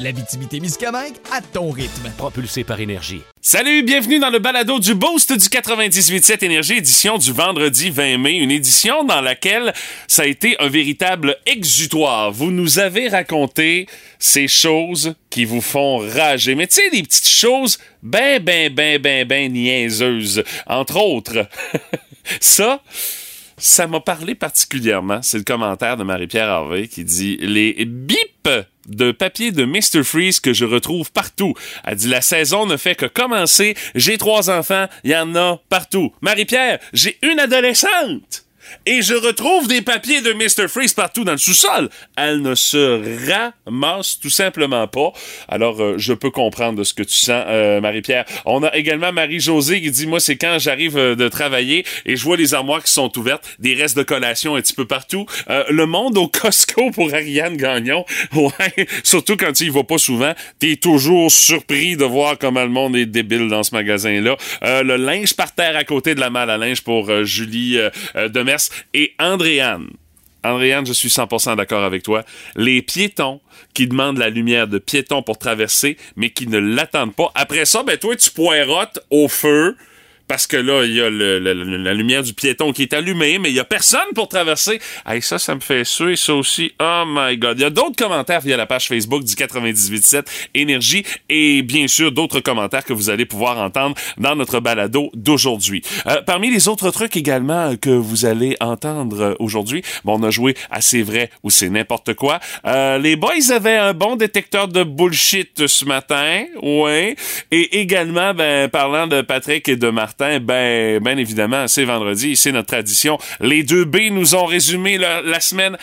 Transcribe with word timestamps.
L'Abitibi-Témiscamingue 0.00 1.16
à 1.30 1.42
ton 1.42 1.70
rythme. 1.70 2.10
propulsé 2.16 2.64
par 2.64 2.80
énergie. 2.80 3.20
Salut, 3.42 3.82
bienvenue 3.82 4.18
dans 4.18 4.30
le 4.30 4.38
balado 4.38 4.78
du 4.78 4.94
Boost 4.94 5.30
du 5.30 5.46
98.7 5.46 6.42
Énergie, 6.42 6.78
édition 6.78 7.18
du 7.18 7.32
vendredi 7.32 7.90
20 7.90 8.16
mai, 8.16 8.36
une 8.36 8.50
édition 8.50 9.04
dans 9.04 9.20
laquelle 9.20 9.74
ça 10.08 10.22
a 10.22 10.26
été 10.26 10.56
un 10.58 10.68
véritable 10.68 11.36
exutoire. 11.44 12.32
Vous 12.32 12.50
nous 12.50 12.78
avez 12.78 13.08
raconté 13.08 13.88
ces 14.18 14.48
choses 14.48 15.14
qui 15.28 15.44
vous 15.44 15.60
font 15.60 15.98
rager. 15.98 16.54
Mais 16.54 16.66
tu 16.66 16.76
sais, 16.76 16.88
des 16.88 17.02
petites 17.02 17.28
choses 17.28 17.78
ben, 18.02 18.42
ben, 18.42 18.72
ben, 18.72 18.98
ben, 19.00 19.28
ben 19.28 19.52
niaiseuses. 19.52 20.42
Entre 20.66 20.96
autres, 20.96 21.46
ça... 22.40 22.82
Ça 23.62 23.86
m'a 23.86 24.00
parlé 24.00 24.34
particulièrement. 24.34 25.20
C'est 25.20 25.36
le 25.36 25.44
commentaire 25.44 25.98
de 25.98 26.02
Marie-Pierre 26.02 26.48
Harvey 26.48 26.88
qui 26.88 27.04
dit 27.04 27.36
les 27.42 27.84
bips 27.84 28.48
de 28.90 29.12
papier 29.12 29.52
de 29.52 29.64
Mr. 29.64 30.04
Freeze 30.04 30.40
que 30.40 30.52
je 30.52 30.64
retrouve 30.64 31.10
partout. 31.12 31.54
Elle 31.84 31.96
dit 31.96 32.08
la 32.08 32.20
saison 32.20 32.66
ne 32.66 32.76
fait 32.76 32.94
que 32.94 33.06
commencer. 33.06 33.76
J'ai 33.94 34.18
trois 34.18 34.50
enfants, 34.50 34.86
il 35.04 35.12
y 35.12 35.16
en 35.16 35.34
a 35.34 35.60
partout. 35.68 36.12
Marie-Pierre, 36.20 36.78
j'ai 36.92 37.18
une 37.22 37.40
adolescente. 37.40 38.44
Et 38.86 39.02
je 39.02 39.14
retrouve 39.14 39.68
des 39.68 39.82
papiers 39.82 40.20
de 40.20 40.32
Mr. 40.32 40.68
Freeze 40.68 40.94
partout 40.94 41.24
dans 41.24 41.32
le 41.32 41.38
sous-sol. 41.38 41.88
Elle 42.16 42.42
ne 42.42 42.54
se 42.54 43.00
ramasse 43.66 44.18
tout 44.18 44.30
simplement 44.30 44.86
pas. 44.88 45.12
Alors, 45.48 45.80
euh, 45.80 45.94
je 45.98 46.12
peux 46.12 46.30
comprendre 46.30 46.78
de 46.78 46.84
ce 46.84 46.94
que 46.94 47.02
tu 47.02 47.16
sens, 47.16 47.44
euh, 47.48 47.80
Marie-Pierre. 47.80 48.24
On 48.44 48.62
a 48.62 48.74
également 48.76 49.12
Marie-Josée 49.12 49.80
qui 49.80 49.90
dit, 49.90 50.06
moi, 50.06 50.20
c'est 50.20 50.36
quand 50.36 50.58
j'arrive 50.58 50.96
euh, 50.96 51.14
de 51.14 51.28
travailler 51.28 51.84
et 52.06 52.16
je 52.16 52.24
vois 52.24 52.36
les 52.36 52.54
armoires 52.54 52.82
qui 52.82 52.92
sont 52.92 53.16
ouvertes, 53.18 53.44
des 53.58 53.74
restes 53.74 53.96
de 53.96 54.02
collation 54.02 54.56
un 54.56 54.60
petit 54.60 54.74
peu 54.74 54.86
partout. 54.86 55.26
Euh, 55.48 55.64
le 55.70 55.86
monde 55.86 56.16
au 56.18 56.28
Costco 56.28 56.90
pour 56.90 57.12
Ariane 57.12 57.56
Gagnon. 57.56 58.04
Ouais, 58.32 58.86
surtout 59.04 59.36
quand 59.36 59.52
tu 59.52 59.64
y 59.64 59.68
vas 59.68 59.84
pas 59.84 59.98
souvent, 59.98 60.32
t'es 60.58 60.76
toujours 60.76 61.30
surpris 61.30 61.96
de 61.96 62.04
voir 62.04 62.38
comment 62.38 62.62
le 62.62 62.70
monde 62.70 62.96
est 62.96 63.06
débile 63.06 63.48
dans 63.48 63.62
ce 63.62 63.74
magasin-là. 63.74 64.36
Euh, 64.62 64.82
le 64.82 64.96
linge 64.96 65.34
par 65.34 65.54
terre 65.54 65.76
à 65.76 65.84
côté 65.84 66.14
de 66.14 66.20
la 66.20 66.30
malle 66.30 66.48
à 66.48 66.56
linge 66.56 66.80
pour 66.82 67.24
Julie 67.24 67.78
euh, 68.16 68.28
et 68.92 69.14
Andréane. 69.18 69.88
Andréane, 70.42 70.86
je 70.86 70.92
suis 70.92 71.08
100% 71.08 71.56
d'accord 71.56 71.84
avec 71.84 72.02
toi. 72.02 72.24
Les 72.56 72.82
piétons 72.82 73.40
qui 73.74 73.86
demandent 73.86 74.18
la 74.18 74.30
lumière 74.30 74.68
de 74.68 74.78
piéton 74.78 75.22
pour 75.22 75.38
traverser, 75.38 75.96
mais 76.16 76.30
qui 76.30 76.46
ne 76.46 76.58
l'attendent 76.58 77.14
pas. 77.14 77.30
Après 77.34 77.64
ça, 77.64 77.82
ben 77.82 77.98
toi, 77.98 78.16
tu 78.16 78.30
poirotes 78.30 79.00
au 79.10 79.28
feu. 79.28 79.76
Parce 80.30 80.46
que 80.46 80.56
là, 80.56 80.84
il 80.84 80.94
y 80.94 81.00
a 81.00 81.10
le- 81.10 81.40
le- 81.40 81.52
la 81.76 81.92
lumière 81.92 82.22
du 82.22 82.32
piéton 82.34 82.70
qui 82.72 82.82
est 82.82 82.94
allumée, 82.94 83.40
mais 83.40 83.48
il 83.50 83.56
y 83.56 83.58
a 83.58 83.64
personne 83.64 84.12
pour 84.14 84.28
traverser. 84.28 84.78
Hey, 85.04 85.20
ça, 85.20 85.40
ça 85.40 85.56
me 85.56 85.60
fait 85.60 85.82
suer, 85.82 86.14
ça 86.14 86.36
aussi. 86.36 86.70
Oh 86.80 87.02
my 87.04 87.36
God. 87.36 87.58
Il 87.58 87.62
y 87.62 87.64
a 87.64 87.70
d'autres 87.70 87.96
commentaires 87.96 88.40
via 88.40 88.56
la 88.56 88.64
page 88.66 88.86
Facebook 88.86 89.24
du 89.24 89.34
98.7 89.34 90.22
Énergie 90.54 91.02
et 91.28 91.62
bien 91.62 91.88
sûr 91.88 92.12
d'autres 92.12 92.38
commentaires 92.38 92.84
que 92.84 92.92
vous 92.92 93.10
allez 93.10 93.24
pouvoir 93.26 93.58
entendre 93.58 93.96
dans 94.18 94.36
notre 94.36 94.60
balado 94.60 95.10
d'aujourd'hui. 95.14 95.82
Euh, 96.06 96.22
parmi 96.22 96.48
les 96.48 96.68
autres 96.68 96.92
trucs 96.92 97.16
également 97.16 97.74
que 97.76 97.90
vous 97.90 98.24
allez 98.24 98.56
entendre 98.60 99.34
aujourd'hui, 99.40 99.82
bon, 100.04 100.20
on 100.20 100.22
a 100.22 100.30
joué 100.30 100.54
à 100.70 100.80
C'est 100.80 101.02
vrai 101.02 101.30
ou 101.42 101.50
c'est 101.50 101.70
n'importe 101.70 102.14
quoi. 102.14 102.38
Euh, 102.66 102.98
les 102.98 103.16
boys 103.16 103.32
avaient 103.52 103.76
un 103.78 103.94
bon 103.94 104.14
détecteur 104.14 104.68
de 104.68 104.84
bullshit 104.84 105.66
ce 105.66 105.84
matin, 105.86 106.44
ouais. 106.62 107.16
Et 107.50 107.80
également, 107.80 108.32
ben, 108.32 108.68
parlant 108.68 109.08
de 109.08 109.22
Patrick 109.22 109.68
et 109.68 109.74
de 109.74 109.88
Martin, 109.90 110.19
ben, 110.20 110.98
ben 111.00 111.18
évidemment, 111.18 111.66
c'est 111.68 111.84
vendredi, 111.84 112.36
c'est 112.36 112.52
notre 112.52 112.68
tradition. 112.68 113.18
Les 113.40 113.62
deux 113.62 113.84
B 113.84 114.10
nous 114.10 114.34
ont 114.34 114.44
résumé 114.44 114.98
la, 114.98 115.22
la 115.22 115.40
semaine 115.40 115.76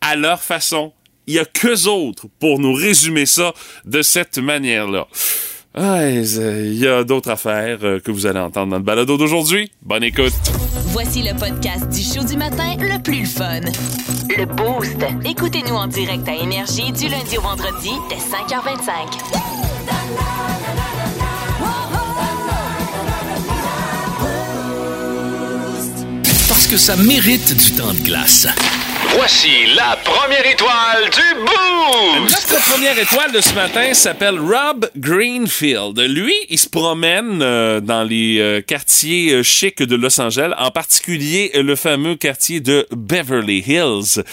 à 0.00 0.16
leur 0.16 0.42
façon. 0.42 0.92
Il 1.26 1.34
y 1.34 1.38
a 1.38 1.44
qu'eux 1.44 1.86
autres 1.86 2.26
pour 2.38 2.58
nous 2.58 2.74
résumer 2.74 3.26
ça 3.26 3.52
de 3.84 4.02
cette 4.02 4.38
manière-là. 4.38 5.06
Ah, 5.76 6.08
Il 6.08 6.78
y 6.78 6.86
a 6.86 7.02
d'autres 7.02 7.30
affaires 7.30 7.78
euh, 7.82 7.98
que 7.98 8.12
vous 8.12 8.26
allez 8.26 8.38
entendre 8.38 8.70
dans 8.70 8.76
le 8.78 8.84
balado 8.84 9.16
d'aujourd'hui. 9.16 9.72
Bonne 9.82 10.04
écoute. 10.04 10.32
Voici 10.92 11.22
le 11.22 11.36
podcast 11.36 11.88
du 11.88 12.00
show 12.00 12.24
du 12.24 12.36
matin 12.36 12.76
le 12.78 13.02
plus 13.02 13.26
fun. 13.26 13.60
Le 14.36 14.44
Boost. 14.44 14.96
Écoutez-nous 15.28 15.74
en 15.74 15.88
direct 15.88 16.28
à 16.28 16.34
Énergie 16.36 16.92
du 16.92 17.08
lundi 17.08 17.38
au 17.38 17.40
vendredi 17.40 17.90
dès 18.08 18.16
5h25. 18.16 20.63
Que 26.74 26.80
ça 26.80 26.96
mérite 26.96 27.56
du 27.56 27.70
temps 27.76 27.94
de 27.94 28.00
glace. 28.00 28.48
Voici 29.10 29.66
la 29.76 29.96
première 30.02 30.44
étoile 30.44 31.04
du 31.04 31.40
Boost! 31.44 32.50
Notre 32.50 32.68
première 32.68 32.98
étoile 32.98 33.30
de 33.30 33.40
ce 33.40 33.54
matin 33.54 33.94
s'appelle 33.94 34.40
Rob 34.40 34.90
Greenfield. 34.96 35.96
Lui, 36.00 36.34
il 36.50 36.58
se 36.58 36.68
promène 36.68 37.42
euh, 37.42 37.78
dans 37.78 38.02
les 38.02 38.40
euh, 38.40 38.60
quartiers 38.60 39.34
euh, 39.34 39.44
chics 39.44 39.84
de 39.84 39.94
Los 39.94 40.20
Angeles, 40.20 40.52
en 40.58 40.72
particulier 40.72 41.52
euh, 41.54 41.62
le 41.62 41.76
fameux 41.76 42.16
quartier 42.16 42.58
de 42.58 42.88
Beverly 42.90 43.62
Hills. 43.64 44.24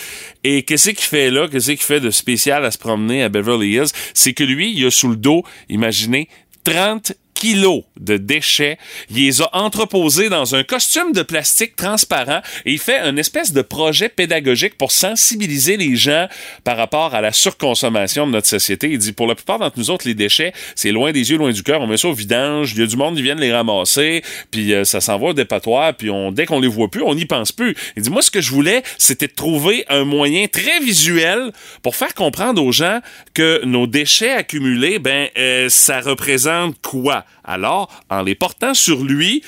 Et 0.44 0.63
qu'est-ce 0.63 0.90
qu'il 0.90 1.06
fait 1.06 1.29
là? 1.29 1.47
Qu'est-ce 1.47 1.68
qu'il 1.68 1.78
fait 1.78 2.00
de 2.00 2.09
spécial 2.09 2.66
à 2.66 2.72
se 2.72 2.79
promener 2.79 3.22
à 3.22 3.29
Beverly 3.29 3.75
Hills? 3.75 3.91
C'est 4.16 4.34
que 4.34 4.44
lui, 4.44 4.73
il 4.75 4.84
a 4.88 4.90
sous 4.90 5.09
le 5.09 5.16
dos, 5.16 5.44
imaginez, 5.69 6.28
30 6.63 7.13
kilos 7.41 7.81
de 8.00 8.18
déchets. 8.18 8.78
Il 9.09 9.16
les 9.16 9.41
a 9.41 9.50
entreposés 9.53 10.29
dans 10.29 10.53
un 10.53 10.63
costume 10.63 11.12
de 11.12 11.24
plastique 11.24 11.75
transparent 11.75 12.41
et 12.66 12.74
il 12.74 12.78
fait 12.78 13.00
une 13.00 13.18
espèce 13.18 13.52
de 13.52 13.63
projet 13.63 14.09
pédagogique 14.09 14.78
pour 14.78 14.91
sensibiliser 14.91 15.75
les 15.75 15.96
gens 15.96 16.28
par 16.63 16.78
rapport 16.78 17.16
à 17.16 17.22
la 17.22 17.31
surconsommation 17.31 18.28
de 18.28 18.31
notre 18.34 18.47
société. 18.47 18.91
Il 18.91 19.00
dit, 19.00 19.12
pour 19.12 19.25
la 19.25 19.34
plupart 19.34 19.57
d'entre 19.57 19.79
nous 19.79 19.90
autres, 19.90 20.07
les 20.07 20.13
déchets, 20.13 20.53
c'est 20.75 20.91
loin 20.91 21.12
des 21.12 21.31
yeux, 21.31 21.38
loin 21.38 21.52
du 21.52 21.63
cœur. 21.63 21.81
On 21.81 21.88
met 21.88 21.97
ça 21.97 22.09
au 22.09 22.13
vidange. 22.13 22.74
Il 22.74 22.81
y 22.81 22.84
a 22.84 22.85
du 22.85 22.96
monde 22.96 23.16
qui 23.16 23.24
vient 23.24 23.34
les 23.34 23.52
ramasser, 23.52 24.22
puis 24.52 24.75
euh, 24.75 24.84
ça 24.84 25.02
s'envoie 25.02 25.31
au 25.31 25.34
dépotoir, 25.34 25.96
puis 25.96 26.12
on, 26.12 26.31
dès 26.31 26.46
qu'on 26.46 26.59
les 26.59 26.68
voit 26.68 26.91
plus, 26.91 27.02
on 27.02 27.16
n'y 27.16 27.25
pense 27.25 27.52
plus. 27.52 27.75
Il 27.97 28.03
dit, 28.03 28.12
moi, 28.12 28.22
ce 28.22 28.29
que 28.29 28.40
je 28.41 28.52
voulais, 28.52 28.84
c'était 29.00 29.28
de 29.28 29.34
trouver 29.34 29.84
un 29.90 30.03
moyen 30.03 30.46
très 30.46 30.79
visuel 30.79 31.52
pour 31.81 31.96
faire 31.96 32.13
comprendre 32.13 32.63
aux 32.63 32.72
gens 32.72 33.00
que 33.34 33.66
nos 33.66 33.88
déchets 33.88 34.31
accumulés, 34.31 35.00
ben, 35.00 35.28
euh, 35.40 35.69
ça 35.69 36.02
représente 36.02 36.79
quoi? 36.84 37.25
Alors, 37.43 37.89
en 38.09 38.21
les 38.21 38.35
portant 38.35 38.73
sur 38.73 39.03
lui, 39.03 39.43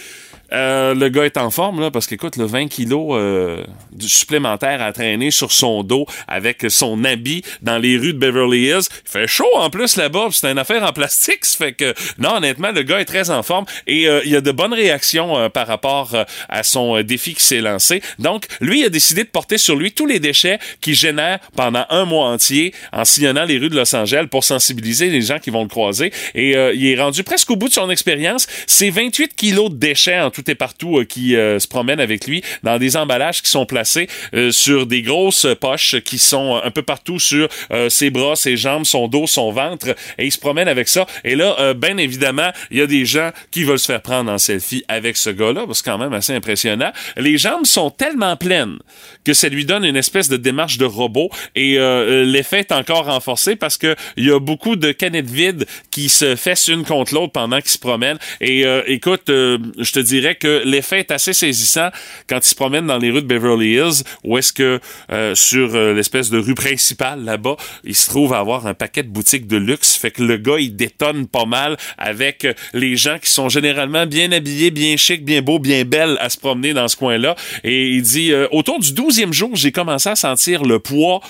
euh, 0.54 0.94
le 0.94 1.10
gars 1.10 1.26
est 1.26 1.38
en 1.38 1.50
forme, 1.50 1.82
là, 1.82 1.92
parce 1.92 2.08
qu'écoute, 2.08 2.38
le 2.38 2.46
20 2.46 2.68
kilos 2.68 3.12
euh, 3.12 3.64
du 3.92 4.08
supplémentaire 4.08 4.82
à 4.82 4.92
traîner 4.92 5.32
sur 5.32 5.52
son 5.52 5.84
dos 5.84 6.06
avec 6.28 6.66
son 6.70 7.04
habit 7.04 7.44
dans 7.62 7.78
les 7.78 7.98
rues 7.98 8.14
de 8.14 8.20
Beverly 8.20 8.68
Hills. 8.68 8.88
Il 9.06 9.10
fait 9.10 9.28
chaud 9.28 9.50
en 9.56 9.70
plus 9.70 9.96
là-bas, 9.98 10.28
c'est 10.32 10.52
une 10.52 10.60
affaire 10.60 10.84
en 10.84 10.94
plastique. 10.94 11.46
Ça 11.46 11.58
fait 11.58 11.74
que, 11.74 11.94
non, 12.18 12.36
honnêtement, 12.38 12.72
le 12.72 12.84
gars 12.84 13.00
est 13.00 13.06
très 13.06 13.30
en 13.30 13.44
forme 13.44 13.66
et 13.88 14.08
euh, 14.08 14.22
il 14.26 14.36
a 14.36 14.42
de 14.42 14.52
bonnes 14.52 14.74
réactions 14.74 15.38
euh, 15.38 15.50
par 15.50 15.68
rapport 15.68 16.14
euh, 16.14 16.24
à 16.50 16.64
son 16.64 17.02
défi 17.02 17.34
qui 17.34 17.44
s'est 17.44 17.62
lancé. 17.62 18.02
Donc, 18.20 18.46
lui, 18.62 18.82
il 18.82 18.86
a 18.86 18.90
décidé 18.90 19.24
de 19.24 19.30
porter 19.30 19.58
sur 19.58 19.76
lui 19.76 19.92
tous 19.92 20.06
les 20.06 20.20
déchets 20.20 20.60
qu'il 20.82 20.96
génère 20.96 21.40
pendant 21.56 21.86
un 21.90 22.06
mois 22.06 22.28
entier 22.28 22.74
en 22.92 23.06
sillonnant 23.06 23.46
les 23.46 23.58
rues 23.58 23.70
de 23.70 23.76
Los 23.76 23.96
Angeles 23.96 24.28
pour 24.30 24.44
sensibiliser 24.44 25.10
les 25.10 25.22
gens 25.22 25.40
qui 25.40 25.50
vont 25.50 25.64
le 25.64 25.70
croiser. 25.70 26.12
Et 26.36 26.52
il 26.52 26.86
est 26.88 27.02
rendu 27.02 27.24
presque 27.24 27.50
au 27.52 27.56
bout 27.56 27.68
de 27.68 27.74
son 27.74 27.90
expérience. 27.90 28.48
C'est 28.68 28.90
28 28.90 29.36
kilos 29.36 29.70
de 29.70 29.76
déchets 29.76 30.20
en 30.20 30.30
tout 30.30 30.43
et 30.50 30.56
partout 30.56 31.00
euh, 31.00 31.06
qui 31.06 31.36
euh, 31.36 31.60
se 31.60 31.68
promènent 31.68 32.00
avec 32.00 32.28
lui 32.28 32.44
dans 32.64 32.78
des 32.78 32.98
emballages 32.98 33.42
qui 33.42 33.50
sont 33.50 33.66
placés 33.66 34.08
euh, 34.34 34.52
sur 34.52 34.86
des 34.86 35.02
grosses 35.02 35.48
poches 35.60 36.00
qui 36.02 36.18
sont 36.18 36.60
un 36.64 36.72
peu 36.72 36.82
partout 36.82 37.20
sur 37.20 37.48
ses 37.90 38.10
bras, 38.10 38.36
ses 38.36 38.58
jambes, 38.58 38.86
son 38.86 39.08
dos, 39.08 39.28
son 39.28 39.52
ventre. 39.52 39.96
Et 40.18 40.26
il 40.26 40.32
se 40.32 40.38
promène 40.38 40.68
avec 40.68 40.88
ça. 40.88 41.06
Et 41.24 41.36
là, 41.36 41.74
bien 41.74 41.98
évidemment, 41.98 42.52
il 42.72 42.78
y 42.78 42.82
a 42.82 42.88
des 42.88 43.06
gens 43.06 43.32
qui 43.52 43.64
veulent 43.64 43.80
se 43.80 43.86
faire 43.86 44.02
prendre 44.02 44.32
en 44.32 44.38
selfie 44.38 44.84
avec 44.88 45.18
ce 45.18 45.30
gars-là, 45.30 45.66
c'est 45.74 45.86
quand 45.86 45.98
même 45.98 46.14
assez 46.14 46.34
impressionnant. 46.34 46.92
Les 47.18 47.38
jambes 47.38 47.66
sont 47.66 47.90
tellement 47.90 48.36
pleines 48.36 48.80
que 49.24 49.34
ça 49.34 49.50
lui 49.50 49.66
donne 49.66 49.86
une 49.86 49.96
espèce 49.96 50.30
de 50.30 50.38
démarche 50.38 50.78
de 50.78 50.86
robot. 50.86 51.30
Et 51.56 51.78
l'effet 52.26 52.60
est 52.60 52.72
encore 52.72 53.06
renforcé 53.06 53.56
parce 53.56 53.78
que 53.78 53.96
il 54.18 54.26
y 54.26 54.32
a 54.32 54.40
beaucoup 54.40 54.76
de 54.76 54.92
canettes 54.92 55.30
vides 55.30 55.66
qui 55.92 56.10
se 56.10 56.36
fessent 56.36 56.68
une 56.68 56.84
contre 56.84 57.14
l'autre 57.14 57.32
pendant 57.32 57.60
qu'ils 57.60 57.72
se 57.72 57.80
promènent. 57.80 58.20
Et 58.42 58.66
écoute, 58.88 59.24
je 59.28 59.92
te 59.92 60.00
dirais 60.00 60.33
que 60.36 60.62
l'effet 60.66 61.00
est 61.00 61.12
assez 61.12 61.34
saisissant 61.34 61.90
quand 62.28 62.38
il 62.38 62.50
se 62.50 62.56
promène 62.56 62.88
dans 62.88 62.98
les 62.98 63.10
rues 63.10 63.22
de 63.22 63.28
Beverly 63.28 63.74
Hills, 63.74 64.04
où 64.24 64.38
est-ce 64.38 64.54
que 64.54 64.80
euh, 65.12 65.36
sur 65.36 65.76
euh, 65.76 65.94
l'espèce 65.94 66.30
de 66.30 66.38
rue 66.38 66.54
principale 66.54 67.24
là-bas, 67.24 67.56
il 67.84 67.96
se 67.96 68.10
trouve 68.10 68.34
à 68.34 68.40
avoir 68.40 68.68
un 68.68 68.74
paquet 68.74 69.04
de 69.04 69.10
boutiques 69.10 69.48
de 69.48 69.58
luxe, 69.58 69.96
fait 69.96 70.12
que 70.12 70.24
le 70.24 70.38
gars 70.38 70.60
il 70.60 70.76
détonne 70.76 71.28
pas 71.28 71.46
mal 71.46 71.78
avec 71.98 72.46
euh, 72.46 72.54
les 72.74 72.96
gens 72.96 73.18
qui 73.20 73.30
sont 73.30 73.50
généralement 73.50 74.06
bien 74.06 74.32
habillés, 74.32 74.72
bien 74.72 74.98
chic, 74.98 75.26
bien 75.26 75.42
beaux, 75.42 75.60
bien 75.60 75.86
belles 75.86 76.18
à 76.20 76.30
se 76.30 76.38
promener 76.38 76.74
dans 76.74 76.88
ce 76.88 76.96
coin-là. 76.96 77.36
Et 77.64 77.90
il 77.90 78.02
dit 78.02 78.34
autour 78.52 78.80
du 78.80 78.92
12e 78.92 79.34
jour, 79.34 79.56
j'ai 79.56 79.72
commencé 79.72 80.10
à 80.10 80.16
sentir 80.16 80.64
le 80.64 80.80
poids 80.80 81.22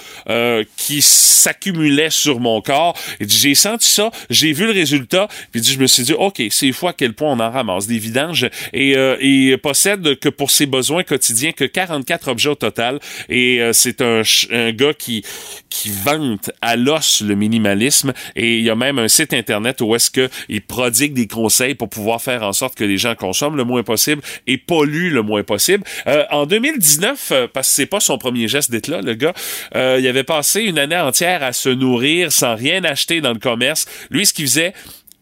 qui 0.77 1.01
s'accumulait 1.01 2.09
sur 2.09 2.39
mon 2.39 2.61
corps. 2.61 2.97
Il 3.19 3.27
dit 3.27 3.37
j'ai 3.37 3.55
senti 3.55 3.87
ça, 3.87 4.11
j'ai 4.29 4.53
vu 4.53 4.65
le 4.65 4.71
résultat, 4.71 5.27
puis 5.51 5.61
dit 5.61 5.71
je 5.71 5.79
me 5.79 5.87
suis 5.87 6.03
dit 6.03 6.13
OK, 6.13 6.41
c'est 6.49 6.71
fois 6.71 6.91
à 6.91 6.93
quel 6.93 7.13
point 7.13 7.31
on 7.31 7.39
en 7.39 7.51
ramasse 7.51 7.87
des 7.87 7.97
vidanges 7.97 8.49
il 8.91 9.57
possède 9.57 10.19
que 10.19 10.29
pour 10.29 10.51
ses 10.51 10.65
besoins 10.65 11.03
quotidiens 11.03 11.51
que 11.51 11.63
44 11.65 12.27
objets 12.27 12.49
au 12.49 12.55
total 12.55 12.99
et 13.29 13.61
c'est 13.73 14.01
un, 14.01 14.21
un 14.51 14.71
gars 14.71 14.93
qui 14.93 15.23
qui 15.69 15.89
vante 15.89 16.51
à 16.61 16.75
l'os 16.75 17.21
le 17.21 17.35
minimalisme 17.35 18.13
et 18.35 18.57
il 18.57 18.63
y 18.63 18.69
a 18.69 18.75
même 18.75 18.99
un 18.99 19.07
site 19.07 19.33
internet 19.33 19.81
où 19.81 19.95
est-ce 19.95 20.11
que 20.11 20.29
il 20.49 20.61
prodigue 20.61 21.13
des 21.13 21.27
conseils 21.27 21.75
pour 21.75 21.89
pouvoir 21.89 22.21
faire 22.21 22.43
en 22.43 22.53
sorte 22.53 22.75
que 22.75 22.83
les 22.83 22.97
gens 22.97 23.15
consomment 23.15 23.57
le 23.57 23.63
moins 23.63 23.83
possible 23.83 24.21
et 24.47 24.57
polluent 24.57 25.11
le 25.11 25.21
moins 25.21 25.43
possible. 25.43 25.83
Euh, 26.07 26.23
en 26.31 26.45
2019, 26.45 27.31
euh, 27.31 27.47
parce 27.51 27.69
que 27.69 27.75
c'est 27.75 27.85
pas 27.85 27.99
son 27.99 28.17
premier 28.17 28.47
geste 28.47 28.71
d'être 28.71 28.87
là, 28.87 29.01
le 29.01 29.13
gars, 29.13 29.33
euh, 29.75 29.97
il 29.99 30.07
avait 30.07 30.23
passé 30.23 30.61
une 30.61 30.79
année 30.79 30.97
entière 30.97 31.43
à 31.43 31.53
se 31.53 31.69
nourrir 31.69 32.31
sans 32.31 32.55
rien 32.55 32.83
acheter 32.83 33.21
dans 33.21 33.33
le 33.33 33.39
commerce. 33.39 33.85
Lui, 34.09 34.25
ce 34.25 34.33
qu'il 34.33 34.45
faisait, 34.45 34.73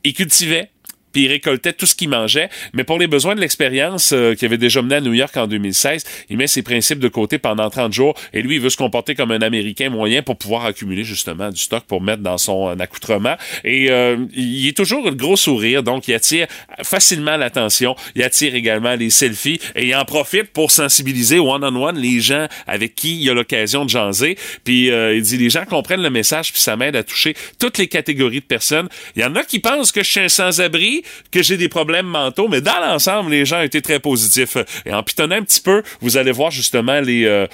il 0.04 0.13
cultivait, 0.13 0.69
puis 1.12 1.24
il 1.24 1.28
récoltait 1.28 1.74
tout 1.74 1.86
ce 1.86 1.96
qu'il 1.96 2.10
mangeait. 2.10 2.50
Mais 2.74 2.84
pour 2.84 3.00
les 3.00 3.08
besoins 3.08 3.36
de 3.36 3.42
l'expérience 3.42 4.12
euh, 4.13 4.36
qu'il 4.36 4.46
avait 4.46 4.58
déjà 4.58 4.81
mené 4.81 4.96
à 4.96 5.02
New 5.02 5.13
York 5.13 5.36
en 5.38 5.48
2016, 5.48 6.04
il 6.30 6.38
met 6.38 6.48
ses 6.48 6.62
principes 6.62 7.00
de 7.00 7.08
côté 7.08 7.38
pendant 7.38 7.69
30 7.69 7.94
jours 7.94 8.16
et 8.34 8.42
lui, 8.42 8.56
il 8.56 8.62
veut 8.62 8.69
se 8.69 8.78
comporter 8.78 9.16
comme 9.16 9.31
un 9.31 9.42
Américain 9.42 9.90
moyen 9.90 10.22
pour 10.22 10.38
pouvoir 10.38 10.66
accumuler 10.66 11.04
justement 11.04 11.50
du 11.50 11.60
stock 11.60 11.84
pour 11.84 12.02
mettre 12.02 12.22
dans 12.22 12.38
son 12.38 12.69
euh, 12.69 12.75
accoutrement. 12.80 13.36
Et 13.63 13.92
euh, 13.92 14.18
il 14.34 14.68
est 14.68 14.75
toujours 14.75 15.06
le 15.06 15.12
gros 15.12 15.36
sourire, 15.36 15.84
donc 15.84 16.08
il 16.08 16.13
attire 16.13 16.48
facilement 16.84 17.38
l'attention. 17.38 17.96
Il 18.16 18.24
attire 18.24 18.56
également 18.56 18.96
les 18.96 19.10
selfies 19.10 19.60
et 19.75 19.88
il 19.88 19.96
en 19.96 20.06
profite 20.06 20.52
pour 20.52 20.72
sensibiliser 20.72 21.40
one-on-one 21.40 21.98
les 21.98 22.19
gens 22.19 22.48
avec 22.68 22.96
qui 22.96 23.22
il 23.22 23.30
a 23.30 23.34
l'occasion 23.34 23.86
de 23.86 23.90
jaser. 23.90 24.38
Puis 24.63 24.88
il 24.88 25.22
dit, 25.22 25.38
les 25.38 25.50
gens 25.50 25.66
comprennent 25.66 26.02
le 26.02 26.10
message, 26.10 26.52
puis 26.52 26.62
ça 26.62 26.75
m'aide 26.75 26.96
à 26.96 27.04
toucher 27.04 27.36
toutes 27.60 27.78
les 27.78 27.88
catégories 27.88 28.40
de 28.40 28.46
personnes. 28.46 28.90
Il 29.16 29.22
y 29.22 29.25
en 29.25 29.36
a 29.36 29.44
qui 29.44 29.60
pensent 29.60 29.92
que 29.92 30.04
je 30.04 30.10
suis 30.10 30.19
un 30.19 30.30
sans-abri, 30.30 31.00
que 31.31 31.42
j'ai 31.42 31.57
des 31.57 31.69
problèmes 31.69 32.06
mentaux, 32.06 32.48
mais 32.48 32.62
dans 32.62 32.80
l'ensemble, 32.80 33.31
les 33.31 33.45
gens 33.45 33.59
ont 33.59 33.63
été 33.63 33.81
très 33.81 34.00
positifs. 34.00 34.57
Et 34.86 34.94
en 34.94 35.03
pitonnant 35.03 35.36
un 35.36 35.44
petit 35.44 35.62
peu, 35.62 35.83
vous 36.01 36.18
allez 36.18 36.31
voir 36.31 36.51
justement 36.51 37.00
les 37.00 37.25
euh, 37.25 37.48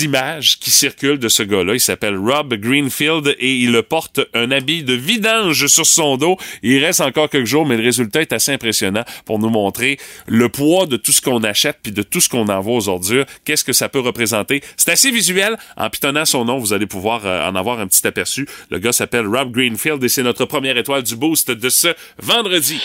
images 0.00 0.58
qui 0.58 0.70
circulent 0.70 1.18
de 1.18 1.28
ce 1.28 1.42
gars-là. 1.42 1.74
Il 1.74 1.80
s'appelle 1.80 2.16
Rob 2.16 2.54
Greenfield 2.54 3.34
et 3.38 3.54
il 3.56 3.82
porte 3.82 4.20
un 4.34 4.50
habit 4.50 4.82
de 4.82 4.94
vidange 4.94 5.66
sur 5.66 5.86
son 5.86 6.16
dos. 6.16 6.36
Il 6.62 6.84
reste 6.84 7.00
encore 7.00 7.28
quelques 7.28 7.46
jours, 7.46 7.66
mais 7.66 7.76
le 7.76 7.82
résultat 7.82 8.20
est 8.20 8.32
assez 8.32 8.52
impressionnant 8.52 9.04
pour 9.24 9.38
nous 9.38 9.50
montrer 9.50 9.98
le 10.26 10.48
poids 10.48 10.86
de 10.86 10.96
tout 10.96 11.12
ce 11.12 11.20
qu'on 11.20 11.42
achète 11.42 11.78
puis 11.82 11.92
de 11.92 12.02
tout 12.02 12.20
ce 12.20 12.28
qu'on 12.28 12.48
envoie 12.48 12.76
aux 12.76 12.88
ordures. 12.88 13.24
Qu'est-ce 13.44 13.64
que 13.64 13.72
ça 13.72 13.88
peut 13.88 14.00
représenter? 14.00 14.62
C'est 14.76 14.90
assez 14.90 15.10
visuel. 15.10 15.56
En 15.76 15.90
pitonnant 15.90 16.24
son 16.24 16.44
nom, 16.44 16.58
vous 16.58 16.72
allez 16.72 16.86
pouvoir 16.86 17.26
euh, 17.26 17.48
en 17.48 17.54
avoir 17.54 17.80
un 17.80 17.86
petit 17.86 18.06
aperçu. 18.06 18.46
Le 18.70 18.78
gars 18.78 18.92
s'appelle 18.92 19.26
Rob 19.26 19.52
Greenfield 19.52 20.02
et 20.04 20.08
c'est 20.08 20.22
notre 20.22 20.44
première 20.44 20.76
étoile 20.76 21.02
du 21.02 21.16
boost 21.16 21.50
de 21.50 21.68
ce 21.68 21.88
vendredi. 22.18 22.80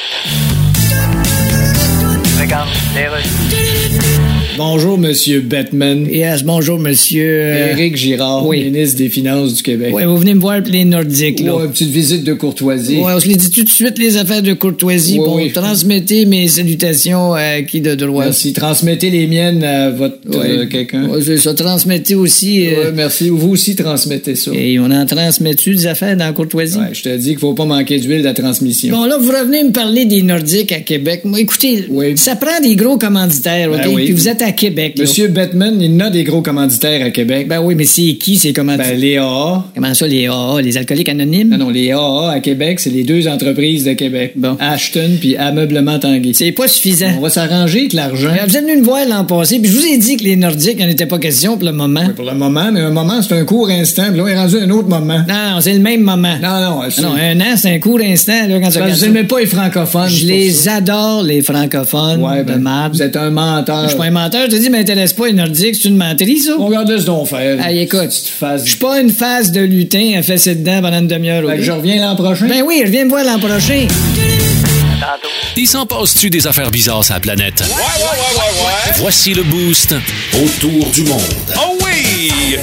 we 2.39 2.47
Taylor. 2.93 4.26
Bonjour, 4.57 4.97
Monsieur 4.97 5.41
Batman. 5.41 6.07
Yes, 6.11 6.43
bonjour, 6.43 6.79
Monsieur... 6.79 7.23
euh, 7.29 7.71
Éric 7.73 7.95
Girard, 7.95 8.43
oui. 8.47 8.63
ministre 8.63 8.97
des 8.97 9.07
Finances 9.07 9.53
du 9.53 9.61
Québec. 9.61 9.93
Ouais, 9.93 10.05
vous 10.07 10.17
venez 10.17 10.33
me 10.33 10.39
voir 10.39 10.61
les 10.61 10.83
Nordiques, 10.83 11.41
là. 11.41 11.55
Ouais, 11.55 11.65
une 11.65 11.71
petite 11.71 11.91
visite 11.91 12.23
de 12.23 12.33
courtoisie. 12.33 12.97
Ouais, 12.97 13.13
on 13.15 13.19
se 13.19 13.27
les 13.27 13.35
dit 13.35 13.51
tout 13.51 13.63
de 13.63 13.69
suite, 13.69 13.99
les 13.99 14.17
affaires 14.17 14.41
de 14.41 14.53
courtoisie. 14.53 15.19
Ouais, 15.19 15.25
bon, 15.25 15.35
oui. 15.35 15.51
transmettez 15.51 16.25
mes 16.25 16.47
salutations 16.47 17.33
à 17.35 17.61
qui 17.61 17.81
de 17.81 17.93
droit. 17.93 18.23
Merci. 18.23 18.51
Transmettez 18.53 19.11
les 19.11 19.27
miennes 19.27 19.63
à 19.63 19.91
votre 19.91 20.17
euh, 20.33 20.65
quelqu'un. 20.65 21.07
Ouais, 21.07 21.21
c'est 21.23 21.37
ça. 21.37 21.53
Transmettez 21.53 22.15
aussi... 22.15 22.67
euh, 22.67 22.91
merci. 22.95 23.29
Vous 23.29 23.49
aussi 23.49 23.75
transmettez 23.75 24.35
ça. 24.35 24.49
Et 24.55 24.79
on 24.79 24.89
en 24.89 25.05
transmet-tu 25.05 25.75
des 25.75 25.85
affaires 25.85 26.17
dans 26.17 26.25
la 26.25 26.31
courtoisie? 26.33 26.79
Je 26.93 27.03
te 27.03 27.15
dis 27.15 27.29
qu'il 27.29 27.39
faut 27.39 27.53
pas 27.53 27.65
manquer 27.65 27.99
d'huile 27.99 28.19
de 28.21 28.23
la 28.23 28.33
transmission. 28.33 28.97
Bon, 28.97 29.05
là, 29.05 29.17
vous 29.19 29.29
revenez 29.31 29.63
me 29.65 29.71
parler 29.71 30.05
des 30.05 30.23
Nordiques 30.23 30.71
à 30.71 30.79
Québec. 30.79 31.21
Moi, 31.25 31.41
écoutez, 31.41 31.85
Oui. 31.89 32.17
ça 32.17 32.35
prend 32.35 32.59
des 32.63 32.75
gros 32.75 32.97
commanditaires, 32.97 33.69
OK? 33.71 33.77
Ben 33.83 33.89
oui. 33.93 34.05
Puis 34.05 34.13
vous 34.13 34.27
êtes 34.27 34.41
à 34.47 34.51
Québec, 34.53 34.93
là. 34.97 35.01
Monsieur 35.03 35.27
Batman, 35.27 35.77
il 35.81 36.01
a 36.01 36.09
des 36.09 36.23
gros 36.23 36.41
commanditaires 36.41 37.05
à 37.05 37.09
Québec. 37.09 37.47
Ben 37.47 37.59
oui, 37.59 37.75
mais 37.75 37.85
c'est 37.85 38.13
qui 38.15 38.37
ces 38.37 38.53
commanditaires? 38.53 38.91
Ben, 38.93 38.99
les 38.99 39.17
AA. 39.17 39.65
Comment 39.75 39.93
ça, 39.93 40.07
les 40.07 40.27
AA, 40.27 40.61
les 40.61 40.77
alcooliques 40.77 41.09
anonymes? 41.09 41.49
Non, 41.49 41.57
non, 41.57 41.69
les 41.69 41.91
AA 41.91 42.31
à 42.31 42.39
Québec, 42.39 42.79
c'est 42.79 42.89
les 42.89 43.03
deux 43.03 43.27
entreprises 43.27 43.83
de 43.83 43.93
Québec. 43.93 44.33
Bon. 44.35 44.55
Ashton 44.59 45.11
puis 45.19 45.35
Ameublement 45.35 45.99
Tanguy. 45.99 46.33
C'est 46.33 46.51
pas 46.51 46.67
suffisant. 46.67 47.11
On 47.17 47.21
va 47.21 47.29
s'arranger 47.29 47.79
avec 47.79 47.93
l'argent. 47.93 48.29
Euh, 48.29 48.45
Vous 48.47 48.55
êtes 48.57 48.63
venu 48.65 48.77
me 48.77 48.83
voir 48.83 49.01
l'an 49.07 49.25
passé, 49.25 49.59
puis 49.59 49.69
je 49.69 49.77
vous 49.77 49.85
ai 49.85 49.97
dit 49.97 50.17
que 50.17 50.23
les 50.23 50.35
Nordiques, 50.35 50.77
il 50.79 50.85
n'en 50.85 50.91
était 50.91 51.05
pas 51.05 51.19
question 51.19 51.57
pour 51.57 51.65
le 51.65 51.73
moment. 51.73 52.03
Oui, 52.07 52.13
pour 52.15 52.25
le 52.25 52.33
moment, 52.35 52.71
mais 52.71 52.81
un 52.81 52.91
moment, 52.91 53.21
c'est 53.21 53.35
un 53.35 53.43
court 53.45 53.69
instant. 53.69 54.03
Puis 54.09 54.17
là, 54.17 54.23
on 54.23 54.27
est 54.27 54.37
rendu 54.37 54.57
à 54.57 54.61
un 54.63 54.69
autre 54.69 54.87
moment. 54.87 55.19
Non, 55.27 55.55
non, 55.55 55.61
c'est 55.61 55.73
le 55.73 55.79
même 55.79 56.01
moment. 56.01 56.35
Non, 56.41 56.61
non, 56.61 56.81
c'est... 56.89 57.01
Non, 57.01 57.13
un 57.13 57.39
an, 57.41 57.55
c'est 57.57 57.73
un 57.73 57.79
court 57.79 57.99
instant, 58.01 58.47
là, 58.47 58.59
quand 58.61 58.71
ça. 58.71 58.85
vous 58.87 59.05
n'aimez 59.05 59.23
pas 59.25 59.39
les 59.39 59.45
francophones. 59.45 60.09
Je 60.09 60.25
les 60.25 60.51
ça. 60.51 60.75
adore, 60.75 61.23
les 61.23 61.41
francophones 61.41 62.21
Ouais, 62.21 62.43
ben, 62.43 62.59
de 62.59 62.91
vous 62.93 63.01
êtes 63.01 63.15
un 63.15 63.29
menteur. 63.29 63.83
Je 63.83 63.89
suis 63.89 63.97
pas 63.97 64.05
un 64.05 64.11
menteur, 64.11 64.36
je 64.45 64.51
te 64.51 64.55
dis, 64.55 64.69
m'intéresse 64.69 65.13
pas 65.13 65.27
les 65.27 65.33
Nordiques, 65.33 65.75
c'est 65.75 65.87
une 65.87 65.97
menterie, 65.97 66.39
ça. 66.39 66.53
On 66.59 66.67
regarde 66.67 66.97
ce 66.97 67.05
donc 67.05 67.27
faire. 67.27 67.65
Hey, 67.65 67.79
écoute, 67.79 68.09
je 68.11 68.57
suis 68.65 68.77
pas 68.77 68.99
une 68.99 69.09
phase 69.09 69.51
de 69.51 69.61
lutin 69.61 70.13
à 70.17 70.21
fesser 70.21 70.55
dedans 70.55 70.81
pendant 70.81 70.99
une 70.99 71.07
demi-heure. 71.07 71.41
Fait 71.41 71.53
ok? 71.53 71.57
que 71.57 71.63
je 71.63 71.71
reviens 71.71 72.01
l'an 72.01 72.15
prochain. 72.15 72.47
Ben 72.47 72.63
oui, 72.65 72.81
reviens 72.85 73.05
me 73.05 73.09
voir 73.09 73.23
l'an 73.23 73.39
prochain. 73.39 73.87
Il 75.55 75.67
s'en 75.67 75.85
passe-tu 75.85 76.29
des 76.29 76.45
affaires 76.47 76.71
bizarres 76.71 77.03
sur 77.03 77.13
la 77.13 77.19
planète? 77.19 77.63
Voici 78.97 79.33
le 79.33 79.43
boost 79.43 79.95
autour 80.33 80.89
du 80.91 81.03
monde. 81.03 81.21
Oh 81.57 81.77
oui! 81.83 82.57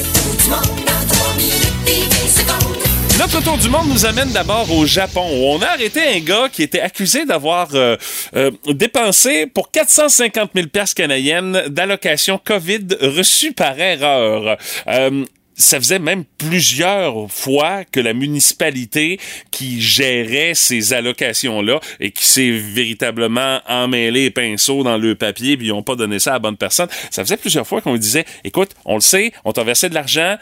Notre 3.16 3.44
tour 3.44 3.56
du 3.56 3.68
monde 3.68 3.88
nous 3.88 4.06
amène 4.06 4.32
d'abord 4.32 4.68
au 4.72 4.86
Japon, 4.86 5.22
où 5.22 5.46
on 5.46 5.62
a 5.62 5.66
arrêté 5.66 6.00
un 6.00 6.18
gars 6.18 6.48
qui 6.48 6.64
était 6.64 6.80
accusé 6.80 7.24
d'avoir 7.24 7.68
euh, 7.74 7.96
euh, 8.34 8.50
dépensé 8.66 9.46
pour 9.46 9.70
450 9.70 10.50
000 10.52 10.66
piastres 10.66 10.96
canadiennes 10.96 11.68
d'allocations 11.68 12.40
COVID 12.44 12.86
reçues 13.00 13.52
par 13.52 13.78
erreur. 13.78 14.58
Euh, 14.88 15.24
ça 15.56 15.78
faisait 15.78 16.00
même 16.00 16.24
plusieurs 16.38 17.30
fois 17.30 17.84
que 17.84 18.00
la 18.00 18.12
municipalité 18.12 19.20
qui 19.52 19.80
gérait 19.80 20.54
ces 20.54 20.92
allocations-là 20.92 21.78
et 22.00 22.10
qui 22.10 22.24
s'est 22.26 22.50
véritablement 22.50 23.60
emmêlé 23.68 24.24
les 24.24 24.30
pinceaux 24.30 24.82
dans 24.82 24.98
le 24.98 25.14
papier 25.14 25.56
puis 25.56 25.66
ils 25.66 25.70
n'ont 25.70 25.84
pas 25.84 25.94
donné 25.94 26.18
ça 26.18 26.30
à 26.30 26.32
la 26.34 26.38
bonne 26.40 26.56
personne. 26.56 26.88
Ça 27.12 27.22
faisait 27.22 27.36
plusieurs 27.36 27.66
fois 27.66 27.80
qu'on 27.80 27.92
lui 27.92 28.00
disait, 28.00 28.24
écoute, 28.42 28.70
on 28.84 28.96
le 28.96 29.00
sait, 29.00 29.32
on 29.44 29.52
t'a 29.52 29.62
versé 29.62 29.88
de 29.88 29.94
l'argent, 29.94 30.36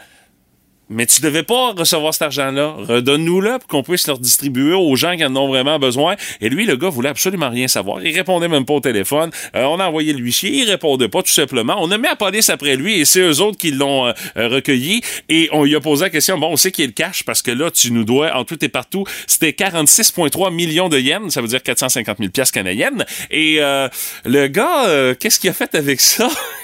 mais 0.89 1.05
tu 1.05 1.21
devais 1.21 1.43
pas 1.43 1.71
recevoir 1.71 2.13
cet 2.13 2.23
argent-là. 2.23 2.75
Redonne-nous-le 2.77 3.59
pour 3.59 3.67
qu'on 3.67 3.83
puisse 3.83 4.07
le 4.07 4.13
redistribuer 4.13 4.73
aux 4.73 4.95
gens 4.95 5.15
qui 5.15 5.25
en 5.25 5.35
ont 5.35 5.47
vraiment 5.47 5.79
besoin. 5.79 6.15
Et 6.41 6.49
lui, 6.49 6.65
le 6.65 6.75
gars, 6.75 6.89
voulait 6.89 7.09
absolument 7.09 7.49
rien 7.49 7.67
savoir. 7.67 8.03
Il 8.03 8.15
répondait 8.15 8.47
même 8.47 8.65
pas 8.65 8.73
au 8.73 8.79
téléphone. 8.79 9.31
Euh, 9.55 9.63
on 9.63 9.79
a 9.79 9.87
envoyé 9.87 10.13
l'huissier. 10.13 10.51
Il 10.51 10.69
répondait 10.69 11.07
pas, 11.07 11.23
tout 11.23 11.31
simplement. 11.31 11.75
On 11.79 11.89
a 11.91 11.97
mis 11.97 12.07
la 12.07 12.15
police 12.15 12.49
après 12.49 12.75
lui 12.75 12.99
et 12.99 13.05
c'est 13.05 13.21
eux 13.21 13.41
autres 13.41 13.57
qui 13.57 13.71
l'ont 13.71 14.07
euh, 14.07 14.11
euh, 14.37 14.47
recueilli. 14.49 15.01
Et 15.29 15.49
on 15.51 15.63
lui 15.63 15.75
a 15.75 15.79
posé 15.79 16.05
la 16.05 16.09
question, 16.09 16.37
bon, 16.37 16.49
on 16.51 16.57
sait 16.57 16.71
qu'il 16.71 16.85
le 16.85 16.91
cash 16.91 17.23
parce 17.23 17.41
que 17.41 17.51
là, 17.51 17.71
tu 17.71 17.91
nous 17.91 18.03
dois 18.03 18.35
en 18.35 18.43
tout 18.43 18.63
et 18.63 18.69
partout. 18.69 19.05
C'était 19.25 19.51
46,3 19.51 20.53
millions 20.53 20.89
de 20.89 20.99
yens. 20.99 21.33
Ça 21.33 21.41
veut 21.41 21.47
dire 21.47 21.63
450 21.63 22.17
000 22.17 22.29
piastres 22.29 22.53
canadiennes. 22.53 23.05
Et 23.31 23.57
euh, 23.59 23.87
le 24.25 24.47
gars, 24.47 25.15
qu'est-ce 25.19 25.39
qu'il 25.39 25.49
a 25.49 25.53
fait 25.53 25.73
avec 25.75 26.01
ça? 26.01 26.29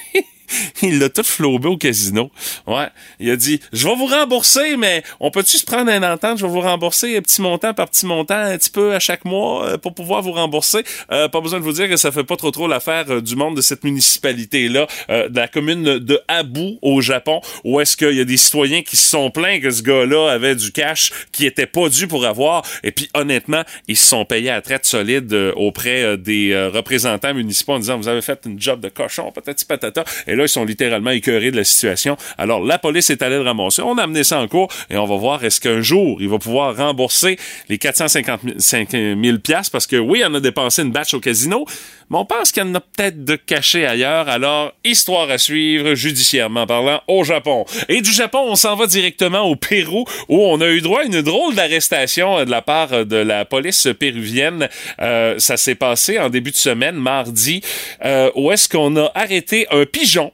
Il 0.81 0.99
l'a 0.99 1.09
tout 1.09 1.23
flobé 1.23 1.67
au 1.67 1.77
casino. 1.77 2.31
Ouais. 2.67 2.87
Il 3.19 3.29
a 3.29 3.35
dit, 3.35 3.59
je 3.73 3.87
vais 3.87 3.95
vous 3.95 4.05
rembourser, 4.05 4.77
mais 4.77 5.03
on 5.19 5.31
peut-tu 5.31 5.57
se 5.57 5.65
prendre 5.65 5.91
un 5.91 6.03
entente? 6.03 6.37
Je 6.37 6.45
vais 6.45 6.51
vous 6.51 6.61
rembourser 6.61 7.19
petit 7.21 7.41
montant 7.41 7.73
par 7.73 7.89
petit 7.89 8.05
montant, 8.05 8.35
un 8.35 8.57
petit 8.57 8.69
peu 8.69 8.93
à 8.93 8.99
chaque 8.99 9.25
mois 9.25 9.65
euh, 9.65 9.77
pour 9.77 9.93
pouvoir 9.93 10.21
vous 10.21 10.31
rembourser. 10.31 10.83
Euh, 11.11 11.27
pas 11.27 11.41
besoin 11.41 11.59
de 11.59 11.63
vous 11.63 11.73
dire 11.73 11.87
que 11.89 11.97
ça 11.97 12.11
fait 12.11 12.23
pas 12.23 12.35
trop 12.35 12.51
trop 12.51 12.67
l'affaire 12.67 13.05
euh, 13.09 13.21
du 13.21 13.35
monde 13.35 13.55
de 13.55 13.61
cette 13.61 13.83
municipalité-là, 13.83 14.87
de 15.09 15.35
la 15.35 15.47
commune 15.47 15.99
de 15.99 16.19
Abu 16.27 16.77
au 16.81 17.01
Japon, 17.01 17.41
où 17.63 17.79
est-ce 17.79 17.97
qu'il 17.97 18.13
y 18.13 18.19
a 18.19 18.25
des 18.25 18.37
citoyens 18.37 18.81
qui 18.81 18.97
se 18.97 19.09
sont 19.09 19.31
plaints 19.31 19.59
que 19.59 19.69
ce 19.69 19.81
gars-là 19.81 20.31
avait 20.31 20.55
du 20.55 20.71
cash 20.71 21.11
qui 21.31 21.45
était 21.45 21.65
pas 21.65 21.89
dû 21.89 22.07
pour 22.07 22.25
avoir. 22.25 22.63
Et 22.83 22.91
puis, 22.91 23.09
honnêtement, 23.13 23.63
ils 23.87 23.97
se 23.97 24.05
sont 24.05 24.25
payés 24.25 24.49
à 24.49 24.61
traite 24.61 24.85
solide 24.85 25.33
auprès 25.55 26.17
des 26.17 26.69
représentants 26.73 27.33
municipaux 27.33 27.73
en 27.73 27.79
disant, 27.79 27.97
vous 27.97 28.07
avez 28.07 28.21
fait 28.21 28.39
une 28.45 28.59
job 28.59 28.79
de 28.79 28.89
cochon, 28.89 29.31
patati 29.31 29.65
patata. 29.65 30.03
Là, 30.39 30.45
ils 30.45 30.49
sont 30.49 30.65
littéralement 30.65 31.11
écœurés 31.11 31.51
de 31.51 31.57
la 31.57 31.63
situation. 31.63 32.17
Alors, 32.37 32.63
la 32.63 32.79
police 32.79 33.09
est 33.09 33.21
allée 33.21 33.35
le 33.35 33.43
ramasser. 33.43 33.81
On 33.81 33.97
a 33.97 34.03
amené 34.03 34.23
ça 34.23 34.39
en 34.39 34.47
cours 34.47 34.69
et 34.89 34.97
on 34.97 35.05
va 35.05 35.15
voir 35.17 35.43
est-ce 35.43 35.61
qu'un 35.61 35.81
jour, 35.81 36.17
il 36.21 36.29
va 36.29 36.39
pouvoir 36.39 36.75
rembourser 36.75 37.37
les 37.67 37.77
450 37.77 38.41
000 38.61 39.37
piastres 39.39 39.71
parce 39.71 39.87
que 39.87 39.97
oui, 39.97 40.23
on 40.25 40.33
a 40.33 40.39
dépensé 40.39 40.81
une 40.81 40.91
batch 40.91 41.13
au 41.13 41.19
casino, 41.19 41.65
mais 42.09 42.17
on 42.17 42.25
pense 42.25 42.51
qu'il 42.51 42.63
y 42.63 42.65
en 42.65 42.75
a 42.75 42.79
peut-être 42.79 43.23
de 43.23 43.35
cachés 43.35 43.85
ailleurs. 43.85 44.29
Alors, 44.29 44.73
histoire 44.83 45.29
à 45.29 45.37
suivre, 45.37 45.93
judiciairement 45.93 46.65
parlant, 46.65 47.01
au 47.07 47.23
Japon. 47.23 47.65
Et 47.87 48.01
du 48.01 48.11
Japon, 48.11 48.39
on 48.47 48.55
s'en 48.55 48.75
va 48.75 48.87
directement 48.87 49.41
au 49.41 49.55
Pérou, 49.55 50.05
où 50.27 50.41
on 50.41 50.59
a 50.61 50.67
eu 50.69 50.81
droit 50.81 51.01
à 51.01 51.03
une 51.03 51.21
drôle 51.21 51.55
d'arrestation 51.55 52.43
de 52.43 52.49
la 52.49 52.61
part 52.61 53.05
de 53.05 53.15
la 53.15 53.45
police 53.45 53.87
péruvienne. 53.99 54.69
Euh, 55.01 55.37
ça 55.37 55.57
s'est 55.57 55.75
passé 55.75 56.19
en 56.19 56.29
début 56.29 56.51
de 56.51 56.55
semaine, 56.55 56.95
mardi, 56.95 57.61
euh, 58.03 58.31
où 58.35 58.51
est-ce 58.51 58.67
qu'on 58.69 58.95
a 58.97 59.11
arrêté 59.15 59.67
un 59.71 59.85
pigeon 59.85 60.31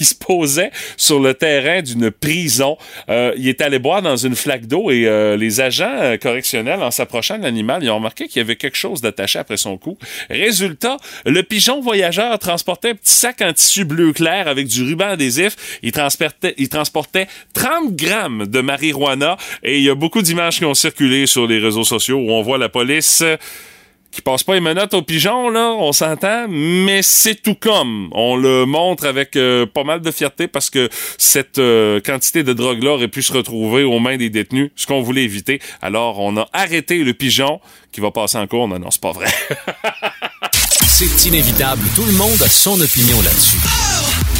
qui 0.00 0.06
se 0.06 0.14
posait 0.14 0.70
sur 0.96 1.20
le 1.20 1.34
terrain 1.34 1.82
d'une 1.82 2.10
prison. 2.10 2.78
Euh, 3.10 3.34
il 3.36 3.48
est 3.48 3.60
allé 3.60 3.78
boire 3.78 4.00
dans 4.00 4.16
une 4.16 4.34
flaque 4.34 4.64
d'eau 4.64 4.90
et 4.90 5.06
euh, 5.06 5.36
les 5.36 5.60
agents 5.60 5.94
euh, 6.00 6.16
correctionnels, 6.16 6.82
en 6.82 6.90
s'approchant 6.90 7.36
de 7.36 7.42
l'animal, 7.42 7.84
ils 7.84 7.90
ont 7.90 7.96
remarqué 7.96 8.26
qu'il 8.26 8.38
y 8.38 8.40
avait 8.40 8.56
quelque 8.56 8.78
chose 8.78 9.02
d'attaché 9.02 9.38
après 9.38 9.58
son 9.58 9.76
cou. 9.76 9.98
Résultat, 10.30 10.96
le 11.26 11.42
pigeon 11.42 11.82
voyageur 11.82 12.38
transportait 12.38 12.92
un 12.92 12.94
petit 12.94 13.12
sac 13.12 13.42
en 13.42 13.52
tissu 13.52 13.84
bleu 13.84 14.14
clair 14.14 14.48
avec 14.48 14.68
du 14.68 14.84
ruban 14.84 15.10
adhésif. 15.10 15.78
Il 15.82 15.92
transportait, 15.92 16.54
il 16.56 16.70
transportait 16.70 17.26
30 17.52 17.94
grammes 17.94 18.46
de 18.46 18.60
marijuana 18.62 19.36
et 19.62 19.76
il 19.76 19.84
y 19.84 19.90
a 19.90 19.94
beaucoup 19.94 20.22
d'images 20.22 20.56
qui 20.56 20.64
ont 20.64 20.72
circulé 20.72 21.26
sur 21.26 21.46
les 21.46 21.58
réseaux 21.58 21.84
sociaux 21.84 22.16
où 22.16 22.30
on 22.30 22.40
voit 22.40 22.56
la 22.56 22.70
police 22.70 23.22
qui 24.10 24.22
passe 24.22 24.42
pas 24.42 24.54
les 24.54 24.60
menottes 24.60 24.94
aux 24.94 25.02
pigeons, 25.02 25.50
là, 25.50 25.72
on 25.72 25.92
s'entend, 25.92 26.46
mais 26.48 27.02
c'est 27.02 27.36
tout 27.36 27.54
comme. 27.54 28.08
On 28.12 28.36
le 28.36 28.66
montre 28.66 29.06
avec 29.06 29.36
euh, 29.36 29.66
pas 29.66 29.84
mal 29.84 30.00
de 30.00 30.10
fierté 30.10 30.48
parce 30.48 30.70
que 30.70 30.88
cette 31.16 31.58
euh, 31.58 32.00
quantité 32.00 32.42
de 32.42 32.52
drogue-là 32.52 32.92
aurait 32.92 33.08
pu 33.08 33.22
se 33.22 33.32
retrouver 33.32 33.84
aux 33.84 33.98
mains 34.00 34.16
des 34.16 34.30
détenus, 34.30 34.70
ce 34.74 34.86
qu'on 34.86 35.02
voulait 35.02 35.22
éviter. 35.22 35.60
Alors, 35.80 36.18
on 36.18 36.36
a 36.36 36.48
arrêté 36.52 37.04
le 37.04 37.14
pigeon 37.14 37.60
qui 37.92 38.00
va 38.00 38.10
passer 38.10 38.38
en 38.38 38.46
cours. 38.46 38.66
Non, 38.66 38.78
non, 38.78 38.90
c'est 38.90 39.00
pas 39.00 39.12
vrai. 39.12 39.28
c'est 40.86 41.28
inévitable. 41.28 41.82
Tout 41.94 42.04
le 42.04 42.12
monde 42.12 42.42
a 42.42 42.48
son 42.48 42.80
opinion 42.80 43.20
là-dessus. 43.22 43.58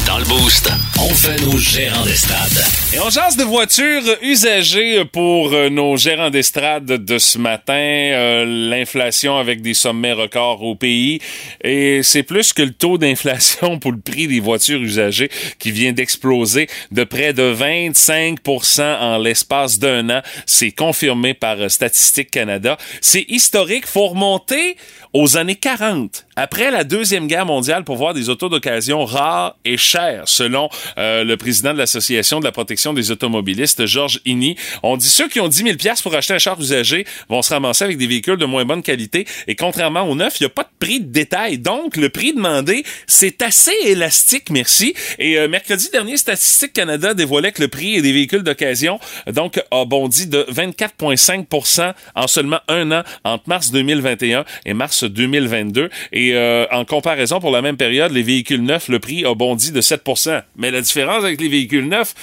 Dans 0.05 0.17
le 0.17 0.25
boost, 0.25 0.71
on 1.03 1.09
fait 1.09 1.41
nos 1.41 1.57
gérants 1.57 2.05
d'estrade. 2.05 2.63
Et 2.93 2.99
on 2.99 3.09
jase 3.09 3.35
de 3.35 3.43
voitures 3.43 4.03
usagées 4.21 5.03
pour 5.05 5.51
euh, 5.51 5.69
nos 5.69 5.97
gérants 5.97 6.29
d'estrade 6.29 6.85
de 6.85 7.17
ce 7.17 7.39
matin. 7.39 7.73
Euh, 7.73 8.45
l'inflation 8.45 9.37
avec 9.37 9.61
des 9.61 9.73
sommets 9.73 10.13
records 10.13 10.61
au 10.61 10.75
pays. 10.75 11.19
Et 11.63 12.03
c'est 12.03 12.23
plus 12.23 12.53
que 12.53 12.61
le 12.61 12.73
taux 12.73 12.97
d'inflation 12.99 13.79
pour 13.79 13.91
le 13.91 13.99
prix 13.99 14.27
des 14.27 14.39
voitures 14.39 14.81
usagées 14.81 15.31
qui 15.57 15.71
vient 15.71 15.91
d'exploser 15.91 16.67
de 16.91 17.03
près 17.03 17.33
de 17.33 17.53
25% 17.53 18.99
en 18.99 19.17
l'espace 19.17 19.79
d'un 19.79 20.09
an. 20.09 20.21
C'est 20.45 20.71
confirmé 20.71 21.33
par 21.33 21.71
Statistique 21.71 22.29
Canada. 22.29 22.77
C'est 23.01 23.25
historique. 23.27 23.87
Faut 23.87 24.07
remonter 24.07 24.77
aux 25.13 25.37
années 25.37 25.55
40, 25.55 26.25
après 26.35 26.71
la 26.71 26.83
Deuxième 26.83 27.27
Guerre 27.27 27.45
mondiale, 27.45 27.83
pour 27.83 27.97
voir 27.97 28.13
des 28.13 28.29
autos 28.29 28.49
d'occasion 28.49 29.03
rares 29.05 29.57
et 29.65 29.77
chères, 29.77 30.23
selon 30.25 30.69
euh, 30.97 31.23
le 31.23 31.35
président 31.37 31.73
de 31.73 31.77
l'Association 31.77 32.39
de 32.39 32.45
la 32.45 32.51
protection 32.51 32.93
des 32.93 33.11
automobilistes, 33.11 33.85
Georges 33.85 34.21
Inni. 34.25 34.55
On 34.81 34.95
dit 34.95 35.09
ceux 35.09 35.27
qui 35.27 35.39
ont 35.39 35.47
10 35.47 35.63
000 35.63 35.77
pour 36.03 36.15
acheter 36.15 36.33
un 36.33 36.39
char 36.39 36.59
usagé 36.59 37.05
vont 37.29 37.41
se 37.41 37.53
ramasser 37.53 37.83
avec 37.83 37.97
des 37.97 38.07
véhicules 38.07 38.37
de 38.37 38.45
moins 38.45 38.65
bonne 38.65 38.81
qualité. 38.81 39.25
Et 39.47 39.55
contrairement 39.55 40.03
au 40.03 40.15
neuf, 40.15 40.39
il 40.39 40.43
n'y 40.43 40.47
a 40.47 40.49
pas 40.49 40.63
de 40.63 40.69
prix 40.79 40.99
de 40.99 41.11
détail. 41.11 41.57
Donc, 41.57 41.97
le 41.97 42.09
prix 42.09 42.33
demandé, 42.33 42.83
c'est 43.07 43.41
assez 43.41 43.73
élastique, 43.85 44.49
merci. 44.51 44.93
Et 45.19 45.37
euh, 45.37 45.47
mercredi 45.47 45.89
dernier, 45.91 46.17
Statistique 46.17 46.73
Canada 46.73 47.13
dévoilait 47.13 47.51
que 47.51 47.61
le 47.61 47.67
prix 47.67 48.01
des 48.01 48.11
véhicules 48.13 48.43
d'occasion, 48.43 48.99
donc, 49.31 49.61
a 49.71 49.85
bondi 49.85 50.27
de 50.27 50.45
24,5% 50.49 51.93
en 52.15 52.27
seulement 52.27 52.59
un 52.67 52.91
an, 52.91 53.03
entre 53.23 53.43
mars 53.47 53.71
2021 53.71 54.45
et 54.65 54.73
mars 54.73 55.03
2022. 55.03 55.89
Et 56.13 56.20
euh, 56.33 56.65
en 56.71 56.85
comparaison, 56.85 57.39
pour 57.39 57.51
la 57.51 57.61
même 57.61 57.77
période, 57.77 58.11
les 58.11 58.23
véhicules 58.23 58.63
neufs, 58.63 58.87
le 58.87 58.99
prix 58.99 59.25
a 59.25 59.33
bondi 59.33 59.71
de 59.71 59.81
7% 59.81 60.41
Mais 60.55 60.71
la 60.71 60.81
différence 60.81 61.23
avec 61.23 61.41
les 61.41 61.49
véhicules 61.49 61.87
neufs, 61.87 62.13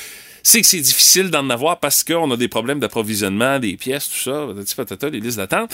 c'est 0.49 0.63
que 0.63 0.67
c'est 0.67 0.81
difficile 0.81 1.29
d'en 1.29 1.51
avoir 1.51 1.79
parce 1.79 2.03
qu'on 2.03 2.31
a 2.31 2.37
des 2.39 2.49
problèmes 2.49 2.81
d'approvisionnement, 2.81 3.59
des 3.59 3.77
pièces, 3.77 4.09
tout 4.09 4.19
ça, 4.19 4.47
patata, 4.79 5.11
les 5.11 5.21
listes 5.21 5.37
d'attente. 5.37 5.71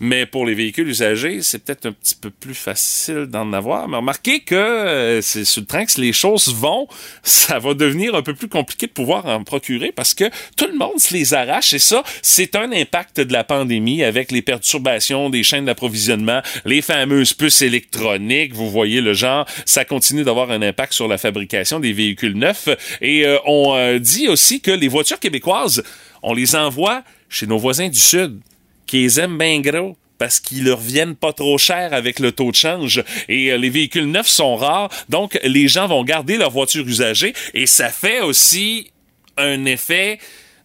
Mais 0.00 0.26
pour 0.26 0.44
les 0.44 0.52
véhicules 0.52 0.86
usagés, 0.86 1.40
c'est 1.40 1.64
peut-être 1.64 1.86
un 1.86 1.92
petit 1.92 2.14
peu 2.14 2.28
plus 2.28 2.52
facile 2.52 3.24
d'en 3.24 3.54
avoir. 3.54 3.88
Mais 3.88 3.96
remarquez 3.96 4.40
que 4.40 4.54
euh, 4.54 5.22
c'est 5.22 5.46
sur 5.46 5.62
le 5.62 5.66
train 5.66 5.86
que 5.86 5.98
les 5.98 6.12
choses 6.12 6.54
vont, 6.54 6.88
ça 7.22 7.58
va 7.58 7.72
devenir 7.72 8.14
un 8.14 8.20
peu 8.20 8.34
plus 8.34 8.48
compliqué 8.48 8.86
de 8.86 8.92
pouvoir 8.92 9.24
en 9.24 9.44
procurer 9.44 9.92
parce 9.92 10.12
que 10.12 10.24
tout 10.58 10.66
le 10.66 10.76
monde 10.76 10.98
se 10.98 11.14
les 11.14 11.32
arrache 11.32 11.72
et 11.72 11.78
ça, 11.78 12.02
c'est 12.20 12.54
un 12.54 12.70
impact 12.70 13.22
de 13.22 13.32
la 13.32 13.44
pandémie 13.44 14.04
avec 14.04 14.30
les 14.30 14.42
perturbations 14.42 15.30
des 15.30 15.42
chaînes 15.42 15.64
d'approvisionnement, 15.64 16.42
les 16.66 16.82
fameuses 16.82 17.32
puces 17.32 17.62
électroniques, 17.62 18.52
vous 18.52 18.70
voyez 18.70 19.00
le 19.00 19.14
genre, 19.14 19.46
ça 19.64 19.86
continue 19.86 20.22
d'avoir 20.22 20.50
un 20.50 20.60
impact 20.60 20.92
sur 20.92 21.08
la 21.08 21.16
fabrication 21.16 21.80
des 21.80 21.94
véhicules 21.94 22.36
neufs 22.36 22.68
et 23.00 23.24
euh, 23.24 23.38
on 23.46 23.74
euh, 23.74 23.98
dit 23.98 24.17
aussi 24.26 24.60
que 24.60 24.72
les 24.72 24.88
voitures 24.88 25.20
québécoises, 25.20 25.84
on 26.22 26.34
les 26.34 26.56
envoie 26.56 27.04
chez 27.28 27.46
nos 27.46 27.58
voisins 27.58 27.88
du 27.88 28.00
Sud 28.00 28.40
qui 28.86 29.02
les 29.02 29.20
aiment 29.20 29.38
bien 29.38 29.60
gros 29.60 29.96
parce 30.16 30.40
qu'ils 30.40 30.64
leur 30.64 30.80
viennent 30.80 31.14
pas 31.14 31.32
trop 31.32 31.58
cher 31.58 31.94
avec 31.94 32.18
le 32.18 32.32
taux 32.32 32.50
de 32.50 32.56
change. 32.56 33.04
Et 33.28 33.52
euh, 33.52 33.56
les 33.56 33.70
véhicules 33.70 34.10
neufs 34.10 34.26
sont 34.26 34.56
rares 34.56 34.90
donc 35.08 35.38
les 35.44 35.68
gens 35.68 35.86
vont 35.86 36.02
garder 36.02 36.36
leur 36.36 36.50
voiture 36.50 36.86
usagée 36.86 37.34
et 37.54 37.66
ça 37.66 37.90
fait 37.90 38.20
aussi 38.20 38.90
un 39.36 39.64
effet 39.66 40.18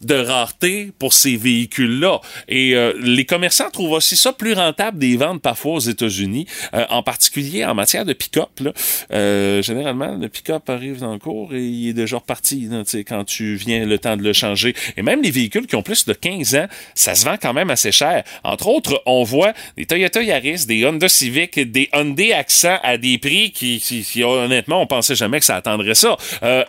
de 0.06 0.16
rareté 0.16 0.92
pour 1.00 1.14
ces 1.14 1.36
véhicules-là. 1.36 2.20
Et 2.48 2.76
euh, 2.76 2.94
les 3.00 3.26
commerçants 3.26 3.70
trouvent 3.72 3.92
aussi 3.92 4.16
ça 4.16 4.34
plus 4.34 4.54
rentable 4.54 4.98
des 5.00 5.18
ventes 5.18 5.42
parfois 5.42 5.74
aux 5.74 5.80
États-Unis, 5.80 6.48
euh, 6.74 6.86
en 6.90 7.04
particulier 7.04 7.66
en 7.66 7.74
matière 7.74 8.06
de 8.06 8.14
pick-up. 8.14 8.50
Euh, 9.12 9.62
généralement, 9.62 10.16
le 10.16 10.30
pick-up 10.30 10.70
arrive 10.70 11.00
dans 11.00 11.14
le 11.14 11.20
cours 11.20 11.54
et 11.54 11.64
il 11.64 11.90
est 11.90 11.94
déjà 11.94 12.18
reparti 12.18 12.70
quand 13.08 13.24
tu 13.26 13.56
viens 13.56 13.86
le 13.86 13.98
temps 13.98 14.18
de 14.18 14.24
le 14.24 14.34
changer. 14.34 14.74
Et 14.98 15.02
même 15.02 15.22
les 15.22 15.32
véhicules 15.32 15.68
qui 15.68 15.76
ont 15.76 15.84
plus 15.84 16.06
de 16.06 16.14
15 16.14 16.56
ans, 16.56 16.68
ça 16.96 17.16
se 17.16 17.26
vend 17.26 17.36
quand 17.42 17.54
même 17.54 17.70
assez 17.70 17.92
cher. 17.92 18.24
Entre 18.44 18.68
autres, 18.68 19.02
on 19.06 19.24
voit 19.24 19.54
des 19.78 19.86
Toyota 19.86 20.22
Yaris, 20.22 20.66
des 20.66 20.86
Honda 20.86 21.10
Civic, 21.10 21.60
des 21.60 21.90
Hyundai 21.94 22.34
Accent 22.34 22.78
à 22.84 22.98
des 22.98 23.18
prix 23.18 23.52
qui, 23.52 23.80
qui, 23.80 24.24
honnêtement, 24.24 24.82
on 24.82 24.88
pensait 24.88 25.16
jamais 25.16 25.40
que 25.40 25.46
ça 25.46 25.56
attendrait 25.56 25.96
ça. 25.96 26.18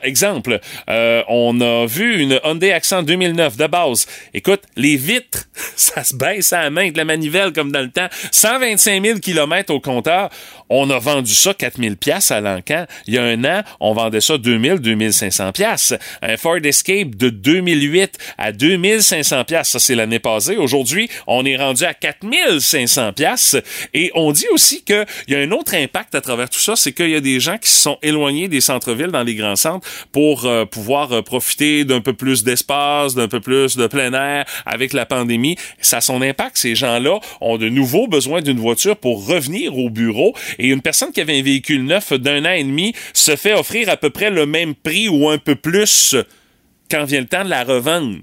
exemple, 0.03 0.61
on 0.89 1.61
a 1.61 1.87
vu 1.87 2.21
une 2.21 2.41
Hyundai 2.45 2.73
Accent 2.73 3.03
2000 3.03 3.24
de 3.33 3.67
base. 3.67 4.07
Écoute, 4.33 4.63
les 4.77 4.97
vitres, 4.97 5.45
ça 5.77 6.05
se 6.05 6.15
baisse 6.15 6.53
à 6.53 6.63
la 6.63 6.71
main 6.71 6.91
de 6.91 6.97
la 6.97 7.05
manivelle 7.05 7.53
comme 7.53 7.73
dans 7.73 7.81
le 7.81 7.91
temps. 7.91 8.09
125 8.31 9.05
000 9.05 9.19
km 9.19 9.73
au 9.73 9.81
compteur. 9.81 10.31
On 10.69 10.89
a 10.91 10.99
vendu 10.99 11.35
ça 11.35 11.53
4000 11.55 11.97
pièces 11.97 12.31
à 12.31 12.41
l'encan. 12.41 12.87
Il 13.07 13.15
y 13.15 13.19
a 13.19 13.23
un 13.23 13.45
an, 13.45 13.63
on 13.81 13.93
vendait 13.93 14.21
ça 14.21 14.39
2000, 14.39 14.77
2500 14.77 15.53
pièces. 15.53 15.95
Un 16.23 16.37
Ford 16.37 16.59
Escape 16.63 17.15
de 17.15 17.29
2008 17.29 18.19
à 18.39 18.53
2500 18.53 19.45
pièces, 19.45 19.69
ça 19.69 19.79
c'est 19.79 19.95
l'année 19.95 20.19
passée. 20.19 20.57
Aujourd'hui, 20.57 21.09
on 21.27 21.45
est 21.45 21.57
rendu 21.57 21.85
à 21.85 21.93
4500 21.95 23.13
pièces 23.13 23.57
et 23.93 24.11
on 24.15 24.33
dit 24.33 24.47
aussi 24.53 24.83
qu'il 24.83 25.05
y 25.29 25.35
a 25.35 25.39
un 25.39 25.51
autre 25.51 25.75
impact 25.75 26.15
à 26.15 26.21
travers 26.21 26.49
tout 26.49 26.59
ça, 26.59 26.77
c'est 26.77 26.93
qu'il 26.93 27.11
y 27.11 27.15
a 27.15 27.21
des 27.21 27.41
gens 27.41 27.59
qui 27.59 27.69
se 27.69 27.81
sont 27.83 27.99
éloignés 28.03 28.49
des 28.49 28.61
centres-villes 28.61 29.13
dans 29.13 29.23
les 29.23 29.35
grands 29.35 29.57
centres 29.57 29.87
pour 30.13 30.47
euh, 30.47 30.65
pouvoir 30.65 31.13
euh, 31.13 31.23
profiter 31.23 31.85
d'un 31.85 32.01
peu 32.01 32.15
plus 32.15 32.45
d'espace, 32.45 33.14
d'un 33.15 33.29
peu 33.29 33.41
plus 33.41 33.77
de 33.77 33.87
plein 33.87 34.13
air 34.13 34.45
avec 34.67 34.93
la 34.93 35.07
pandémie. 35.07 35.57
Ça 35.81 35.99
a 35.99 36.01
son 36.01 36.23
impact. 36.23 36.57
Ces 36.57 36.75
gens-là 36.75 37.21
ont 37.41 37.59
de 37.59 37.69
nouveau 37.69 38.07
besoin 38.07 38.41
d'une 38.41 38.59
voiture 38.59 38.97
pour 38.97 39.27
revenir 39.27 39.77
au 39.79 39.91
bureau 39.91 40.35
et 40.59 40.69
une 40.69 40.83
personne 40.83 41.13
qui 41.13 41.21
avait 41.21 41.39
un 41.39 41.43
véhicule 41.43 41.85
neuf 41.85 42.13
d'un 42.13 42.45
an 42.45 42.53
et 42.53 42.65
demi 42.65 42.95
se 43.13 43.37
fait 43.37 43.55
offrir 43.55 43.89
à 43.89 43.97
peu 43.97 44.11
près 44.11 44.31
le 44.31 44.47
même 44.47 44.75
prix 44.75 45.09
ou 45.09 45.29
un 45.29 45.39
peu 45.39 45.55
plus 45.55 46.17
quand 46.91 47.05
vient 47.05 47.21
le 47.21 47.27
temps 47.27 47.45
de 47.45 47.51
la 47.51 47.65
revendre? 47.65 48.19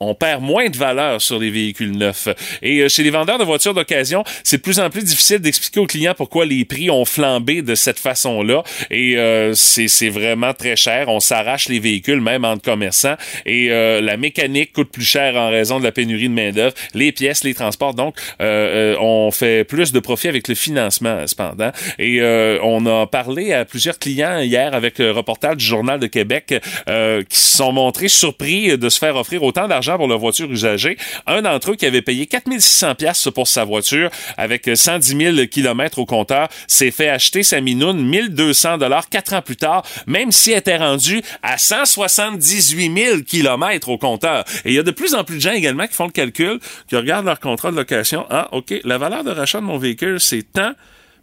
On 0.00 0.14
perd 0.14 0.42
moins 0.42 0.68
de 0.68 0.76
valeur 0.76 1.20
sur 1.20 1.38
les 1.38 1.50
véhicules 1.50 1.96
neufs. 1.96 2.28
Et 2.62 2.80
euh, 2.80 2.88
chez 2.88 3.02
les 3.02 3.10
vendeurs 3.10 3.38
de 3.38 3.44
voitures 3.44 3.74
d'occasion, 3.74 4.24
c'est 4.42 4.56
de 4.56 4.62
plus 4.62 4.80
en 4.80 4.88
plus 4.88 5.04
difficile 5.04 5.38
d'expliquer 5.38 5.78
aux 5.78 5.86
clients 5.86 6.14
pourquoi 6.16 6.46
les 6.46 6.64
prix 6.64 6.90
ont 6.90 7.04
flambé 7.04 7.60
de 7.60 7.74
cette 7.74 7.98
façon-là. 7.98 8.62
Et 8.90 9.18
euh, 9.18 9.52
c'est 9.54 10.08
vraiment 10.08 10.54
très 10.54 10.74
cher. 10.74 11.08
On 11.08 11.20
s'arrache 11.20 11.68
les 11.68 11.78
véhicules, 11.78 12.20
même 12.20 12.46
entre 12.46 12.62
commerçants. 12.62 13.16
Et 13.44 13.70
euh, 13.70 14.00
la 14.00 14.16
mécanique 14.16 14.72
coûte 14.72 14.90
plus 14.90 15.04
cher 15.04 15.36
en 15.36 15.50
raison 15.50 15.78
de 15.78 15.84
la 15.84 15.92
pénurie 15.92 16.28
de 16.28 16.34
main-d'œuvre. 16.34 16.74
Les 16.94 17.12
pièces, 17.12 17.44
les 17.44 17.54
transports. 17.54 17.94
Donc, 17.94 18.16
on 18.40 19.30
fait 19.32 19.64
plus 19.64 19.92
de 19.92 20.00
profit 20.00 20.28
avec 20.28 20.48
le 20.48 20.54
financement, 20.54 21.26
cependant. 21.26 21.72
Et 21.98 22.22
on 22.62 22.86
a 22.86 23.06
parlé 23.06 23.52
à 23.52 23.64
plusieurs 23.64 23.98
clients 23.98 24.38
hier 24.38 24.72
avec 24.74 24.98
le 24.98 25.10
reportage 25.10 25.56
du 25.56 25.64
Journal 25.64 26.00
de 26.00 26.06
Québec 26.06 26.54
qui 26.86 27.38
se 27.38 27.56
sont 27.56 27.72
montrés 27.72 28.08
surpris 28.08 28.78
de 28.78 28.88
se 28.88 28.98
faire 28.98 29.16
offrir 29.16 29.42
autant 29.42 29.68
d'argent 29.68 29.89
pour 29.96 30.08
leur 30.08 30.18
voiture 30.18 30.50
usagée. 30.50 30.96
Un 31.26 31.42
d'entre 31.42 31.72
eux 31.72 31.76
qui 31.76 31.86
avait 31.86 32.02
payé 32.02 32.26
4600 32.26 32.94
pièces 32.94 33.28
pour 33.34 33.48
sa 33.48 33.64
voiture 33.64 34.10
avec 34.36 34.68
110 34.72 35.34
000 35.34 35.46
kilomètres 35.46 35.98
au 35.98 36.06
compteur 36.06 36.48
s'est 36.66 36.90
fait 36.90 37.08
acheter 37.08 37.42
sa 37.42 37.60
minoune 37.60 38.02
1200 38.02 38.78
dollars 38.78 39.08
quatre 39.08 39.34
ans 39.34 39.42
plus 39.42 39.56
tard, 39.56 39.82
même 40.06 40.32
si 40.32 40.52
elle 40.52 40.58
était 40.58 40.76
rendue 40.76 41.22
à 41.42 41.58
178 41.58 43.04
000 43.04 43.20
kilomètres 43.20 43.88
au 43.88 43.98
compteur. 43.98 44.44
Et 44.64 44.70
il 44.70 44.74
y 44.74 44.78
a 44.78 44.82
de 44.82 44.90
plus 44.90 45.14
en 45.14 45.24
plus 45.24 45.36
de 45.36 45.40
gens 45.40 45.52
également 45.52 45.86
qui 45.86 45.94
font 45.94 46.06
le 46.06 46.12
calcul, 46.12 46.58
qui 46.88 46.96
regardent 46.96 47.26
leur 47.26 47.40
contrat 47.40 47.70
de 47.70 47.76
location. 47.76 48.26
Ah, 48.30 48.48
OK, 48.52 48.74
la 48.84 48.98
valeur 48.98 49.24
de 49.24 49.30
rachat 49.30 49.60
de 49.60 49.66
mon 49.66 49.78
véhicule, 49.78 50.20
c'est 50.20 50.42
tant. 50.52 50.72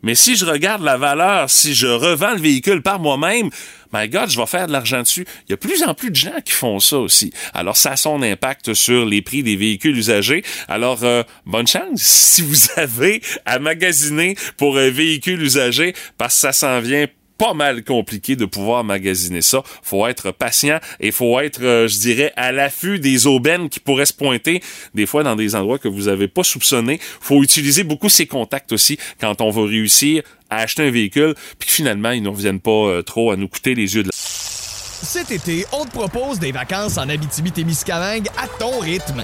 Mais 0.04 0.16
si 0.16 0.36
je 0.36 0.46
regarde 0.46 0.84
la 0.84 0.98
valeur, 0.98 1.50
si 1.50 1.74
je 1.74 1.88
revends 1.88 2.34
le 2.34 2.42
véhicule 2.42 2.82
par 2.82 3.00
moi-même, 3.00 3.50
my 3.94 4.08
God, 4.10 4.30
je 4.30 4.40
vais 4.40 4.46
faire 4.46 4.68
de 4.68 4.72
l'argent 4.72 5.02
dessus. 5.02 5.26
Il 5.48 5.52
y 5.52 5.54
a 5.54 5.58
plus 5.58 5.84
en 5.84 5.94
plus 5.94 6.12
de 6.12 6.16
gens 6.16 6.40
qui 6.44 6.54
font 6.54 6.80
ça 6.80 6.98
aussi. 6.98 7.32
Alors, 7.54 7.78
ça 7.78 7.92
a 7.92 7.96
son 7.98 8.22
impact 8.22 8.74
sur 8.74 9.06
les 9.06 9.22
prix 9.22 9.44
des 9.44 9.56
véhicules 9.56 9.98
usagés. 9.98 10.44
Alors, 10.68 11.04
euh, 11.04 11.24
bonne 11.46 11.68
chance 11.68 12.02
si 12.02 12.42
vous 12.42 12.56
avez 12.78 13.22
à 13.46 13.60
magasiner 13.60 14.36
pour 14.58 14.78
un 14.78 14.90
véhicule 14.90 15.42
usagé, 15.42 15.94
parce 16.18 16.36
que 16.36 16.42
ça 16.42 16.54
s'en 16.54 16.80
vient 16.80 17.08
pas 17.38 17.54
mal 17.54 17.84
compliqué 17.84 18.36
de 18.36 18.46
pouvoir 18.46 18.84
magasiner 18.84 19.42
ça. 19.42 19.64
Faut 19.84 20.08
être 20.08 20.32
patient 20.32 20.80
et 21.00 21.12
faut 21.12 21.40
être, 21.40 21.62
euh, 21.62 21.88
je 21.88 22.00
dirais, 22.00 22.34
à 22.36 22.52
l'affût 22.52 23.00
des 23.00 23.28
aubaines 23.28 23.70
qui 23.70 23.80
pourraient 23.80 24.06
se 24.06 24.14
pointer 24.14 24.62
des 24.94 25.06
fois 25.06 25.24
dans 25.24 25.36
des 25.36 25.56
endroits 25.56 25.80
que 25.80 25.88
vous 25.88 26.08
avez 26.08 26.28
pas 26.28 26.44
soupçonnés. 26.44 27.00
Faut 27.22 27.44
utiliser 27.44 27.84
beaucoup 27.84 28.10
ses 28.10 28.26
contacts 28.26 28.72
aussi 28.72 28.98
quand 29.20 29.42
on 29.42 29.50
va 29.50 29.64
réussir 29.64 30.24
à 30.50 30.58
acheter 30.58 30.88
un 30.88 30.92
véhicule 30.92 31.36
puis 31.60 31.68
que 31.68 31.74
finalement 31.74 32.12
ils 32.12 32.24
ne 32.24 32.30
reviennent 32.30 32.60
pas 32.60 32.72
euh, 32.72 33.02
trop 33.02 33.32
à 33.32 33.36
nous 33.36 33.48
coûter 33.48 33.76
les 33.76 33.96
yeux 33.96 34.04
de 34.04 34.08
la... 34.08 34.14
Cet 34.14 35.32
été, 35.32 35.66
on 35.72 35.86
te 35.86 35.92
propose 35.92 36.40
des 36.40 36.52
vacances 36.52 36.98
en 36.98 37.08
Abitibi-Témiscamingue 37.08 38.28
à 38.38 38.48
ton 38.48 38.80
rythme. 38.80 39.24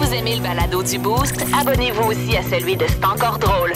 Vous 0.00 0.14
aimez 0.14 0.36
le 0.36 0.42
balado 0.42 0.82
du 0.82 0.98
Boost, 0.98 1.44
abonnez-vous 1.58 2.10
aussi 2.10 2.34
à 2.34 2.42
celui 2.42 2.74
de 2.74 2.86
C'est 2.88 3.04
encore 3.04 3.38
drôle. 3.38 3.72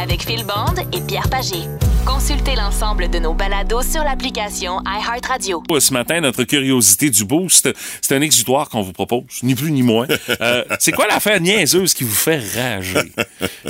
Avec 0.00 0.22
Phil 0.22 0.44
Bond 0.44 0.80
et 0.92 1.00
Pierre 1.00 1.28
Pagé. 1.28 1.66
Consultez 2.06 2.54
l'ensemble 2.56 3.10
de 3.10 3.18
nos 3.18 3.34
balados 3.34 3.82
sur 3.82 4.02
l'application 4.02 4.80
iHeartRadio. 4.86 5.62
Ce 5.78 5.92
matin, 5.92 6.20
notre 6.20 6.44
curiosité 6.44 7.10
du 7.10 7.24
boost, 7.24 7.68
c'est 8.00 8.14
un 8.14 8.20
exutoire 8.22 8.68
qu'on 8.68 8.82
vous 8.82 8.92
propose, 8.92 9.42
ni 9.42 9.54
plus 9.54 9.70
ni 9.70 9.82
moins. 9.82 10.06
Euh, 10.40 10.64
c'est 10.78 10.92
quoi 10.92 11.06
l'affaire 11.06 11.40
niaiseuse 11.40 11.92
qui 11.92 12.04
vous 12.04 12.14
fait 12.14 12.40
rager? 12.54 13.12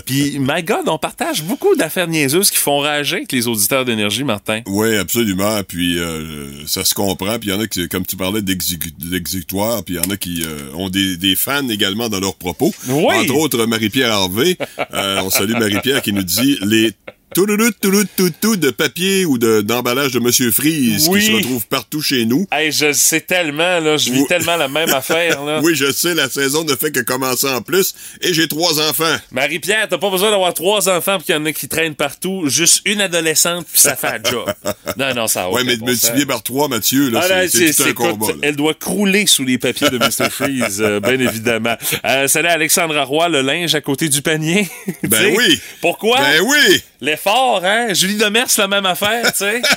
Puis, 0.07 0.39
my 0.39 0.63
God, 0.63 0.89
on 0.89 0.99
partage 0.99 1.43
beaucoup 1.43 1.75
d'affaires 1.75 2.07
niaiseuses 2.07 2.51
qui 2.51 2.59
font 2.59 2.79
rager 2.79 3.17
avec 3.17 3.33
les 3.33 3.49
auditeurs 3.49 3.85
d'énergie, 3.85 4.23
Martin. 4.23 4.61
Oui, 4.67 4.97
absolument. 4.97 5.63
Puis 5.67 5.99
euh, 5.99 6.65
ça 6.67 6.85
se 6.85 6.95
comprend. 6.95 7.39
Puis 7.39 7.49
il 7.49 7.53
y 7.53 7.57
en 7.57 7.61
a 7.61 7.67
qui, 7.67 7.89
comme 7.89 8.07
tu 8.07 8.17
parlais 8.17 8.43
d'exécutoire, 8.43 9.83
puis 9.83 9.95
il 9.95 10.05
y 10.05 10.07
en 10.07 10.11
a 10.11 10.17
qui 10.17 10.45
euh, 10.45 10.73
ont 10.75 10.91
des, 10.91 11.17
des 11.17 11.35
fans 11.35 11.69
également 11.69 12.09
dans 12.09 12.21
leurs 12.21 12.37
propos. 12.37 12.73
Oui. 12.89 13.17
Entre 13.17 13.35
autres, 13.35 13.67
Marie-Pierre 13.67 14.13
Harvey. 14.13 14.57
Euh, 14.93 15.23
on 15.25 15.31
salue 15.31 15.53
Marie-Pierre 15.53 16.03
qui 16.03 16.13
nous 16.13 16.23
dit 16.23 16.59
les 16.63 16.93
toutou 17.35 18.57
de 18.57 18.71
papier 18.71 19.25
ou 19.25 19.39
de- 19.39 19.61
d'emballage 19.61 20.13
de, 20.13 20.21
Monsieur 20.21 20.51
Freeze 20.51 21.09
Oui. 21.09 21.21
qui 21.21 21.27
se 21.27 21.33
retrouve 21.33 21.67
partout 21.67 22.03
chez 22.03 22.25
nous. 22.27 22.47
Hey, 22.53 22.73
je 22.73 22.93
sais 22.93 23.21
tellement, 23.21 23.79
là, 23.81 23.97
je 23.97 24.11
vis 24.11 24.21
Oui. 24.23 24.27
tellement 24.29 24.57
la 24.57 24.69
même 24.69 24.89
affaire, 24.95 25.43
là. 25.45 25.61
Oui, 25.63 25.75
je 25.75 25.91
sais, 25.93 26.15
la 26.15 26.29
saison 26.29 26.65
ne 26.65 26.75
fait 26.77 26.91
que 26.91 27.01
commencer 27.01 27.47
en 27.49 27.63
plus. 27.63 27.95
Et 28.21 28.35
j'ai 28.35 28.49
trois 28.49 28.81
enfants. 28.89 29.17
Marie-Pierre, 29.33 29.87
t'as 29.89 29.99
pas 29.99 30.11
besoin 30.11 30.31
d'avoir 30.31 30.53
trois 30.55 30.89
enfants 30.89 31.17
puis 31.19 31.27
qu'il 31.27 31.35
y 31.35 31.39
en 31.39 31.45
a 31.47 31.53
qui 31.53 31.69
traînent 31.69 31.95
partout. 31.95 32.45
Juste 32.49 32.83
une 32.85 33.01
adolescente 33.01 33.67
puis 33.73 33.81
ça 33.81 33.97
fait 33.97 34.09
un 34.09 34.23
job. 34.31 34.51
Non, 34.97 35.15
non, 35.15 35.27
ça 35.29 35.45
a 35.45 35.51
Ouais, 35.51 35.63
mais 35.65 35.77
bon 35.77 35.87
multiplié 35.87 36.27
par 36.27 36.43
trois, 36.43 36.69
Mathieu, 36.69 37.11
là, 37.11 37.21
Ah, 37.31 37.49
c'est- 37.49 37.75
tout 37.75 37.89
un 37.89 37.93
combat. 37.93 38.29
là. 38.29 38.39
Elle 38.43 38.57
doit 38.57 38.75
crouler 38.75 39.27
sous 39.27 39.45
les 39.45 39.57
papiers 39.59 39.89
de 39.89 39.99
Mr. 39.99 40.29
Freeze, 40.31 40.81
euh, 40.81 41.01
bien 41.01 41.19
évidemment. 41.19 41.77
Euh, 42.05 42.27
salut 42.29 42.49
Alexandra 42.49 43.05
Roy, 43.05 43.29
le 43.29 43.41
linge 43.43 43.75
à 43.75 43.81
côté 43.81 44.09
du 44.09 44.21
panier. 44.23 44.69
Ben 45.05 45.33
oui. 45.37 45.61
Pourquoi? 45.81 46.19
Ben 46.19 46.41
oui! 46.43 46.83
L'effort, 47.25 47.63
hein? 47.65 47.93
Julie 47.93 48.17
Demers, 48.17 48.47
la 48.57 48.69
même 48.69 48.87
affaire, 48.87 49.31
tu 49.33 49.39
sais. 49.39 49.63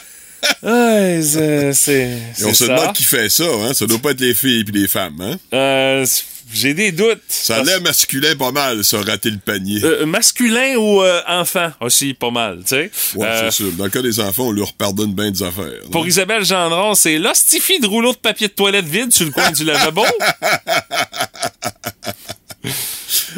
Ouais, 0.62 1.21
c'est... 1.23 1.95
Et 2.38 2.43
on 2.45 2.53
se 2.53 2.65
ça. 2.65 2.75
demande 2.75 2.94
qui 2.94 3.05
fait 3.05 3.29
ça, 3.29 3.46
hein? 3.46 3.74
Ça 3.74 3.85
doit 3.85 3.98
pas 4.00 4.11
être 4.11 4.20
les 4.20 4.33
filles 4.33 4.65
et 4.68 4.72
les 4.77 4.89
femmes, 4.89 5.22
hein? 5.22 5.37
Euh, 5.53 6.05
J'ai 6.53 6.74
des 6.74 6.91
doutes. 6.91 7.22
Ça 7.29 7.57
a 7.57 7.63
l'air 7.63 7.79
masculin 7.81 8.35
pas 8.35 8.51
mal, 8.51 8.83
ça, 8.83 8.98
rater 9.01 9.29
le 9.29 9.37
panier. 9.37 9.79
Euh, 9.85 10.05
masculin 10.05 10.75
ou 10.75 11.01
euh, 11.01 11.22
enfant? 11.29 11.72
Aussi, 11.79 12.13
pas 12.13 12.29
mal, 12.29 12.57
tu 12.59 12.68
sais. 12.75 12.91
ouais, 13.15 13.25
Euh, 13.25 13.50
c'est 13.50 13.55
sûr. 13.63 13.72
Dans 13.72 13.85
le 13.85 13.89
cas 13.89 14.01
des 14.01 14.20
enfants, 14.20 14.48
on 14.48 14.51
leur 14.51 14.74
pardonne 14.74 15.13
bien 15.13 15.31
des 15.31 15.44
affaires. 15.44 15.79
Pour 15.94 16.05
Isabelle 16.05 16.44
Gendron, 16.44 16.94
c'est 16.94 17.18
l'hostifie 17.20 17.79
de 17.79 17.87
rouleau 17.87 18.11
de 18.11 18.18
papier 18.18 18.50
de 18.50 18.53
toilette 18.53 18.85
vide 18.85 19.13
sur 19.13 19.25
le 19.25 19.31
coin 19.31 19.50
du 19.51 19.63
lavabo. 19.63 20.03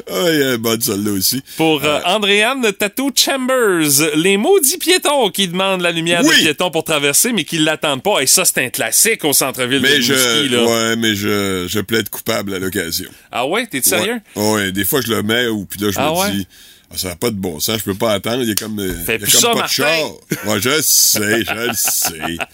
Ah, 0.09 0.25
il 0.31 0.39
y 0.39 0.43
a 0.43 0.49
un 0.51 0.57
bon 0.57 0.75
de 0.77 0.83
celle-là 0.83 1.11
aussi. 1.11 1.41
Pour 1.57 1.83
euh, 1.83 1.99
Andréane 2.05 2.61
de 2.61 2.71
Tattoo 2.71 3.11
Chambers, 3.15 3.89
les 4.15 4.37
maudits 4.37 4.77
piétons 4.77 5.29
qui 5.29 5.47
demandent 5.47 5.81
la 5.81 5.91
lumière 5.91 6.21
Oui. 6.23 6.35
des 6.35 6.41
piétons 6.43 6.71
pour 6.71 6.83
traverser, 6.83 7.31
mais 7.33 7.43
qui 7.43 7.57
l'attendent 7.57 8.03
pas. 8.03 8.19
Et 8.21 8.27
ça, 8.27 8.45
c'est 8.45 8.63
un 8.65 8.69
classique 8.69 9.23
au 9.25 9.33
centre-ville 9.33 9.81
de 9.81 9.87
Rimouski, 9.87 10.13
je, 10.13 10.55
là. 10.55 10.63
ouais, 10.63 10.95
mais 10.95 11.15
je, 11.15 11.65
je 11.67 11.79
plaide 11.79 12.09
coupable 12.09 12.53
à 12.55 12.59
l'occasion. 12.59 13.09
Ah 13.31 13.45
ouais, 13.47 13.65
t'es 13.67 13.81
sérieux? 13.81 14.19
Ouais. 14.35 14.51
Ouais, 14.53 14.71
des 14.71 14.85
fois, 14.85 15.01
je 15.01 15.11
le 15.11 15.23
mets, 15.23 15.47
ou 15.47 15.65
puis 15.65 15.79
là, 15.79 15.89
je 15.91 15.99
Ah 15.99 16.11
me 16.11 16.17
ouais? 16.19 16.31
dis, 16.31 16.47
ah, 16.91 16.97
ça 16.97 17.09
n'a 17.09 17.15
pas 17.15 17.29
de 17.31 17.35
bon 17.35 17.59
sens, 17.59 17.79
je 17.79 17.83
peux 17.83 17.95
pas 17.95 18.13
attendre, 18.13 18.43
il 18.43 18.49
y 18.49 18.51
a 18.51 18.55
comme, 18.55 18.79
euh, 18.79 18.93
il 19.07 19.11
y 19.11 19.15
a 19.15 19.17
comme 19.19 19.27
ça, 19.29 19.47
pas 19.49 19.55
Martin. 19.55 19.83
de 19.83 19.87
char. 19.89 20.11
Ouais, 20.47 20.59
je 20.61 20.81
sais, 20.81 21.43
je 21.45 21.53
le 21.67 21.73
sais. 21.73 22.37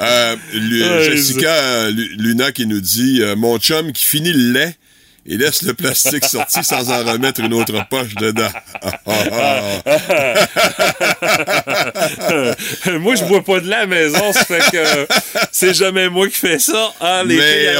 Euh, 0.00 0.36
Jessica 1.02 1.50
euh, 1.52 1.90
Lu- 1.90 2.14
Luna 2.18 2.52
qui 2.52 2.66
nous 2.66 2.80
dit, 2.80 3.18
euh, 3.20 3.34
mon 3.34 3.58
chum 3.58 3.92
qui 3.92 4.04
finit 4.04 4.32
le 4.32 4.52
lait, 4.52 4.76
et 5.28 5.36
laisse 5.36 5.62
le 5.62 5.74
plastique 5.74 6.24
sorti 6.24 6.62
sans 6.64 6.90
en 6.90 7.04
remettre 7.04 7.40
une 7.40 7.52
autre 7.54 7.74
poche 7.90 8.14
dedans. 8.14 8.48
moi, 13.00 13.14
je 13.14 13.24
bois 13.24 13.42
pas 13.44 13.60
de 13.60 13.68
la 13.68 13.86
maison, 13.86 14.32
ça 14.32 14.44
fait 14.44 14.58
que 14.72 14.76
euh, 14.76 15.06
c'est 15.52 15.74
jamais 15.74 16.08
moi 16.08 16.28
qui 16.28 16.36
fais 16.36 16.58
ça. 16.58 16.92
Ah, 17.00 17.22
les 17.26 17.36
filles, 17.36 17.70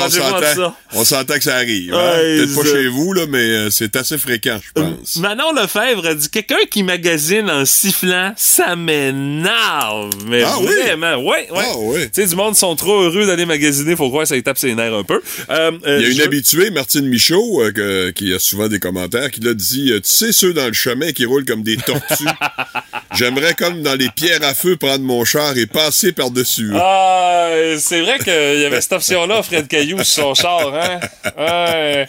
mais 0.40 0.54
ça. 0.54 0.74
on 0.94 1.04
s'entend 1.04 1.34
que 1.34 1.42
ça 1.44 1.56
arrive. 1.56 1.92
hein. 1.94 1.96
Ouais, 1.96 2.36
Peut-être 2.38 2.54
pas 2.54 2.64
chez 2.64 2.88
vous, 2.88 3.12
là, 3.12 3.22
mais 3.28 3.38
euh, 3.38 3.70
c'est 3.70 3.94
assez 3.96 4.18
fréquent, 4.18 4.58
je 4.62 4.80
pense. 4.80 5.16
Manon 5.16 5.52
Lefebvre 5.52 6.06
a 6.06 6.14
dit 6.14 6.28
quelqu'un 6.28 6.56
qui 6.70 6.82
magasine 6.82 7.50
en 7.50 7.64
sifflant, 7.64 8.32
ça 8.36 8.76
m'énerve. 8.76 10.10
Mais 10.26 10.42
Ah 10.44 10.56
oui? 10.60 10.66
vraiment, 10.84 11.16
ouais, 11.16 11.48
ouais. 11.50 11.64
Ah 11.64 11.72
oui. 11.78 12.00
Tu 12.12 12.22
sais, 12.22 12.26
du 12.28 12.36
monde 12.36 12.56
sont 12.56 12.74
trop 12.76 13.00
heureux 13.02 13.26
d'aller 13.26 13.46
magasiner, 13.46 13.96
faut 13.96 14.08
croire 14.08 14.24
que 14.24 14.28
ça 14.28 14.34
les 14.34 14.42
tape 14.42 14.58
ses 14.58 14.74
nerfs 14.74 14.94
un 14.94 15.04
peu. 15.04 15.20
Euh, 15.50 15.72
euh, 15.86 15.96
Il 16.00 16.02
y 16.02 16.06
a 16.06 16.08
une 16.10 16.18
je- 16.18 16.22
habituée, 16.22 16.70
Martine 16.70 17.06
Michaud, 17.08 17.37
euh, 17.62 17.72
que- 17.72 18.10
qui 18.10 18.32
a 18.34 18.38
souvent 18.38 18.68
des 18.68 18.78
commentaires, 18.78 19.30
qui 19.30 19.40
l'a 19.40 19.54
dit 19.54 19.90
euh, 19.92 20.00
Tu 20.00 20.10
sais, 20.10 20.32
ceux 20.32 20.52
dans 20.52 20.66
le 20.66 20.72
chemin 20.72 21.12
qui 21.12 21.24
roulent 21.24 21.44
comme 21.44 21.62
des 21.62 21.76
tortues. 21.76 22.24
J'aimerais, 23.16 23.54
comme 23.54 23.82
dans 23.82 23.94
les 23.94 24.08
pierres 24.10 24.42
à 24.44 24.54
feu, 24.54 24.76
prendre 24.76 25.02
mon 25.04 25.24
char 25.24 25.56
et 25.56 25.66
passer 25.66 26.12
par-dessus. 26.12 26.70
eux. 26.72 26.76
Ah, 26.76 27.48
c'est 27.78 28.00
vrai 28.02 28.18
qu'il 28.18 28.60
y 28.60 28.64
avait 28.64 28.80
cette 28.80 28.92
option-là, 28.92 29.42
Fred 29.42 29.66
Caillou, 29.66 30.02
sur 30.04 30.04
son 30.04 30.34
char, 30.34 30.74
hein? 30.74 31.00
Ouais. 31.36 32.06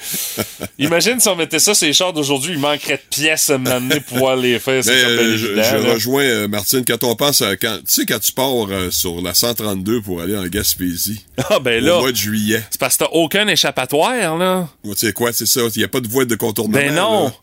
Imagine 0.77 1.19
si 1.19 1.27
on 1.29 1.35
mettait 1.35 1.59
ça 1.59 1.73
sur 1.73 1.87
les 1.87 1.93
chars 1.93 2.13
d'aujourd'hui, 2.13 2.53
il 2.53 2.59
manquerait 2.59 2.97
de 2.97 3.15
pièces 3.15 3.49
à 3.49 3.57
m'amener 3.57 3.99
pour 4.01 4.17
pouvoir 4.17 4.35
les 4.35 4.59
faire. 4.59 4.81
Mais, 4.85 4.91
euh, 4.91 5.37
je, 5.37 5.47
évident, 5.47 5.63
je 5.63 5.75
là. 5.77 5.93
rejoins 5.93 6.47
Martine 6.47 6.83
quand 6.85 7.03
on 7.03 7.15
pense 7.15 7.41
à 7.41 7.55
quand 7.55 7.77
tu 7.77 7.93
sais 7.93 8.05
quand 8.05 8.19
tu 8.19 8.31
pars 8.31 8.67
euh, 8.69 8.91
sur 8.91 9.21
la 9.21 9.33
132 9.33 10.01
pour 10.01 10.21
aller 10.21 10.37
en 10.37 10.45
Gaspésie 10.47 11.23
Ah, 11.49 11.59
ben 11.59 11.81
au 11.83 11.85
là, 11.87 11.99
mois 11.99 12.11
de 12.11 12.17
juillet. 12.17 12.61
c'est 12.69 12.79
parce 12.79 12.97
que 12.97 13.05
t'as 13.05 13.11
aucun 13.11 13.47
échappatoire, 13.47 14.37
là. 14.37 14.67
Ouais, 14.83 14.93
Tu 14.95 15.07
sais 15.07 15.13
quoi, 15.19 15.33
c'est 15.33 15.45
ça, 15.45 15.59
il 15.75 15.79
n'y 15.79 15.83
a 15.83 15.89
pas 15.89 15.99
de 15.99 16.07
voie 16.07 16.23
de 16.23 16.35
contournement. 16.35 16.77
Ben 16.77 16.95
non. 16.95 17.25
là. 17.25 17.33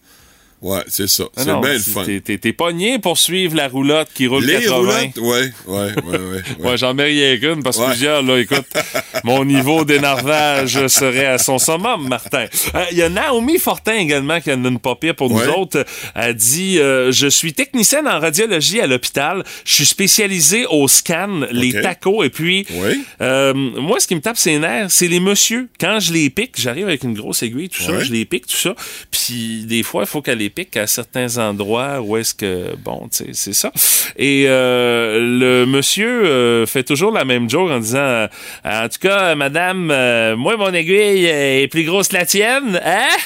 Ouais, 0.66 0.82
c'est 0.88 1.06
ça. 1.08 1.24
Ah 1.36 1.42
C'est 1.44 1.60
bien 1.60 1.72
le 1.74 1.78
fun. 1.78 2.04
T'es, 2.24 2.52
pogné 2.52 2.98
pour 2.98 3.18
suivre 3.18 3.54
la 3.54 3.68
roulotte 3.68 4.08
qui 4.12 4.26
roule 4.26 4.44
Les 4.44 4.54
80. 4.64 4.74
roulottes, 4.76 5.18
ouais, 5.18 5.52
ouais, 5.66 5.76
ouais, 5.76 5.92
ouais. 6.04 6.18
ouais. 6.18 6.42
Ouais, 6.70 6.76
j'en 6.76 6.92
mets 6.92 7.04
rien 7.04 7.36
qu'une 7.38 7.62
parce 7.62 7.76
que 7.76 7.82
Ouais. 7.82 7.90
plusieurs, 7.90 8.22
là, 8.22 8.38
écoute, 8.40 8.66
mon 9.24 9.44
niveau 9.44 9.84
d'énervage 9.84 10.86
serait 10.88 11.26
à 11.26 11.38
son 11.38 11.58
summum, 11.58 12.08
Martin. 12.08 12.46
Euh, 12.74 12.84
Il 12.90 12.98
y 12.98 13.02
a 13.02 13.08
Naomi 13.08 13.58
Fortin 13.58 13.94
également 13.94 14.40
qui 14.40 14.50
a 14.50 14.54
une 14.54 14.78
papier 14.80 15.12
pour 15.12 15.30
nous 15.30 15.48
autres. 15.56 15.84
Elle 16.14 16.34
dit 16.34 16.78
euh, 16.80 17.12
Je 17.12 17.28
suis 17.28 17.52
technicienne 17.52 18.08
en 18.08 18.18
radiologie 18.18 18.80
à 18.80 18.86
l'hôpital. 18.88 19.44
Je 19.64 19.72
suis 19.74 19.86
spécialisée 19.86 20.66
au 20.66 20.88
scan, 20.88 21.42
les 21.52 21.72
tacos. 21.72 22.24
Et 22.24 22.30
puis, 22.30 22.66
Oui. 22.72 23.04
euh, 23.20 23.54
moi, 23.54 24.00
ce 24.00 24.06
qui 24.08 24.16
me 24.16 24.20
tape 24.20 24.36
ses 24.36 24.58
nerfs, 24.58 24.90
c'est 24.90 25.08
les 25.08 25.20
messieurs. 25.20 25.68
Quand 25.78 26.00
je 26.00 26.12
les 26.12 26.28
pique, 26.30 26.54
j'arrive 26.58 26.86
avec 26.88 27.04
une 27.04 27.14
grosse 27.14 27.42
aiguille, 27.44 27.68
tout 27.68 27.82
ça, 27.82 28.00
je 28.00 28.12
les 28.12 28.24
pique, 28.24 28.46
tout 28.48 28.56
ça. 28.56 28.74
Puis, 29.12 29.64
des 29.66 29.82
fois, 29.84 30.02
il 30.02 30.06
faut 30.08 30.22
qu'elle 30.22 30.38
les 30.38 30.50
à 30.76 30.86
certains 30.86 31.36
endroits 31.38 32.00
où 32.00 32.16
est-ce 32.16 32.34
que, 32.34 32.74
bon, 32.76 33.08
c'est 33.10 33.34
ça. 33.34 33.70
Et 34.16 34.44
euh, 34.48 35.18
le 35.20 35.66
monsieur 35.66 36.24
euh, 36.24 36.66
fait 36.66 36.82
toujours 36.82 37.12
la 37.12 37.24
même 37.24 37.50
joke 37.50 37.70
en 37.70 37.78
disant, 37.78 37.98
euh, 37.98 38.28
en 38.64 38.88
tout 38.88 38.98
cas, 39.00 39.34
madame, 39.34 39.90
euh, 39.90 40.36
moi, 40.36 40.56
mon 40.56 40.72
aiguille 40.72 41.26
est 41.26 41.68
plus 41.70 41.84
grosse 41.84 42.08
que 42.08 42.14
la 42.14 42.26
tienne, 42.26 42.80
hein? 42.84 43.16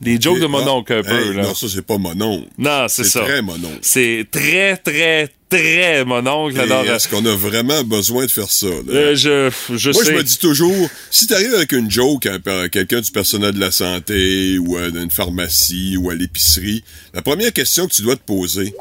Des 0.00 0.18
jokes 0.20 0.40
de 0.40 0.46
mon 0.46 0.66
oncle 0.66 0.92
un 0.94 1.02
peu, 1.02 1.10
hey, 1.28 1.34
là. 1.34 1.42
Non, 1.42 1.54
ça, 1.54 1.66
c'est 1.68 1.84
pas 1.84 1.98
mon 1.98 2.18
oncle. 2.20 2.48
Non, 2.56 2.86
c'est 2.88 3.04
C'est 3.04 3.10
ça. 3.10 3.20
très 3.20 3.42
mon 3.42 3.54
oncle. 3.56 3.78
C'est 3.82 4.26
très, 4.30 4.76
très, 4.78 5.28
très 5.50 6.04
mon 6.06 6.26
oncle. 6.26 6.58
Est-ce 6.58 7.06
qu'on 7.06 7.24
a 7.26 7.34
vraiment 7.34 7.84
besoin 7.84 8.24
de 8.24 8.30
faire 8.30 8.50
ça? 8.50 8.66
là? 8.66 8.74
euh, 8.88 9.14
je, 9.14 9.50
je 9.76 9.90
Moi, 9.90 10.02
sais. 10.04 10.12
je 10.12 10.16
me 10.16 10.22
dis 10.22 10.38
toujours, 10.38 10.88
si 11.10 11.26
t'arrives 11.26 11.54
avec 11.54 11.72
une 11.72 11.90
joke 11.90 12.24
à 12.26 12.38
à 12.50 12.68
quelqu'un 12.70 13.02
du 13.02 13.10
personnel 13.10 13.52
de 13.52 13.60
la 13.60 13.70
santé 13.70 14.56
ou 14.58 14.76
à 14.78 14.86
une 14.86 15.10
pharmacie 15.10 15.96
ou 15.98 16.08
à 16.08 16.14
l'épicerie, 16.14 16.82
la 17.12 17.20
première 17.20 17.52
question 17.52 17.86
que 17.86 17.92
tu 17.92 18.00
dois 18.00 18.16
te 18.16 18.24
poser, 18.24 18.72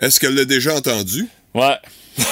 est-ce 0.00 0.18
qu'elle 0.18 0.34
l'a 0.34 0.46
déjà 0.46 0.74
entendu? 0.74 1.26
Ouais. 1.54 1.76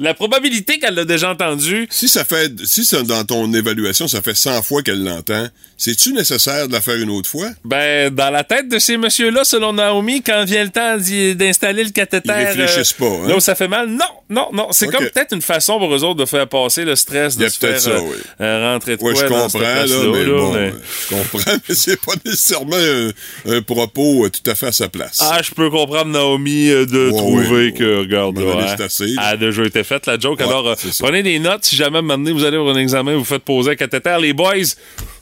La 0.00 0.14
probabilité 0.14 0.78
qu'elle 0.78 0.94
l'a 0.94 1.04
déjà 1.04 1.30
entendu, 1.30 1.88
Si 1.90 2.08
ça 2.08 2.24
fait, 2.24 2.52
si 2.64 2.84
ça, 2.84 3.02
dans 3.02 3.24
ton 3.24 3.52
évaluation, 3.52 4.06
ça 4.06 4.22
fait 4.22 4.36
100 4.36 4.62
fois 4.62 4.82
qu'elle 4.82 5.02
l'entend, 5.02 5.48
c'est-tu 5.76 6.12
nécessaire 6.12 6.68
de 6.68 6.72
la 6.72 6.80
faire 6.80 6.96
une 6.96 7.10
autre 7.10 7.28
fois? 7.28 7.48
ben, 7.64 8.10
dans 8.14 8.30
la 8.30 8.44
tête 8.44 8.68
de 8.68 8.78
ces 8.78 8.96
messieurs-là, 8.96 9.44
selon 9.44 9.72
Naomi, 9.72 10.22
quand 10.22 10.44
vient 10.44 10.62
le 10.64 10.70
temps 10.70 10.96
d'installer 11.36 11.84
le 11.84 11.90
cathéter. 11.90 12.28
Ils 12.28 12.44
réfléchissent 12.60 12.92
pas, 12.92 13.06
hein? 13.06 13.28
Là 13.28 13.36
où 13.36 13.40
ça 13.40 13.54
fait 13.54 13.66
mal. 13.68 13.88
Non, 13.88 14.04
non, 14.30 14.48
non. 14.52 14.68
C'est 14.70 14.86
comme 14.88 15.04
peut-être 15.04 15.34
une 15.34 15.42
façon 15.42 15.78
pour 15.78 15.92
eux 15.94 16.04
autres 16.04 16.20
de 16.20 16.26
faire 16.26 16.46
passer 16.48 16.84
le 16.84 16.94
stress 16.96 17.36
de 17.36 17.48
se 17.48 17.58
faire 17.58 17.70
peut-être 17.70 17.82
ça, 17.82 17.90
euh, 17.90 18.00
oui. 18.02 18.16
euh, 18.40 18.72
rentrer 18.72 18.96
de 18.96 19.02
Ouais, 19.02 19.12
quoi 19.14 19.22
je 19.24 19.28
dans 19.28 19.42
comprends, 19.48 19.60
là, 19.60 19.84
mais 19.86 20.24
là, 20.24 20.38
bon, 20.38 20.52
mais- 20.54 20.58
euh, 20.60 20.72
je 21.10 21.14
comprends, 21.16 21.52
mais 21.68 21.74
c'est 21.74 22.00
pas 22.00 22.12
nécessairement 22.24 22.76
un, 22.76 23.10
un 23.56 23.62
propos 23.62 24.26
euh, 24.26 24.30
tout 24.30 24.48
à 24.50 24.54
fait 24.54 24.66
à 24.68 24.72
sa 24.72 24.88
place. 24.88 25.18
Ah, 25.22 25.40
je 25.42 25.50
peux 25.52 25.70
comprendre 25.70 26.06
Naomi 26.12 26.68
euh, 26.70 26.86
de 26.86 27.08
Ouais, 27.10 27.16
trouver 27.18 27.48
ouais, 27.66 27.72
que, 27.72 28.00
regarde, 28.00 28.38
là, 28.38 28.74
c'est 28.76 28.84
assez, 28.84 29.06
là. 29.08 29.22
a 29.28 29.36
déjà 29.36 29.64
été 29.64 29.84
faite, 29.88 30.06
la 30.06 30.18
joke. 30.18 30.38
Ouais, 30.38 30.46
Alors, 30.46 30.68
euh, 30.68 30.74
prenez 31.00 31.22
des 31.22 31.38
notes. 31.38 31.64
Si 31.64 31.76
jamais, 31.76 32.02
maintenant, 32.02 32.32
vous 32.32 32.44
allez 32.44 32.56
avoir 32.56 32.76
un 32.76 32.78
examen, 32.78 33.16
vous 33.16 33.24
faites 33.24 33.42
poser 33.42 33.72
un 33.72 33.76
cathéter. 33.76 34.16
Les 34.20 34.32
boys, 34.32 34.54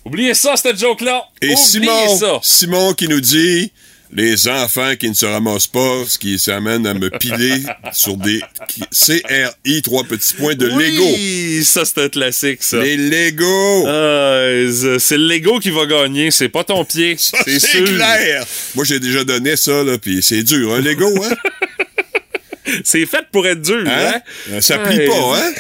oubliez 0.05 0.35
ça, 0.35 0.57
cette 0.57 0.79
joke-là. 0.79 1.23
Et 1.41 1.47
oubliez 1.47 1.57
Simon, 1.57 2.17
ça. 2.17 2.41
Simon 2.43 2.93
qui 2.93 3.09
nous 3.09 3.21
dit 3.21 3.73
les 4.13 4.49
enfants 4.49 4.95
qui 4.99 5.09
ne 5.09 5.15
se 5.15 5.27
ramassent 5.27 5.67
pas, 5.67 6.05
ce 6.07 6.19
qui 6.19 6.39
s'amène 6.39 6.87
à 6.87 6.95
me 6.95 7.11
piler 7.11 7.63
sur 7.93 8.17
des 8.17 8.41
CRI 8.93 9.83
trois 9.83 10.05
petits 10.05 10.35
points 10.35 10.55
de 10.55 10.67
Lego. 10.67 11.05
Oui, 11.05 11.65
ça, 11.65 11.85
c'est 11.85 12.05
un 12.05 12.09
classique, 12.09 12.63
ça. 12.63 12.79
Les 12.79 12.97
Lego. 12.97 13.85
Ah, 13.87 14.99
c'est 14.99 15.19
le 15.19 15.27
Lego 15.27 15.59
qui 15.59 15.71
va 15.71 15.87
gagner, 15.87 16.31
c'est 16.31 16.49
pas 16.49 16.65
ton 16.65 16.85
pied. 16.85 17.17
C'est 17.19 17.85
clair. 17.85 18.45
Moi, 18.75 18.85
j'ai 18.85 19.01
déjà 19.01 19.25
donné 19.25 19.57
ça, 19.57 19.83
là, 19.83 19.99
puis 19.99 20.23
c'est 20.23 20.43
dur, 20.43 20.75
un 20.75 20.81
Lego, 20.81 21.11
hein? 21.25 21.35
C'est 22.85 23.07
fait 23.07 23.25
pour 23.33 23.47
être 23.47 23.63
dur, 23.63 23.85
hein? 23.87 24.13
hein? 24.15 24.21
Euh, 24.53 24.61
Ça 24.61 24.79
plie 24.79 24.99
Ouais. 24.99 25.07
pas, 25.07 25.37
hein? 25.39 25.53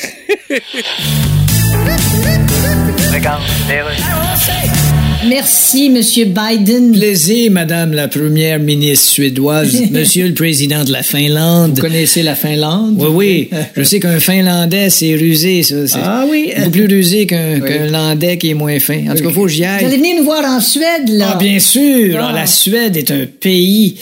Merci, 5.29 5.90
Monsieur 5.90 6.27
Biden. 6.27 6.92
Plaisir, 6.92 7.51
Madame 7.51 7.92
la 7.92 8.07
Première 8.07 8.59
ministre 8.61 9.09
suédoise, 9.11 9.75
Monsieur 9.90 10.29
le 10.29 10.35
Président 10.35 10.85
de 10.85 10.92
la 10.92 11.03
Finlande. 11.03 11.75
Vous 11.77 11.81
connaissez 11.83 12.23
la 12.23 12.35
Finlande? 12.35 12.95
Oui, 12.99 13.49
oui. 13.51 13.59
Je 13.77 13.83
sais 13.83 13.99
qu'un 13.99 14.21
Finlandais, 14.21 14.90
c'est 14.90 15.14
rusé, 15.16 15.62
ça. 15.62 15.87
C'est 15.88 15.99
Ah 16.03 16.25
oui. 16.31 16.53
beaucoup 16.57 16.71
plus 16.71 16.87
rusé 16.87 17.27
qu'un 17.27 17.59
Landais 17.90 18.38
qui 18.38 18.51
est 18.51 18.55
moins 18.55 18.79
fin. 18.79 19.09
En 19.11 19.14
tout 19.14 19.25
cas, 19.25 19.31
faut 19.31 19.42
que 19.45 19.49
j'y 19.49 19.62
Vous 19.62 19.69
allez 19.69 19.85
aille. 19.87 19.97
venir 19.97 20.16
nous 20.19 20.25
voir 20.25 20.45
en 20.45 20.61
Suède, 20.61 21.09
là? 21.09 21.33
Ah, 21.35 21.38
bien 21.38 21.59
sûr. 21.59 22.16
Ah. 22.21 22.29
Ah, 22.31 22.33
la 22.33 22.47
Suède 22.47 22.97
est 22.97 23.11
un 23.11 23.27
pays... 23.40 23.97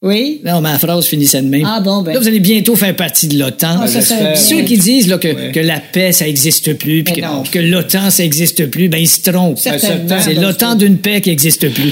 Oui? 0.00 0.40
Non, 0.44 0.60
ma 0.60 0.78
phrase 0.78 1.06
finissait 1.06 1.42
de 1.42 1.48
même. 1.48 1.66
Ah 1.66 1.80
bon, 1.80 2.02
ben. 2.02 2.12
Là, 2.14 2.20
vous 2.20 2.28
allez 2.28 2.38
bientôt 2.38 2.76
faire 2.76 2.94
partie 2.94 3.26
de 3.26 3.36
l'OTAN. 3.36 3.80
Ah, 3.80 3.84
a 3.84 4.36
Ceux 4.36 4.62
qui 4.62 4.78
disent 4.78 5.08
là, 5.08 5.18
que, 5.18 5.50
que 5.50 5.58
la 5.58 5.80
paix, 5.80 6.12
ça 6.12 6.28
existe 6.28 6.74
plus, 6.74 7.02
puis 7.02 7.20
Mais 7.20 7.48
que, 7.50 7.58
l'OTAN, 7.58 8.10
ça 8.10 8.22
existe 8.22 8.66
plus, 8.66 8.88
ben 8.88 8.98
ils 8.98 9.08
se 9.08 9.28
trompent. 9.28 9.58
Certainement. 9.58 10.16
C'est 10.20 10.34
l'OTAN 10.34 10.76
d'une 10.76 10.98
paix 10.98 11.20
qui 11.20 11.30
existe 11.30 11.68
plus. 11.74 11.90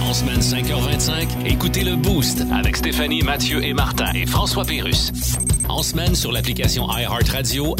En 0.00 0.14
semaine 0.14 0.38
5h25, 0.38 1.50
écoutez 1.50 1.82
le 1.82 1.96
Boost 1.96 2.44
avec 2.56 2.76
Stéphanie, 2.76 3.22
Mathieu 3.22 3.64
et 3.64 3.72
Martin 3.72 4.12
et 4.14 4.26
François 4.26 4.64
Pérus. 4.64 5.10
En 5.68 5.82
semaine 5.82 6.14
sur 6.14 6.30
l'application 6.30 6.86
iHeartRadio, 6.96 7.74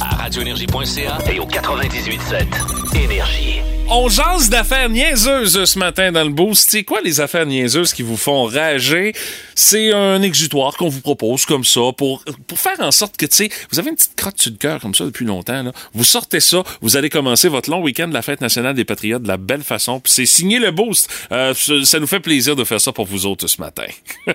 à 0.00 0.14
radioénergie.ca 0.14 1.18
et 1.32 1.40
au 1.40 1.46
98.7 1.46 3.02
Énergie. 3.04 3.79
On 3.92 4.08
jase 4.08 4.48
d'affaires 4.48 4.88
niaiseuses 4.88 5.64
ce 5.64 5.76
matin 5.76 6.12
dans 6.12 6.22
le 6.22 6.30
boost. 6.30 6.70
C'est 6.70 6.84
quoi 6.84 7.00
les 7.00 7.20
affaires 7.20 7.44
niaiseuses 7.44 7.92
qui 7.92 8.02
vous 8.02 8.16
font 8.16 8.44
rager? 8.44 9.12
C'est 9.56 9.92
un 9.92 10.22
exutoire 10.22 10.76
qu'on 10.76 10.88
vous 10.88 11.00
propose 11.00 11.44
comme 11.44 11.64
ça 11.64 11.80
pour, 11.96 12.24
pour 12.46 12.60
faire 12.60 12.78
en 12.78 12.92
sorte 12.92 13.16
que, 13.16 13.26
tu 13.26 13.36
sais, 13.36 13.48
vous 13.72 13.80
avez 13.80 13.90
une 13.90 13.96
petite 13.96 14.14
crotte 14.14 14.40
sur 14.40 14.52
le 14.52 14.58
cœur 14.58 14.80
comme 14.80 14.94
ça 14.94 15.04
depuis 15.04 15.26
longtemps. 15.26 15.64
Là. 15.64 15.72
Vous 15.92 16.04
sortez 16.04 16.38
ça, 16.38 16.62
vous 16.80 16.96
allez 16.96 17.10
commencer 17.10 17.48
votre 17.48 17.68
long 17.68 17.82
week-end 17.82 18.06
de 18.06 18.14
la 18.14 18.22
Fête 18.22 18.40
nationale 18.40 18.76
des 18.76 18.84
Patriotes 18.84 19.24
de 19.24 19.28
la 19.28 19.38
belle 19.38 19.64
façon. 19.64 19.98
Puis 19.98 20.12
c'est 20.12 20.26
signé 20.26 20.60
le 20.60 20.70
boost. 20.70 21.10
Euh, 21.32 21.52
ça 21.52 21.98
nous 21.98 22.06
fait 22.06 22.20
plaisir 22.20 22.54
de 22.54 22.62
faire 22.62 22.80
ça 22.80 22.92
pour 22.92 23.06
vous 23.06 23.26
autres 23.26 23.48
ce 23.48 23.60
matin. 23.60 23.86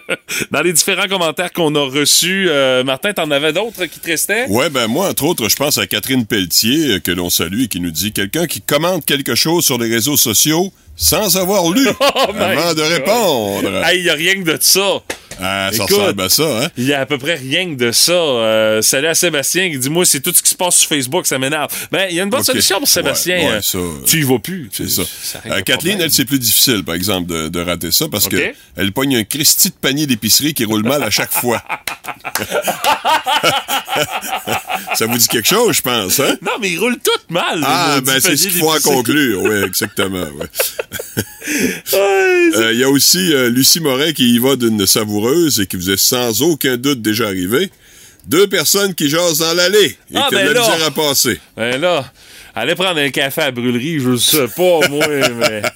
dans 0.52 0.64
les 0.64 0.74
différents 0.74 1.08
commentaires 1.08 1.54
qu'on 1.54 1.74
a 1.76 1.90
reçus, 1.90 2.48
euh, 2.50 2.84
Martin, 2.84 3.14
t'en 3.14 3.32
avais 3.32 3.54
d'autres 3.54 3.86
qui 3.86 4.02
te 4.02 4.08
restaient? 4.08 4.48
Ouais, 4.50 4.70
ben 4.70 4.88
moi, 4.88 5.08
entre 5.08 5.24
autres, 5.24 5.48
je 5.48 5.56
pense 5.56 5.78
à 5.78 5.88
Catherine 5.88 6.26
Pelletier, 6.26 6.96
euh, 6.96 7.00
que 7.00 7.12
l'on 7.12 7.30
salue 7.30 7.62
et 7.62 7.68
qui 7.70 7.80
nous 7.80 7.92
dit 7.92 8.12
quelqu'un 8.12 8.48
qui 8.48 8.60
commente 8.60 9.06
quelque 9.06 9.34
chose 9.34 9.45
sur 9.62 9.78
les 9.78 9.90
réseaux 9.94 10.18
sociaux 10.18 10.72
sans 10.98 11.36
avoir 11.38 11.70
lu 11.72 11.86
Oh 12.00 12.06
avant 12.40 12.74
de 12.74 12.82
répondre. 12.82 13.84
Hey, 13.86 14.02
y 14.04 14.10
a 14.10 14.14
rien 14.14 14.36
que 14.36 14.50
de 14.52 14.58
ça. 14.62 15.02
Ah, 15.42 15.70
ça 15.74 15.84
Écoute. 15.84 15.98
ressemble 15.98 16.22
à 16.22 16.30
ça, 16.30 16.44
hein? 16.64 16.70
Il 16.78 16.86
y 16.86 16.94
a 16.94 17.02
à 17.02 17.06
peu 17.06 17.18
près 17.18 17.36
rien 17.36 17.66
que 17.66 17.76
de 17.78 17.92
ça. 17.92 18.14
Euh, 18.14 18.82
salut 18.82 19.08
à 19.08 19.16
Sébastien 19.16 19.70
qui 19.70 19.78
dit 19.78 19.90
Moi, 19.90 20.06
c'est 20.06 20.22
tout 20.22 20.32
ce 20.34 20.42
qui 20.42 20.50
se 20.50 20.56
passe 20.56 20.78
sur 20.78 20.88
Facebook, 20.88 21.28
ça 21.28 21.38
m'énerve. 21.38 21.68
Ben, 21.92 22.08
il 22.10 22.16
y 22.16 22.22
a 22.22 22.24
une 22.24 22.30
bonne 22.30 22.46
solution 22.46 22.80
pour 22.80 22.88
Sébastien. 22.88 23.40
Ouais, 23.40 23.46
ouais, 23.48 23.52
euh, 23.56 23.62
ça, 23.62 23.78
tu 24.06 24.20
y 24.20 24.24
vas 24.24 24.40
plus. 24.40 24.70
C'est 24.72 24.88
ça. 24.90 25.02
Euh, 25.48 25.58
le 25.58 25.62
Kathleen, 25.64 26.00
elle, 26.00 26.12
c'est 26.12 26.24
plus 26.24 26.40
difficile, 26.40 26.86
par 26.86 26.96
exemple, 26.96 27.28
de, 27.30 27.50
de 27.50 27.60
rater 27.60 27.92
ça 27.92 28.06
parce 28.10 28.28
Ok. 28.28 28.32
que 28.32 28.54
elle 28.78 28.94
pogne 28.94 29.18
un 29.18 29.24
Christy 29.26 29.72
de 29.72 29.76
panier 29.76 30.08
d'épicerie 30.08 30.54
qui 30.54 30.64
roule 30.64 30.84
mal 30.84 31.04
à 31.04 31.10
chaque 31.10 31.34
fois. 31.34 31.62
ça 34.98 35.06
vous 35.06 35.18
dit 35.18 35.28
quelque 35.28 35.48
chose, 35.48 35.76
je 35.78 35.82
pense, 35.82 36.20
hein? 36.20 36.36
Non, 36.42 36.52
mais 36.62 36.72
ils 36.72 36.80
roulent 36.80 36.98
toutes 37.04 37.30
mal. 37.30 37.62
Ah, 37.64 38.00
ben 38.06 38.20
c'est 38.20 38.36
ce 38.38 38.48
qu'il 38.48 38.60
faut 38.60 38.72
en 38.72 38.80
conclure. 38.80 39.42
Oui, 39.44 39.64
exactement. 39.64 40.24
Ouais, 40.38 40.48
Euh, 41.94 42.72
Il 42.74 42.80
y 42.80 42.84
a 42.84 42.90
aussi 42.90 43.34
euh, 43.34 43.50
Lucie 43.50 43.80
Morin 43.80 44.12
qui 44.14 44.34
y 44.34 44.40
va 44.40 44.56
d'une 44.56 44.86
savoureuse 44.88 45.60
et 45.60 45.68
qui 45.68 45.76
vous 45.78 45.90
est 45.92 45.98
sans 45.98 46.42
aucun 46.42 46.78
doute 46.78 47.02
déjà 47.02 47.28
arrivé. 47.28 47.70
Deux 48.28 48.48
personnes 48.48 48.96
qui 48.96 49.10
jasent 49.10 49.38
dans 49.40 49.54
l'allée 49.54 49.98
et 50.12 50.16
Ah, 50.16 50.26
qui 50.30 50.36
ont 50.36 50.40
ben 50.40 50.48
de 50.48 50.54
la 50.54 50.60
là. 50.62 50.72
misère 50.72 50.88
à 50.88 50.92
passer. 50.92 51.40
Ben 51.56 51.80
là, 51.80 52.12
allez 52.56 52.76
prendre 52.76 53.00
un 53.00 53.10
café 53.10 53.42
à 53.42 53.46
la 53.46 53.52
brûlerie, 53.52 54.00
je 54.00 54.16
sais 54.16 54.48
pas, 54.48 54.88
moi, 54.90 55.06
mais. 55.08 55.62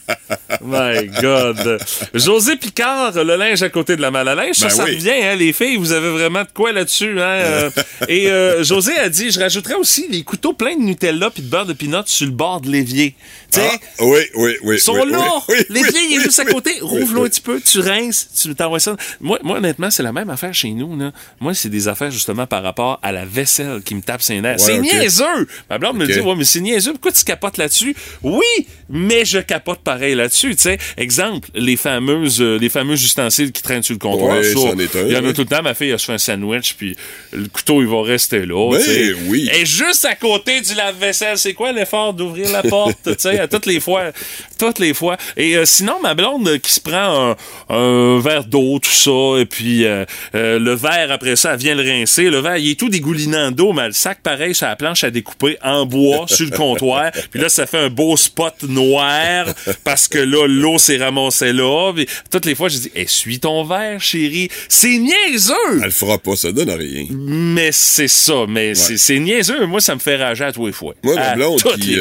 My 0.61 1.07
God. 1.21 1.79
José 2.13 2.55
Picard, 2.55 3.13
le 3.23 3.35
linge 3.35 3.61
à 3.63 3.69
côté 3.69 3.95
de 3.95 4.01
la 4.01 4.11
malle 4.11 4.27
à 4.27 4.35
linge, 4.35 4.55
ça, 4.55 4.67
Ben 4.67 4.73
ça 4.73 4.83
oui. 4.83 4.95
revient, 4.95 5.23
hein, 5.23 5.35
les 5.35 5.53
filles, 5.53 5.77
vous 5.77 5.91
avez 5.91 6.09
vraiment 6.09 6.41
de 6.41 6.49
quoi 6.53 6.71
là-dessus, 6.71 7.19
hein. 7.19 7.23
euh. 7.23 7.69
et 8.07 8.29
euh, 8.29 8.63
José 8.63 8.97
a 8.97 9.09
dit, 9.09 9.31
je 9.31 9.39
rajouterais 9.39 9.75
aussi 9.75 10.07
les 10.09 10.23
couteaux 10.23 10.53
pleins 10.53 10.75
de 10.75 10.81
Nutella 10.81 11.29
puis 11.29 11.43
de 11.43 11.49
beurre 11.49 11.65
de 11.65 11.73
pinot 11.73 12.01
sur 12.05 12.25
le 12.27 12.33
bord 12.33 12.61
de 12.61 12.69
l'évier. 12.69 13.15
Tu 13.51 13.59
sais, 13.59 13.69
Ah, 13.99 14.03
oui, 14.05 14.19
oui, 14.35 14.55
oui. 14.63 14.75
Ils 14.75 14.79
sont 14.79 14.93
oui, 14.93 15.11
là! 15.11 15.19
oui, 15.49 15.55
oui, 15.59 15.65
L'évier, 15.69 15.91
oui, 15.93 16.07
il 16.09 16.13
est 16.13 16.17
oui, 16.19 16.23
juste 16.23 16.39
à 16.39 16.45
côté. 16.45 16.71
Rouvre-le 16.81 17.21
un 17.21 17.29
petit 17.29 17.41
peu, 17.41 17.59
tu 17.59 17.79
rinces, 17.79 18.29
tu 18.41 18.53
t'envoies 18.55 18.79
ça. 18.79 18.95
Moi, 19.21 19.39
moi, 19.43 19.57
honnêtement, 19.57 19.89
c'est 19.89 20.03
la 20.03 20.11
même 20.13 20.29
affaire 20.29 20.53
chez 20.53 20.69
nous. 20.69 20.97
Là. 20.97 21.11
Moi, 21.39 21.53
c'est 21.53 21.69
des 21.69 21.87
affaires 21.87 22.11
justement 22.11 22.45
par 22.47 22.61
rapport 22.63 22.99
à 23.01 23.11
la 23.11 23.25
vaisselle 23.25 23.81
qui 23.83 23.95
me 23.95 24.01
tape 24.01 24.21
ses 24.21 24.39
nerfs. 24.41 24.57
Ouais, 24.59 24.65
c'est 24.65 24.79
niaiseux! 24.79 25.47
Ma 25.69 25.77
blonde 25.77 25.97
me 25.97 26.05
dit, 26.07 26.19
ouais, 26.19 26.35
mais 26.35 26.43
c'est 26.45 26.59
niaiseux. 26.61 26.91
Pourquoi 26.93 27.11
tu 27.11 27.23
capotes 27.23 27.57
là-dessus? 27.57 27.95
Oui, 28.23 28.45
mais 28.89 29.25
je 29.25 29.39
capote 29.39 29.79
pareil 29.79 30.15
là-dessus, 30.15 30.55
tu 30.55 30.61
sais. 30.63 30.77
Exemple, 30.97 31.49
les 31.55 31.75
fameuses, 31.77 32.41
euh, 32.41 32.57
les 32.57 32.69
fameux 32.69 32.93
ustensiles 32.95 33.51
qui 33.51 33.61
traînent 33.63 33.83
sur 33.83 33.93
le 33.93 33.99
comptoir. 33.99 34.37
Ouais, 34.37 34.43
Ça, 34.43 34.53
c'en 34.53 34.77
est 34.77 34.95
un, 34.95 35.01
il 35.07 35.13
y 35.13 35.17
en 35.17 35.25
a 35.25 35.33
tout 35.33 35.41
le 35.41 35.47
temps. 35.47 35.61
Ma 35.63 35.73
fille, 35.73 35.89
elle 35.89 35.99
se 35.99 36.05
fait 36.05 36.13
un 36.13 36.17
sandwich, 36.17 36.75
puis 36.77 36.95
le 37.33 37.47
couteau, 37.47 37.81
il 37.81 37.87
va 37.87 38.01
rester 38.03 38.45
là, 38.45 38.71
Ben 38.71 38.77
tu 38.79 38.85
sais. 38.85 39.13
oui. 39.27 39.49
Et 39.53 39.65
juste 39.65 40.05
à 40.05 40.15
côté 40.15 40.61
du 40.61 40.73
lave-vaisselle, 40.75 41.37
c'est 41.37 41.53
quoi 41.53 41.71
l'effort 41.71 42.13
d'ouvrir 42.13 42.51
la 42.51 42.63
porte, 42.63 42.97
tu 43.03 43.13
sais, 43.17 43.38
à 43.39 43.47
toutes 43.47 43.65
les 43.65 43.79
fois. 43.79 44.11
Toutes 44.57 44.79
les 44.79 44.93
fois. 44.93 45.17
Et 45.37 45.55
euh, 45.57 45.65
sinon, 45.65 45.93
ma 46.01 46.13
blonde 46.15 46.59
qui 46.59 46.71
se 46.71 46.79
prend 46.79 47.31
un, 47.69 47.75
un 47.75 48.19
verre 48.19 48.43
d'eau, 48.45 48.79
tout 48.79 48.89
ça, 48.91 49.39
et 49.39 49.45
puis 49.45 49.85
euh, 49.85 50.05
euh, 50.35 50.59
le 50.59 50.73
verre, 50.75 51.11
après 51.11 51.35
ça, 51.35 51.53
elle 51.53 51.59
vient 51.59 51.75
le 51.75 51.83
rincer. 51.83 52.29
Le 52.29 52.39
verre, 52.39 52.57
il 52.57 52.71
est 52.71 52.79
tout 52.79 52.89
dégoulinant 52.89 53.51
d'eau, 53.51 53.73
mais 53.73 53.87
le 53.87 53.93
sac, 53.93 54.19
pareil, 54.21 54.53
sur 54.53 54.67
la 54.67 54.75
planche 54.75 55.03
à 55.03 55.11
découper 55.11 55.57
en 55.63 55.85
bois 55.85 56.25
sur 56.27 56.45
le 56.49 56.55
comptoir. 56.55 57.11
Puis 57.31 57.39
là, 57.39 57.49
ça 57.49 57.65
fait 57.65 57.77
un 57.77 57.89
beau 57.89 58.17
spot 58.17 58.63
noir 58.63 59.45
parce 59.83 60.07
que 60.07 60.19
là, 60.19 60.45
l'eau 60.47 60.77
s'est 60.77 60.97
ramassée 60.97 61.53
là. 61.53 61.91
Puis 61.95 62.05
toutes 62.31 62.45
les 62.45 62.55
fois, 62.55 62.69
je 62.69 62.77
dis, 62.77 62.91
essuie 62.95 63.39
ton 63.39 63.63
verre, 63.63 64.01
chérie. 64.01 64.49
C'est 64.67 64.97
niaiseux! 64.97 65.53
Elle 65.75 65.85
le 65.85 65.91
fera 65.91 66.17
pas, 66.17 66.35
ça 66.35 66.51
donne 66.51 66.69
rien. 66.71 67.05
Mais 67.11 67.71
c'est 67.71 68.07
ça, 68.07 68.45
mais 68.47 68.75
c'est- 68.75 68.97
c'est 68.97 69.19
niaiseux. 69.19 69.65
Moi, 69.65 69.81
ça 69.81 69.95
me 69.95 69.99
fait 69.99 70.15
rager 70.17 70.43
à 70.45 70.51
tous 70.51 70.67
les 70.67 70.73
fois. 70.73 70.93
Moi, 71.03 71.15
ma 71.15 71.35
blonde 71.35 71.61
qui 71.79 71.97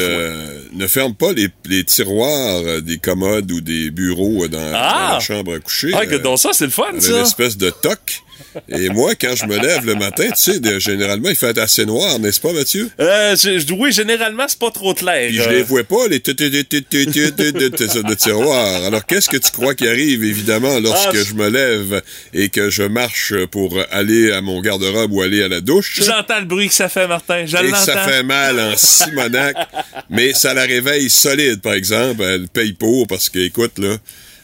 ne 0.74 0.86
ferme 0.86 1.14
pas 1.14 1.27
les, 1.32 1.48
les 1.66 1.84
tiroirs 1.84 2.62
euh, 2.64 2.80
des 2.80 2.98
commodes 2.98 3.50
ou 3.52 3.60
des 3.60 3.90
bureaux 3.90 4.44
euh, 4.44 4.48
dans, 4.48 4.58
Ah! 4.74 5.06
dans 5.08 5.14
la 5.14 5.20
chambre 5.20 5.54
à 5.54 5.58
coucher. 5.60 5.90
Ah, 5.94 6.00
euh, 6.02 6.06
que 6.06 6.16
donc 6.16 6.38
ça, 6.38 6.50
c'est 6.52 6.64
le 6.66 6.70
fun, 6.70 6.84
ça. 6.98 7.10
une 7.10 7.16
espèce 7.22 7.56
de 7.56 7.70
toc. 7.70 8.22
Et 8.68 8.88
moi, 8.88 9.14
quand 9.14 9.34
je 9.36 9.46
me 9.46 9.58
lève 9.58 9.84
le 9.86 9.94
matin, 9.94 10.28
tu 10.30 10.52
sais, 10.52 10.60
de- 10.60 10.78
généralement, 10.78 11.28
il 11.28 11.36
fait 11.36 11.56
assez 11.58 11.84
noir, 11.86 12.18
n'est-ce 12.18 12.40
pas, 12.40 12.52
Mathieu? 12.52 12.88
Euh, 13.00 13.36
je, 13.36 13.72
oui, 13.74 13.92
généralement, 13.92 14.44
c'est 14.48 14.58
pas 14.58 14.70
trop 14.70 14.94
clair. 14.94 15.28
Puis 15.28 15.36
je 15.36 15.42
Euh, 15.48 15.52
les 15.52 15.62
vois 15.62 15.84
pas, 15.84 16.06
les 16.08 16.20
de 18.02 18.14
tiroirs. 18.14 18.84
Alors, 18.84 19.04
qu'est-ce 19.06 19.28
que 19.28 19.36
tu 19.36 19.50
crois 19.50 19.74
qui 19.74 19.86
arrive, 19.88 20.24
évidemment, 20.24 20.78
lorsque 20.80 21.10
Ah, 21.14 21.24
je 21.28 21.34
me 21.34 21.48
lève 21.48 22.02
et 22.34 22.48
que 22.48 22.70
je 22.70 22.82
marche 22.82 23.32
pour 23.50 23.76
aller 23.90 24.32
à 24.32 24.40
mon 24.40 24.60
garde-robe 24.60 25.12
ou 25.12 25.22
aller 25.22 25.42
à 25.42 25.48
la 25.48 25.60
douche? 25.60 26.00
J'entends 26.04 26.38
le 26.40 26.44
bruit 26.46 26.68
que 26.68 26.74
ça 26.74 26.88
fait, 26.88 27.06
Martin. 27.06 27.44
Je 27.46 27.56
Et 27.56 27.70
que 27.70 27.76
ça 27.78 27.98
fait 28.06 28.22
mal 28.22 28.58
en 28.60 28.76
Simonac, 28.76 29.56
mais 30.10 30.32
ça 30.32 30.54
la 30.54 30.62
réveille 30.64 31.10
solide, 31.10 31.60
par 31.60 31.74
exemple. 31.74 32.22
Elle 32.22 32.48
paye 32.48 32.72
pour 32.72 33.06
parce 33.06 33.28
que, 33.28 33.38
écoute, 33.38 33.78
là, 33.78 33.96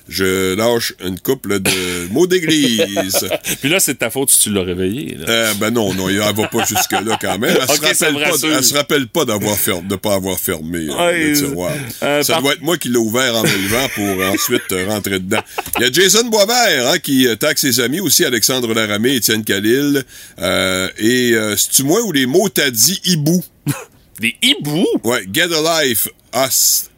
je 0.09 0.55
lâche 0.55 0.93
une 1.05 1.19
couple 1.19 1.61
de 1.61 2.09
mots 2.13 2.27
d'église. 2.27 3.29
Puis 3.61 3.69
là, 3.69 3.81
c'est 3.81 3.95
de 3.95 3.99
ta 3.99 4.11
faute 4.11 4.31
si 4.31 4.39
tu 4.41 4.51
l'as 4.53 4.63
réveillé. 4.63 5.17
là. 5.19 5.25
Euh, 5.29 5.55
ben 5.55 5.71
non, 5.71 5.95
non, 5.95 6.09
elle 6.09 6.19
va 6.19 6.33
pas 6.49 6.65
jusque-là 6.65 7.19
quand 7.21 7.39
même. 7.39 7.57
Elle, 7.57 7.63
Ok, 7.75 7.95
se, 7.95 8.05
rappelle 8.05 8.15
pas, 8.23 8.49
elle 8.57 8.65
se 8.65 8.75
rappelle 8.75 9.07
pas 9.09 9.25
d'avoir 9.25 9.57
fermé, 9.57 9.89
de 9.89 9.97
pas 9.97 10.15
avoir 10.15 10.39
fermé 10.39 10.79
euh, 10.91 10.97
Ouais, 11.07 11.25
le 11.29 11.37
tiroir. 11.37 11.73
euh, 12.03 12.23
ça 12.23 12.35
par- 12.35 12.43
doit 12.43 12.53
être 12.53 12.63
moi 12.63 12.77
qui 12.77 12.89
l'ai 12.89 12.99
ouvert 12.99 13.35
en 13.37 13.43
me 13.43 13.49
levant 13.49 13.89
pour 13.95 14.25
ensuite 14.27 14.73
euh, 14.73 14.87
rentrer 14.89 15.19
dedans. 15.21 15.41
Il 15.79 15.85
y 15.85 15.87
a 15.89 15.93
Jason 15.93 16.25
Boisvert 16.27 16.89
hein, 16.91 16.99
qui 16.99 17.27
euh, 17.27 17.37
taxe 17.37 17.63
ses 17.63 17.81
amis 17.81 18.01
aussi, 18.01 18.25
Alexandre 18.25 18.73
Laramé, 18.75 19.15
Étienne 19.17 19.43
Khalil. 19.45 20.05
Euh, 20.41 20.89
et 20.99 21.33
euh, 21.33 21.57
c'est-tu 21.57 21.83
moi 21.85 22.03
ou 22.03 22.13
les 22.13 22.27
mots 22.27 22.49
t'as 22.49 22.71
dit 22.71 23.01
hibou? 23.05 23.43
Des 24.21 24.37
hiboux? 24.43 24.87
Ouais, 25.03 25.27
get 25.33 25.49
a 25.53 25.83
life, 25.85 26.09
us. 26.35 26.91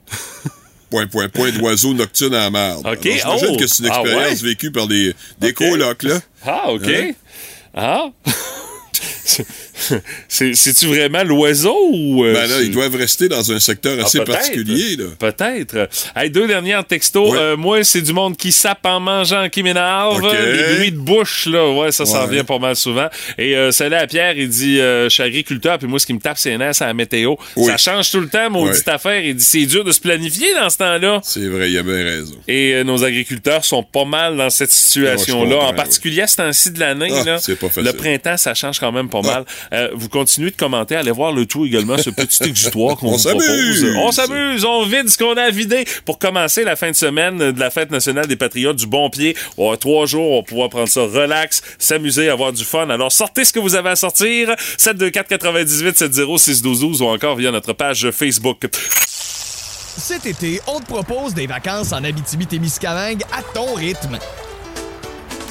Point, 0.97 1.09
point, 1.09 1.29
point 1.29 1.51
d'oiseau 1.51 1.93
nocturne 1.93 2.35
à 2.35 2.45
la 2.45 2.51
merde. 2.51 2.79
Ok, 2.79 3.05
Alors, 3.05 3.37
J'imagine 3.37 3.49
oh, 3.51 3.57
que 3.59 3.67
c'est 3.67 3.83
une 3.83 3.91
ah 3.91 4.01
expérience 4.01 4.43
ouais? 4.43 4.49
vécue 4.49 4.71
par 4.71 4.87
des, 4.87 5.15
des 5.39 5.53
colocs, 5.53 6.05
là. 6.05 6.21
Ah, 6.43 6.73
OK. 6.73 6.89
Hein? 6.89 7.13
Ah. 7.75 8.07
C'est- 10.29 10.55
C'est-tu 10.55 10.87
vraiment 10.87 11.23
l'oiseau 11.23 11.77
ou. 11.93 12.25
euh, 12.25 12.33
Ben 12.35 12.47
là, 12.49 12.61
ils 12.63 12.71
doivent 12.71 12.97
rester 12.97 13.29
dans 13.29 13.53
un 13.53 13.61
secteur 13.61 13.97
Ah, 14.01 14.05
assez 14.05 14.19
peut-être. 14.19 14.33
particulier, 14.39 14.97
là. 14.97 15.05
Peut-être. 15.19 15.89
Hey, 16.15 16.31
deux 16.31 16.47
dernières 16.47 16.85
textos. 16.87 17.31
Ouais. 17.33 17.39
Euh, 17.39 17.57
moi, 17.57 17.85
c'est 17.85 18.03
du 18.03 18.13
monde 18.13 18.37
qui 18.37 18.53
sape 18.53 18.85
en 18.85 19.01
mangeant, 19.01 19.49
qui 19.49 19.63
m'énerve. 19.63 20.21
Les 20.33 20.75
bruits 20.77 20.93
de 20.93 20.99
bouche, 20.99 21.47
là, 21.47 21.71
ouais, 21.73 21.93
ça, 21.93 22.05
Ouais. 22.05 22.19
revient 22.21 22.45
pas 22.45 22.59
mal 22.59 22.77
souvent. 22.77 23.09
Et 23.39 23.57
euh, 23.57 23.71
celle-là 23.71 24.01
à 24.01 24.07
Pierre, 24.07 24.37
il 24.37 24.49
dit, 24.49 24.81
euh, 24.81 25.05
je 25.05 25.09
suis 25.15 25.23
agriculteur, 25.23 25.79
puis 25.79 25.87
moi, 25.89 25.99
ce 25.99 26.07
qui 26.07 26.15
me 26.15 26.21
tape, 26.21 26.39
c'est 26.39 26.57
nerfs, 26.57 26.75
c'est 26.77 26.85
la 26.87 26.95
météo. 26.95 27.35
Oui. 27.57 27.67
Ça 27.67 27.77
change 27.77 28.11
tout 28.11 28.21
le 28.21 28.29
temps, 28.29 28.51
mon 28.51 28.67
Ouais. 28.67 28.89
affaire. 28.89 29.21
Il 29.23 29.35
dit, 29.37 29.45
c'est 29.45 29.67
dur 29.67 29.85
de 29.85 29.93
se 29.93 30.01
planifier 30.01 30.55
dans 30.55 30.71
ce 30.71 30.79
temps-là. 30.79 31.21
C'est 31.23 31.47
vrai, 31.49 31.71
il 31.71 31.79
a 31.79 31.83
bien 31.83 32.03
raison. 32.05 32.35
Et 32.49 32.73
euh, 32.75 32.85
nos 32.85 33.05
agriculteurs 33.05 33.65
sont 33.65 33.83
pas 33.83 34.05
mal 34.05 34.37
dans 34.37 34.51
cette 34.51 34.71
situation-là, 34.71 35.59
en 35.59 35.73
particulier 35.75 36.23
à 36.23 36.27
ce 36.27 36.37
temps-ci 36.37 36.71
de 36.71 36.81
l'année. 36.81 37.09
Ah, 37.13 37.25
là. 37.25 37.37
pas 37.61 37.69
facile. 37.69 37.83
Le 37.85 37.93
printemps, 37.93 38.37
ça 38.37 38.55
change 38.55 38.79
quand 38.79 38.93
même 38.93 39.09
pas 39.09 39.21
Ah. 39.25 39.27
mal. 39.27 39.45
Euh, 39.73 39.89
vous 39.95 40.09
continuez 40.09 40.51
de 40.51 40.57
commenter, 40.57 40.97
allez 40.97 41.11
voir 41.11 41.33
le 41.33 41.47
tout 41.47 41.65
également, 41.67 41.99
ce 41.99 42.11
petit 42.11 42.43
exutoire 42.49 42.97
qu'on 42.97 43.09
On 43.09 43.17
vous 43.17 43.23
propose. 43.23 43.45
s'amuse. 43.47 43.97
On 43.99 44.13
s'amuse, 44.13 44.65
on 44.65 44.85
vide 44.85 45.09
ce 45.09 45.19
qu'on 45.19 45.35
a 45.35 45.43
à 45.43 45.51
vider. 45.51 45.85
Pour 46.05 46.19
commencer 46.19 46.65
la 46.65 46.77
fin 46.77 46.91
de 46.91 46.97
semaine 46.97 47.53
de 47.53 47.61
la 47.61 47.71
fête 47.71 47.91
nationale 47.91 48.27
des 48.27 48.37
patriotes 48.37 48.77
du 48.77 48.87
bon 48.87 49.11
pied, 49.11 49.37
on 49.57 49.63
va 49.63 49.67
avoir 49.67 49.79
trois 49.79 50.07
jours, 50.07 50.31
on 50.33 50.37
va 50.41 50.43
pouvoir 50.43 50.69
prendre 50.71 50.89
ça 50.89 51.03
relax, 51.03 51.63
s'amuser, 51.79 52.29
avoir 52.29 52.53
du 52.53 52.65
fun. 52.65 52.89
Alors 52.91 53.13
sortez 53.13 53.45
ce 53.45 53.53
que 53.53 53.59
vous 53.61 53.75
avez 53.75 53.91
à 53.91 53.97
sortir, 53.97 54.55
724 54.79 55.29
98 55.29 55.99
70 55.99 56.39
612 56.39 57.03
ou 57.03 57.07
encore 57.07 57.37
via 57.37 57.51
notre 57.51 57.73
page 57.73 58.11
Facebook. 58.11 58.67
Cet 59.99 60.27
été, 60.27 60.61
on 60.67 60.79
te 60.79 60.87
propose 60.87 61.33
des 61.35 61.47
vacances 61.47 61.93
en 61.93 62.05
Abitibi-Témiscamingue 62.05 63.23
à 63.33 63.43
ton 63.55 63.75
rythme. 63.75 64.19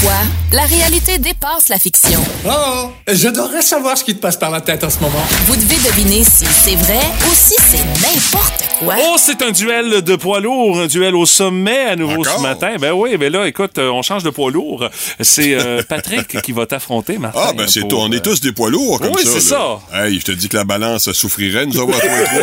Parfois, 0.00 0.28
la 0.52 0.62
réalité 0.62 1.18
dépasse 1.18 1.68
la 1.68 1.76
fiction. 1.76 2.20
Oh, 2.46 2.92
j'adorerais 3.08 3.62
savoir 3.62 3.98
ce 3.98 4.04
qui 4.04 4.14
te 4.14 4.20
passe 4.20 4.36
par 4.36 4.50
la 4.50 4.60
tête 4.60 4.84
en 4.84 4.90
ce 4.90 5.00
moment. 5.00 5.18
Vous 5.46 5.56
devez 5.56 5.74
deviner 5.88 6.22
si 6.22 6.46
c'est 6.46 6.76
vrai 6.76 7.00
ou 7.28 7.34
si 7.34 7.56
c'est 7.68 7.84
n'importe 7.84 8.67
quoi. 8.78 8.94
Oh, 9.00 9.16
c'est 9.18 9.42
un 9.42 9.50
duel 9.50 10.02
de 10.02 10.16
poids 10.16 10.40
lourd, 10.40 10.78
un 10.80 10.86
duel 10.86 11.14
au 11.16 11.26
sommet 11.26 11.84
à 11.84 11.96
nouveau 11.96 12.20
Encore? 12.22 12.36
ce 12.38 12.42
matin. 12.42 12.76
Ben 12.80 12.92
oui, 12.92 13.16
ben 13.16 13.32
là, 13.32 13.46
écoute, 13.46 13.78
euh, 13.78 13.90
on 13.90 14.02
change 14.02 14.22
de 14.22 14.30
poids 14.30 14.50
lourd. 14.50 14.88
C'est 15.20 15.54
euh, 15.54 15.82
Patrick 15.88 16.40
qui 16.42 16.52
va 16.52 16.66
t'affronter, 16.66 17.18
Martin. 17.18 17.40
Ah, 17.42 17.52
ben 17.56 17.66
c'est 17.68 17.80
pour, 17.80 17.88
tout. 17.90 17.96
On 17.96 18.10
euh, 18.12 18.16
est 18.16 18.20
tous 18.24 18.40
des 18.40 18.52
poids 18.52 18.70
lourds 18.70 19.00
comme 19.00 19.12
Oui, 19.14 19.22
ça. 19.24 19.40
c'est 19.40 19.54
là. 19.54 19.78
Hey, 20.06 20.18
je 20.20 20.24
te 20.24 20.32
dis 20.32 20.48
que 20.48 20.56
la 20.56 20.64
balance 20.64 21.04
ça 21.04 21.14
souffrirait, 21.14 21.66
nous 21.66 21.80
avoir 21.80 21.98
trois 21.98 22.20
et 22.20 22.24
trois. 22.24 22.38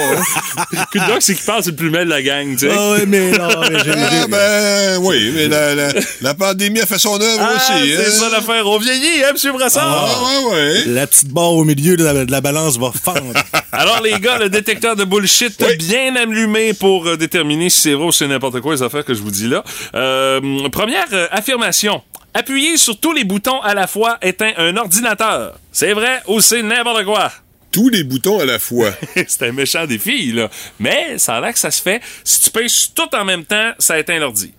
Hein? 0.77 0.85
Coup 0.91 0.99
de 0.99 1.07
doc, 1.07 1.17
c'est 1.21 1.35
qui 1.35 1.43
parle, 1.43 1.63
c'est 1.63 1.71
le 1.71 1.75
plus 1.75 1.89
mal 1.89 2.05
de 2.05 2.09
la 2.09 2.21
gang, 2.21 2.51
tu 2.57 2.67
sais. 2.67 2.71
Ah 2.75 2.93
oui, 2.93 3.03
mais 3.07 3.31
non, 3.31 3.47
mais 3.69 3.79
j'ai- 3.83 3.91
Ah, 3.95 4.27
ben 4.27 4.97
oui, 5.01 5.31
mais 5.35 5.47
la, 5.47 5.75
la, 5.75 5.87
la 6.21 6.33
pandémie 6.33 6.79
a 6.81 6.85
fait 6.85 6.99
son 6.99 7.19
œuvre 7.19 7.39
Ah, 7.41 7.55
aussi. 7.55 7.89
c'est 7.95 8.07
hein? 8.07 8.11
ça 8.11 8.29
l'affaire. 8.29 8.65
On 8.67 8.77
vieillit, 8.77 9.23
hein, 9.23 9.31
M. 9.43 9.51
Brassard? 9.53 9.85
Ah, 10.09 10.49
ouais, 10.49 10.55
ouais. 10.55 10.83
La 10.87 11.07
petite 11.07 11.29
barre 11.29 11.53
au 11.53 11.63
milieu 11.63 11.97
de 11.97 12.03
la, 12.03 12.25
de 12.25 12.31
la 12.31 12.41
balance 12.41 12.77
va 12.77 12.91
fendre. 12.91 13.33
Alors, 13.71 14.01
les 14.01 14.19
gars, 14.19 14.37
le 14.37 14.49
détecteur 14.49 14.95
de 14.95 15.03
bullshit 15.03 15.53
Oui. 15.59 15.75
bien 15.77 16.15
allumé 16.31 16.73
pour 16.73 17.07
euh, 17.07 17.17
déterminer 17.17 17.69
si 17.69 17.81
c'est 17.81 17.93
vrai 17.93 18.05
ou 18.05 18.11
si 18.11 18.19
c'est 18.19 18.27
n'importe 18.27 18.61
quoi, 18.61 18.73
les 18.73 18.83
affaires 18.83 19.05
que 19.05 19.13
je 19.13 19.21
vous 19.21 19.31
dis 19.31 19.47
là. 19.47 19.63
Euh, 19.93 20.69
première 20.69 21.07
euh, 21.13 21.27
affirmation. 21.31 22.01
Appuyer 22.33 22.77
sur 22.77 22.99
tous 22.99 23.13
les 23.13 23.23
boutons 23.23 23.61
à 23.61 23.73
la 23.73 23.87
fois 23.87 24.17
éteint 24.21 24.51
un 24.57 24.75
ordinateur. 24.75 25.57
C'est 25.71 25.93
vrai 25.93 26.21
ou 26.27 26.41
c'est 26.41 26.61
n'importe 26.61 27.05
quoi? 27.05 27.31
Tous 27.71 27.89
les 27.89 28.03
boutons 28.03 28.39
à 28.39 28.45
la 28.45 28.59
fois. 28.59 28.91
c'est 29.27 29.43
un 29.43 29.51
méchant 29.51 29.85
défi, 29.85 30.31
là. 30.33 30.49
Mais 30.79 31.17
ça 31.17 31.37
a 31.37 31.41
l'air 31.41 31.53
que 31.53 31.59
ça 31.59 31.71
se 31.71 31.81
fait. 31.81 32.01
Si 32.23 32.41
tu 32.41 32.49
pèses 32.49 32.91
tout 32.93 33.13
en 33.15 33.23
même 33.23 33.45
temps, 33.45 33.71
ça 33.79 33.97
éteint 33.99 34.19
l'ordi. 34.19 34.53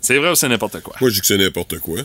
C'est 0.00 0.16
vrai 0.16 0.30
ou 0.30 0.34
c'est 0.36 0.48
n'importe 0.48 0.80
quoi? 0.80 0.94
Moi, 1.00 1.10
je 1.10 1.14
dis 1.14 1.20
que 1.20 1.26
c'est 1.26 1.38
n'importe 1.38 1.78
quoi. 1.80 1.98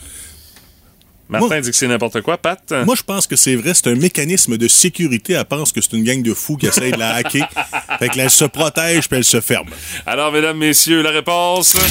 Martin 1.34 1.48
Moi- 1.48 1.62
dit 1.62 1.72
que 1.72 1.76
c'est 1.76 1.88
n'importe 1.88 2.22
quoi. 2.22 2.38
Pat? 2.38 2.60
Moi, 2.86 2.94
je 2.96 3.02
pense 3.02 3.26
que 3.26 3.36
c'est 3.36 3.56
vrai. 3.56 3.74
C'est 3.74 3.88
un 3.88 3.96
mécanisme 3.96 4.56
de 4.56 4.68
sécurité. 4.68 5.34
Elle 5.34 5.46
pense 5.46 5.72
que 5.72 5.82
c'est 5.82 5.94
une 5.94 6.04
gang 6.04 6.22
de 6.22 6.34
fous 6.36 6.58
qui 6.58 6.68
essayent 6.68 6.92
de 6.92 7.00
la 7.00 7.16
hacker. 7.16 7.50
Fait 8.00 8.10
que 8.10 8.18
là, 8.18 8.26
elle 8.26 8.30
se 8.30 8.46
protège 8.46 9.08
puis 9.10 9.18
elle 9.18 9.24
se 9.24 9.42
ferme. 9.42 9.68
Alors, 10.06 10.32
mesdames, 10.32 10.58
messieurs, 10.58 11.02
la 11.02 11.10
réponse. 11.10 11.76
Eh 11.76 11.80
oui, 11.80 11.86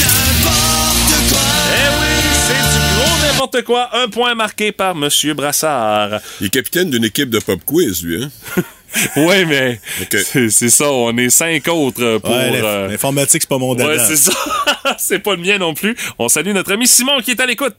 c'est 2.47 2.55
du 2.55 2.79
gros 2.95 3.27
n'importe 3.27 3.63
quoi. 3.65 3.91
Un 3.97 4.09
point 4.09 4.35
marqué 4.37 4.71
par 4.71 4.95
Monsieur 4.95 5.35
Brassard. 5.35 6.21
Il 6.41 6.47
est 6.47 6.51
capitaine 6.51 6.91
d'une 6.91 7.05
équipe 7.05 7.31
de 7.31 7.39
pop 7.41 7.61
quiz, 7.65 8.05
lui. 8.05 8.23
Hein? 8.25 8.31
Oui, 9.17 9.45
mais 9.47 9.81
c'est 10.51 10.69
ça. 10.71 10.91
On 10.93 11.17
est 11.17 11.31
cinq 11.31 11.67
autres 11.69 12.19
pour. 12.19 12.31
Ouais, 12.31 12.61
euh, 12.63 12.89
L'informatique, 12.89 13.43
c'est 13.43 13.49
pas 13.49 13.59
mon 13.59 13.75
dada. 13.75 13.91
Ouais, 13.91 13.99
c'est 13.99 14.17
ça. 14.17 14.33
c'est 14.99 15.19
pas 15.21 15.35
le 15.35 15.43
mien 15.43 15.59
non 15.59 15.75
plus. 15.75 15.97
On 16.19 16.29
salue 16.29 16.53
notre 16.53 16.73
ami 16.73 16.87
Simon 16.87 17.21
qui 17.21 17.31
est 17.33 17.41
à 17.41 17.47
l'écoute. 17.47 17.77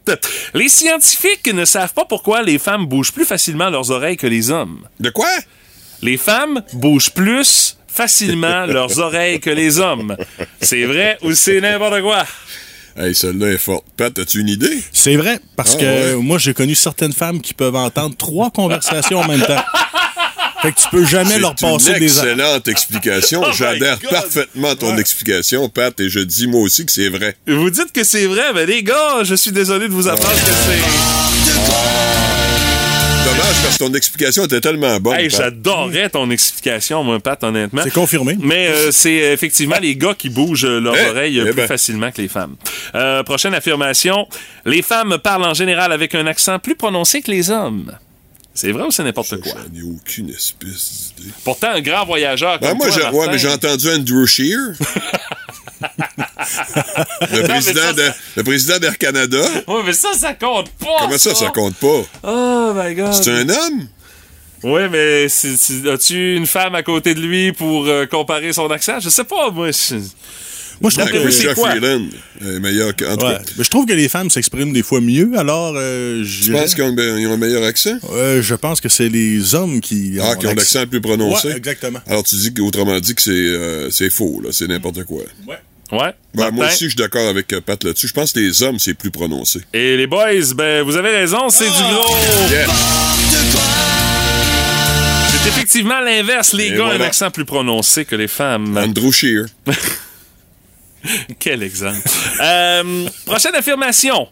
Les 0.53 0.69
scientifiques 0.69 1.51
ne 1.53 1.65
savent 1.65 1.93
pas 1.93 2.05
pourquoi 2.05 2.41
les 2.41 2.57
femmes 2.59 2.85
bougent 2.85 3.11
plus 3.11 3.25
facilement 3.25 3.69
leurs 3.69 3.91
oreilles 3.91 4.17
que 4.17 4.27
les 4.27 4.49
hommes. 4.51 4.79
De 4.99 5.09
quoi? 5.09 5.29
Les 6.01 6.17
femmes 6.17 6.61
bougent 6.73 7.11
plus 7.11 7.77
facilement 7.87 8.65
leurs 8.67 8.99
oreilles 8.99 9.39
que 9.39 9.49
les 9.51 9.79
hommes. 9.79 10.17
C'est 10.61 10.83
vrai 10.85 11.17
ou 11.21 11.33
c'est 11.33 11.61
n'importe 11.61 12.01
quoi? 12.01 12.25
Hey, 12.95 13.15
celle-là 13.15 13.47
est 13.53 13.57
forte. 13.57 13.85
Pat, 13.97 14.17
as-tu 14.19 14.39
une 14.41 14.49
idée? 14.49 14.77
C'est 14.91 15.15
vrai, 15.15 15.39
parce 15.55 15.75
Ah, 15.75 15.79
que 15.79 16.15
ouais. 16.15 16.21
moi, 16.21 16.37
j'ai 16.37 16.53
connu 16.53 16.75
certaines 16.75 17.13
femmes 17.13 17.41
qui 17.41 17.55
peuvent 17.55 17.75
entendre 17.75 18.15
trois 18.15 18.51
conversations 18.51 19.19
en 19.19 19.27
même 19.27 19.41
temps. 19.41 19.63
Fait 20.63 20.71
que 20.71 20.79
tu 20.79 20.87
peux 20.89 21.05
jamais 21.05 21.37
leur 21.39 21.53
C'est 21.57 21.67
une 21.67 21.73
passer 21.73 21.99
des... 21.99 22.05
excellente 22.05 22.67
explication. 22.67 23.43
Oh 23.45 23.51
J'adhère 23.55 23.99
parfaitement 23.99 24.69
à 24.69 24.75
ton 24.75 24.97
explication, 24.97 25.67
Pat, 25.69 25.99
et 25.99 26.09
je 26.09 26.19
dis 26.21 26.47
moi 26.47 26.61
aussi 26.61 26.85
que 26.85 26.91
c'est 26.91 27.09
vrai. 27.09 27.35
Vous 27.47 27.69
dites 27.69 27.91
que 27.93 28.03
c'est 28.03 28.25
vrai, 28.25 28.53
mais 28.55 28.65
les 28.65 28.81
gars, 28.81 29.23
je 29.23 29.35
suis 29.35 29.51
désolé 29.51 29.87
de 29.87 29.93
vous 29.93 30.07
apprendre 30.07 30.33
que 30.33 30.51
c'est... 30.51 31.83
Dommage 33.25 33.55
parce 33.63 33.77
que 33.77 33.83
ton 33.85 33.93
explication 33.93 34.43
était 34.45 34.59
tellement 34.59 34.99
bonne. 34.99 35.15
Hey, 35.15 35.29
j'adorais 35.29 36.09
ton 36.09 36.29
explication, 36.29 37.03
moi, 37.05 37.19
Pat, 37.19 37.41
honnêtement. 37.43 37.81
C'est 37.83 37.93
confirmé. 37.93 38.35
Mais 38.39 38.67
euh, 38.67 38.91
c'est 38.91 39.23
euh, 39.23 39.33
effectivement 39.33 39.77
les 39.81 39.95
gars 39.95 40.13
qui 40.13 40.29
bougent 40.29 40.65
euh, 40.65 40.79
leurs 40.81 40.95
Eh, 40.97 41.09
oreilles 41.09 41.39
eh 41.39 41.43
plus 41.45 41.53
ben. 41.53 41.67
facilement 41.67 42.11
que 42.11 42.21
les 42.21 42.27
femmes. 42.27 42.55
Euh, 42.95 43.23
prochaine 43.23 43.53
affirmation. 43.53 44.27
Les 44.65 44.81
femmes 44.81 45.17
parlent 45.23 45.45
en 45.45 45.53
général 45.53 45.93
avec 45.93 46.15
un 46.15 46.27
accent 46.27 46.59
plus 46.59 46.75
prononcé 46.75 47.21
que 47.21 47.31
les 47.31 47.49
hommes. 47.49 47.91
C'est 48.53 48.71
vrai 48.71 48.83
ou 48.83 48.91
c'est 48.91 49.03
n'importe 49.03 49.41
quoi? 49.41 49.51
J'en 49.51 49.79
ai 49.79 49.81
aucune 49.81 50.29
espèce 50.29 51.13
d'idée. 51.17 51.31
Pourtant, 51.43 51.69
un 51.71 51.81
grand 51.81 52.05
voyageur 52.05 52.59
comme 52.59 52.69
Ben, 52.69 52.75
moi, 52.77 52.87
toi, 52.89 53.11
ouais, 53.11 53.27
mais 53.31 53.39
j'ai 53.39 53.49
entendu 53.49 53.89
Andrew 53.89 54.25
Shear. 54.27 54.59
le, 57.31 57.47
président 57.47 57.81
ça, 57.81 57.93
de, 57.93 58.11
le 58.35 58.43
président 58.43 58.77
d'Air 58.79 58.97
Canada. 58.97 59.41
Ouais, 59.67 59.81
mais 59.85 59.93
ça, 59.93 60.13
ça 60.13 60.33
compte 60.33 60.69
pas! 60.71 60.97
Comment 60.99 61.17
ça, 61.17 61.33
ça 61.33 61.49
compte 61.49 61.75
pas? 61.75 62.03
Oh 62.23 62.73
my 62.75 62.93
God! 62.93 63.13
C'est 63.13 63.31
un 63.31 63.49
homme? 63.49 63.87
Oui, 64.63 64.81
mais 64.89 65.25
as-tu 65.91 66.35
une 66.37 66.47
femme 66.47 66.75
à 66.75 66.83
côté 66.83 67.15
de 67.15 67.19
lui 67.19 67.51
pour 67.51 67.85
euh, 67.87 68.05
comparer 68.05 68.53
son 68.53 68.69
accent? 68.71 68.99
Je 68.99 69.09
sais 69.09 69.25
pas, 69.25 69.49
moi. 69.51 69.71
je- 69.71 69.95
Moi, 70.83 70.91
je 70.91 70.97
trouve 70.97 71.09
que... 71.11 71.17
vous, 71.17 71.31
c'est 71.31 71.45
Christophe 71.45 71.55
quoi? 71.55 71.69
Freeland 71.71 72.05
est 72.41 72.59
meilleur 72.59 72.95
que. 72.95 73.05
En 73.05 73.15
tout 73.17 73.25
Ouais. 73.25 73.33
cas, 73.35 73.41
Mais 73.57 73.63
je 73.63 73.69
trouve 73.69 73.85
que 73.85 73.93
les 73.93 74.09
femmes 74.09 74.29
s'expriment 74.29 74.73
des 74.73 74.83
fois 74.83 74.99
mieux, 75.01 75.31
alors 75.37 75.73
euh, 75.77 76.23
je 76.25 76.43
tu 76.43 76.51
penses 76.51 76.75
qu'ils 76.75 76.83
ont, 76.83 76.95
un- 76.97 77.17
ils 77.19 77.25
ont 77.27 77.33
un 77.33 77.37
meilleur 77.37 77.63
accent? 77.63 77.97
Euh, 78.11 78.41
je 78.41 78.53
pense 78.53 78.81
que 78.81 78.89
c'est 78.89 79.07
les 79.09 79.55
hommes 79.55 79.79
qui 79.81 80.17
Ah, 80.21 80.35
qui 80.35 80.45
ont 80.45 80.53
l'accent 80.53 80.81
le 80.81 80.87
plus 80.87 81.01
prononcé? 81.01 81.47
Ouais, 81.47 81.55
exactement. 81.57 81.99
Alors, 82.05 82.23
tu 82.23 82.35
dis 82.35 82.53
qu'autrement 82.53 82.99
dit 82.99 83.15
que 83.15 83.21
c'est, 83.21 83.31
euh, 83.31 83.89
c'est 83.91 84.09
faux, 84.09 84.41
là. 84.43 84.49
C'est 84.51 84.67
n'importe 84.67 85.03
quoi. 85.05 85.23
Ouais. 85.47 86.11
Ben, 86.33 86.49
moi 86.51 86.65
aussi, 86.67 86.85
je 86.85 86.89
suis 86.89 86.95
d'accord 86.97 87.27
avec 87.29 87.53
euh, 87.53 87.61
Pat 87.61 87.81
là-dessus. 87.83 88.07
Je 88.07 88.13
pense 88.13 88.33
que 88.33 88.39
les 88.39 88.63
hommes, 88.63 88.79
c'est 88.79 88.93
plus 88.95 89.11
prononcé. 89.11 89.61
Et 89.73 89.95
les 89.95 90.07
boys, 90.07 90.53
ben, 90.55 90.81
vous 90.83 90.97
avez 90.97 91.11
raison, 91.11 91.49
c'est 91.49 91.65
du 91.65 91.71
gros. 91.71 92.15
Yeah. 92.49 92.65
C'est 95.29 95.49
effectivement 95.49 95.99
l'inverse. 96.01 96.53
Les 96.53 96.65
Et 96.65 96.69
gars 96.71 96.81
ont 96.83 96.85
voilà. 96.85 97.03
un 97.03 97.07
accent 97.07 97.29
plus 97.31 97.45
prononcé 97.45 98.05
que 98.05 98.15
les 98.15 98.27
femmes. 98.27 98.77
Andrew 98.77 99.11
Shear. 99.11 99.45
Quel 101.39 101.63
exemple. 101.63 101.99
Euh, 102.41 103.07
prochaine 103.25 103.55
affirmation. 103.55 104.27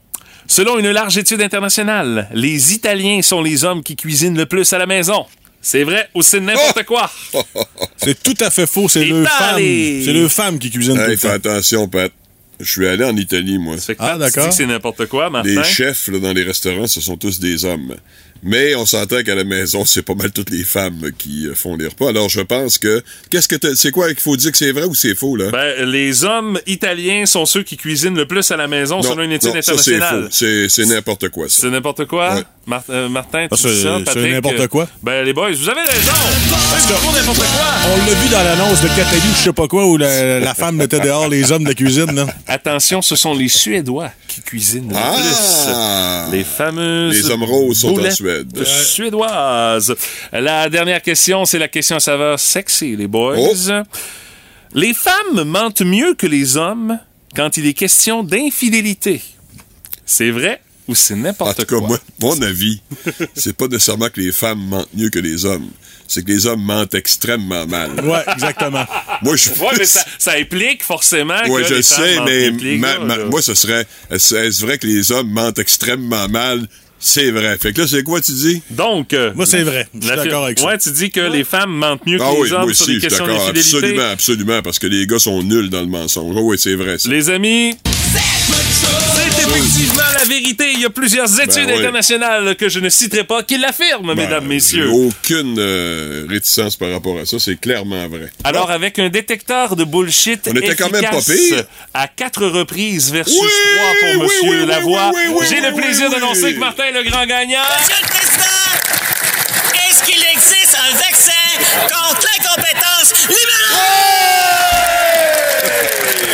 Selon 0.48 0.78
une 0.80 0.92
large 0.92 1.18
étude 1.18 1.42
internationale, 1.42 2.28
les 2.34 2.74
Italiens 2.74 3.22
sont 3.22 3.42
les 3.42 3.64
hommes 3.64 3.84
qui 3.84 3.96
cuisinent 3.96 4.38
le 4.38 4.46
plus 4.46 4.72
à 4.74 4.78
la 4.78 4.86
maison. 4.86 5.26
C'est 5.62 5.84
vrai 5.84 6.10
ou 6.16 6.22
c'est 6.24 6.40
n'importe 6.40 6.84
quoi? 6.86 7.10
C'est 7.98 8.22
tout 8.24 8.36
à 8.44 8.50
fait 8.50 8.66
faux. 8.66 8.90
C'est 8.90 9.06
le 9.06 9.24
femme. 9.26 9.58
C'est 9.58 10.12
le 10.14 10.28
femme 10.28 10.58
qui 10.58 10.72
cuisine 10.72 10.96
tout 10.96 11.02
Hey, 11.02 11.10
le 11.12 11.16
fais 11.18 11.28
temps. 11.28 11.50
attention, 11.52 11.88
Pat. 11.88 12.12
Je 12.60 12.70
suis 12.70 12.88
allé 12.88 13.04
en 13.04 13.16
Italie, 13.16 13.60
moi. 13.60 13.78
Fait 13.78 13.94
que 13.96 14.02
Ah, 14.04 14.18
d'accord. 14.18 14.52
c'est 14.52 14.66
n'importe 14.66 15.06
quoi, 15.06 15.30
Martin. 15.30 15.50
Les 15.50 15.64
chefs 15.64 16.08
là, 16.08 16.18
dans 16.20 16.34
les 16.34 16.44
restaurants, 16.44 16.88
ce 16.88 17.00
sont 17.00 17.16
tous 17.18 17.40
des 17.40 17.64
hommes. 17.66 17.96
Mais 18.44 18.76
on 18.76 18.86
s'entend 18.86 19.22
qu'à 19.24 19.36
la 19.36 19.44
maison, 19.44 19.86
c'est 19.86 20.02
pas 20.02 20.16
mal 20.16 20.32
toutes 20.32 20.50
les 20.50 20.64
femmes 20.64 21.12
qui 21.18 21.48
euh, 21.48 21.54
font 21.54 21.76
les 21.76 21.88
repas. 21.88 22.10
Alors 22.10 22.28
je 22.30 22.42
pense 22.42 22.78
que. 22.78 23.04
Qu'est-ce 23.30 23.48
que 23.48 23.56
t'as- 23.56 23.76
c'est 23.76 23.92
quoi 23.92 24.08
qu'il 24.10 24.20
faut 24.20 24.36
dire 24.36 24.52
que 24.52 24.58
c'est 24.58 24.72
vrai 24.72 24.86
ou 24.86 24.96
c'est 24.96 25.14
faux, 25.16 25.36
là? 25.36 25.50
Ben, 25.52 25.86
les 25.86 26.24
hommes 26.24 26.60
italiens 26.66 27.26
sont 27.26 27.46
ceux 27.46 27.64
qui 27.64 27.78
cuisinent 27.78 28.16
le 28.18 28.26
plus 28.26 28.50
à 28.52 28.58
la 28.58 28.68
maison 28.68 29.02
selon 29.02 29.24
une 29.24 29.32
étude 29.32 29.50
non, 29.52 29.58
internationale. 29.58 30.28
C'est, 30.32 30.70
c'est 30.70 30.86
n'importe 30.86 31.30
quoi, 31.30 31.48
ça. 31.50 31.62
C'est 31.62 31.70
n'importe 31.70 32.06
quoi? 32.06 32.36
Ouais. 32.36 32.44
Mar- 32.68 32.84
euh, 32.92 33.10
Martin, 33.10 33.48
tu 33.48 33.54
Ah, 33.54 33.56
dis 33.56 33.62
c'est- 33.64 33.84
ça, 33.84 33.98
Patrick? 34.06 34.32
n'importe 34.34 34.68
quoi. 34.68 34.88
Ben, 35.02 35.26
les 35.26 35.34
boys, 35.34 35.50
vous 35.52 35.68
avez 35.68 35.82
raison! 35.82 36.12
C'est 36.78 36.94
n'importe 37.20 37.38
quoi! 37.40 37.66
On 37.92 37.98
l'a 38.06 38.14
vu 38.14 38.30
dans 38.30 38.44
l'annonce 38.44 38.82
de 38.82 38.88
Catalou, 38.90 39.22
je 39.36 39.44
sais 39.44 39.54
pas 39.54 39.68
quoi, 39.68 39.88
où 39.88 39.98
la, 39.98 40.40
la 40.40 40.54
femme 40.54 40.76
mettait 40.76 41.00
dehors 41.00 41.28
les 41.28 41.52
hommes 41.52 41.64
de 41.64 41.74
cuisine. 41.74 42.14
Là. 42.14 42.28
Attention, 42.48 43.02
ce 43.02 43.16
sont 43.16 43.34
les 43.34 43.48
Suédois 43.48 44.12
qui 44.28 44.42
cuisinent 44.42 44.90
le 44.90 44.96
Ah! 44.96 46.28
plus. 46.30 46.38
Les 46.38 46.44
fameuses. 46.44 47.16
Les 47.24 47.32
hommes 47.32 47.44
roses 47.44 47.80
sont 47.80 48.00
en 48.00 48.12
Suède. 48.12 48.64
Suédoises. 48.64 49.96
La 50.32 50.70
dernière 50.70 51.02
question, 51.02 51.46
c'est 51.46 51.60
la 51.60 51.68
question 51.68 51.96
à 51.96 52.00
saveur 52.00 52.40
sexy, 52.40 52.96
les 52.96 53.08
boys. 53.08 53.38
Oh. 53.40 53.54
Les 54.76 54.94
femmes 54.94 55.44
mentent 55.46 55.82
mieux 55.82 56.14
que 56.14 56.28
les 56.28 56.58
hommes 56.58 57.00
quand 57.36 57.58
il 57.58 57.66
est 57.66 57.74
question 57.74 58.24
d'infidélité. 58.24 59.22
C'est 60.06 60.30
vrai? 60.32 60.62
Ou 60.92 60.96
c'est 60.96 61.14
En 61.14 61.18
n'importe 61.18 61.58
tout 61.60 61.66
cas, 61.66 61.78
quoi? 61.80 61.88
moi, 61.88 62.00
mon 62.22 62.42
avis, 62.42 62.82
c'est 63.34 63.56
pas 63.56 63.68
nécessairement 63.68 64.10
que 64.10 64.20
les 64.22 64.32
femmes 64.32 64.60
mentent 64.60 64.90
mieux 64.94 65.10
que 65.10 65.20
les 65.20 65.46
hommes. 65.46 65.68
C'est 66.08 66.24
que 66.26 66.32
les 66.32 66.46
hommes 66.46 66.62
mentent 66.62 66.94
extrêmement 66.94 67.66
mal. 67.66 67.92
Ouais, 68.04 68.24
exactement. 68.34 68.86
Moi, 69.22 69.36
je 69.38 69.50
Ouais, 69.52 69.70
mais 69.78 69.86
ça, 69.86 70.04
ça 70.20 70.34
implique 70.34 70.84
forcément 70.84 71.42
Ouais, 71.48 71.62
que 71.64 71.68
je 71.70 71.74
les 71.76 71.82
sais, 71.84 72.18
mais 72.26 72.50
les 72.52 72.78
ma- 72.78 73.00
ma- 73.00 73.18
là. 73.18 73.26
moi, 73.26 73.42
ce 73.42 73.54
serait. 73.56 73.86
Est-ce 74.10 74.66
vrai 74.66 74.78
que 74.78 74.86
les 74.88 75.12
hommes 75.14 75.30
mentent 75.32 75.60
extrêmement 75.60 76.28
mal? 76.28 76.68
C'est 77.04 77.32
vrai. 77.32 77.58
Fait 77.58 77.74
que 77.74 77.82
là, 77.82 77.88
c'est 77.88 78.04
quoi 78.04 78.22
tu 78.22 78.32
dis? 78.34 78.62
Donc, 78.70 79.14
euh, 79.14 79.32
Moi, 79.34 79.48
c'est 79.48 79.64
vrai. 79.64 79.88
Je 80.00 80.06
suis 80.06 80.16
d'accord 80.16 80.46
avec 80.46 80.60
ça. 80.60 80.68
Ouais, 80.68 80.78
tu 80.78 80.92
dis 80.92 81.10
que 81.10 81.22
les 81.22 81.44
femmes 81.44 81.72
mentent 81.72 82.06
mieux 82.06 82.20
que 82.20 82.24
Ah 82.24 82.32
les 82.34 82.40
oui, 82.42 82.52
hommes 82.52 82.62
moi 82.66 82.74
sur 82.76 82.84
aussi, 82.84 82.92
les 82.92 82.96
je 82.96 83.00
suis 83.00 83.08
questions 83.08 83.26
d'accord. 83.26 83.48
d'infidélité. 83.54 83.78
Absolument, 83.78 84.10
absolument, 84.12 84.62
parce 84.62 84.78
que 84.80 84.86
les 84.88 85.08
gars 85.08 85.18
sont 85.18 85.42
nuls 85.42 85.70
dans 85.72 85.80
le 85.82 85.88
mensonge. 85.88 86.36
Oh, 86.38 86.42
oui, 86.44 86.58
c'est 86.60 86.76
vrai. 86.76 87.00
ça. 87.00 87.10
Les 87.10 87.30
amis, 87.32 87.74
c'est 88.14 88.20
effectivement 89.48 90.04
la 90.18 90.24
vérité. 90.26 90.72
Il 90.74 90.82
y 90.82 90.86
a 90.86 90.90
plusieurs 90.90 91.40
études 91.40 91.66
oui. 91.68 91.74
internationales 91.80 92.56
que 92.56 92.70
je 92.70 92.80
ne 92.80 92.90
citerai 92.90 93.24
pas 93.24 93.44
qui 93.44 93.58
l'affirment, 93.58 94.14
mesdames, 94.16 94.42
Ben, 94.42 94.48
messieurs. 94.48 94.88
J'ai 94.90 95.06
aucune 95.08 95.56
euh, 95.60 96.26
réticence 96.30 96.76
par 96.76 96.92
rapport 96.92 97.20
à 97.20 97.26
ça. 97.26 97.38
C'est 97.40 97.60
clairement 97.60 98.08
vrai. 98.08 98.30
Alors, 98.44 98.72
avec 98.72 99.00
un 99.00 99.10
détecteur 99.10 99.76
de 99.76 99.84
bullshit 99.84 100.48
On 100.50 100.56
était 100.56 100.76
quand 100.76 100.92
même 100.92 101.04
pas 101.04 101.22
pire. 101.22 101.64
à 101.94 102.08
quatre 102.08 102.46
reprises 102.46 103.12
versus 103.12 103.36
Oui, 103.42 103.50
trois 103.76 103.94
pour 104.14 104.22
oui, 104.22 104.28
Monsieur 104.28 104.62
oui, 104.62 104.66
Lavoie, 104.68 105.12
oui, 105.14 105.22
oui, 105.34 105.46
j'ai 105.50 105.56
oui, 105.60 105.68
le 105.70 105.74
plaisir 105.82 106.08
oui, 106.10 106.16
d'annoncer 106.16 106.44
oui. 106.46 106.54
que 106.56 106.60
Martin 106.60 106.84
est 106.86 106.92
le 106.92 107.04
grand 107.10 107.26
gagnant. 107.26 107.60
Monsieur 107.80 107.96
le 108.02 108.08
Président, 108.08 108.70
est-ce 109.90 110.04
qu'il 110.04 110.24
existe 110.34 110.76
un 110.76 110.96
vaccin 110.98 111.32
contre 111.90 112.26
l'incompétence 112.38 113.14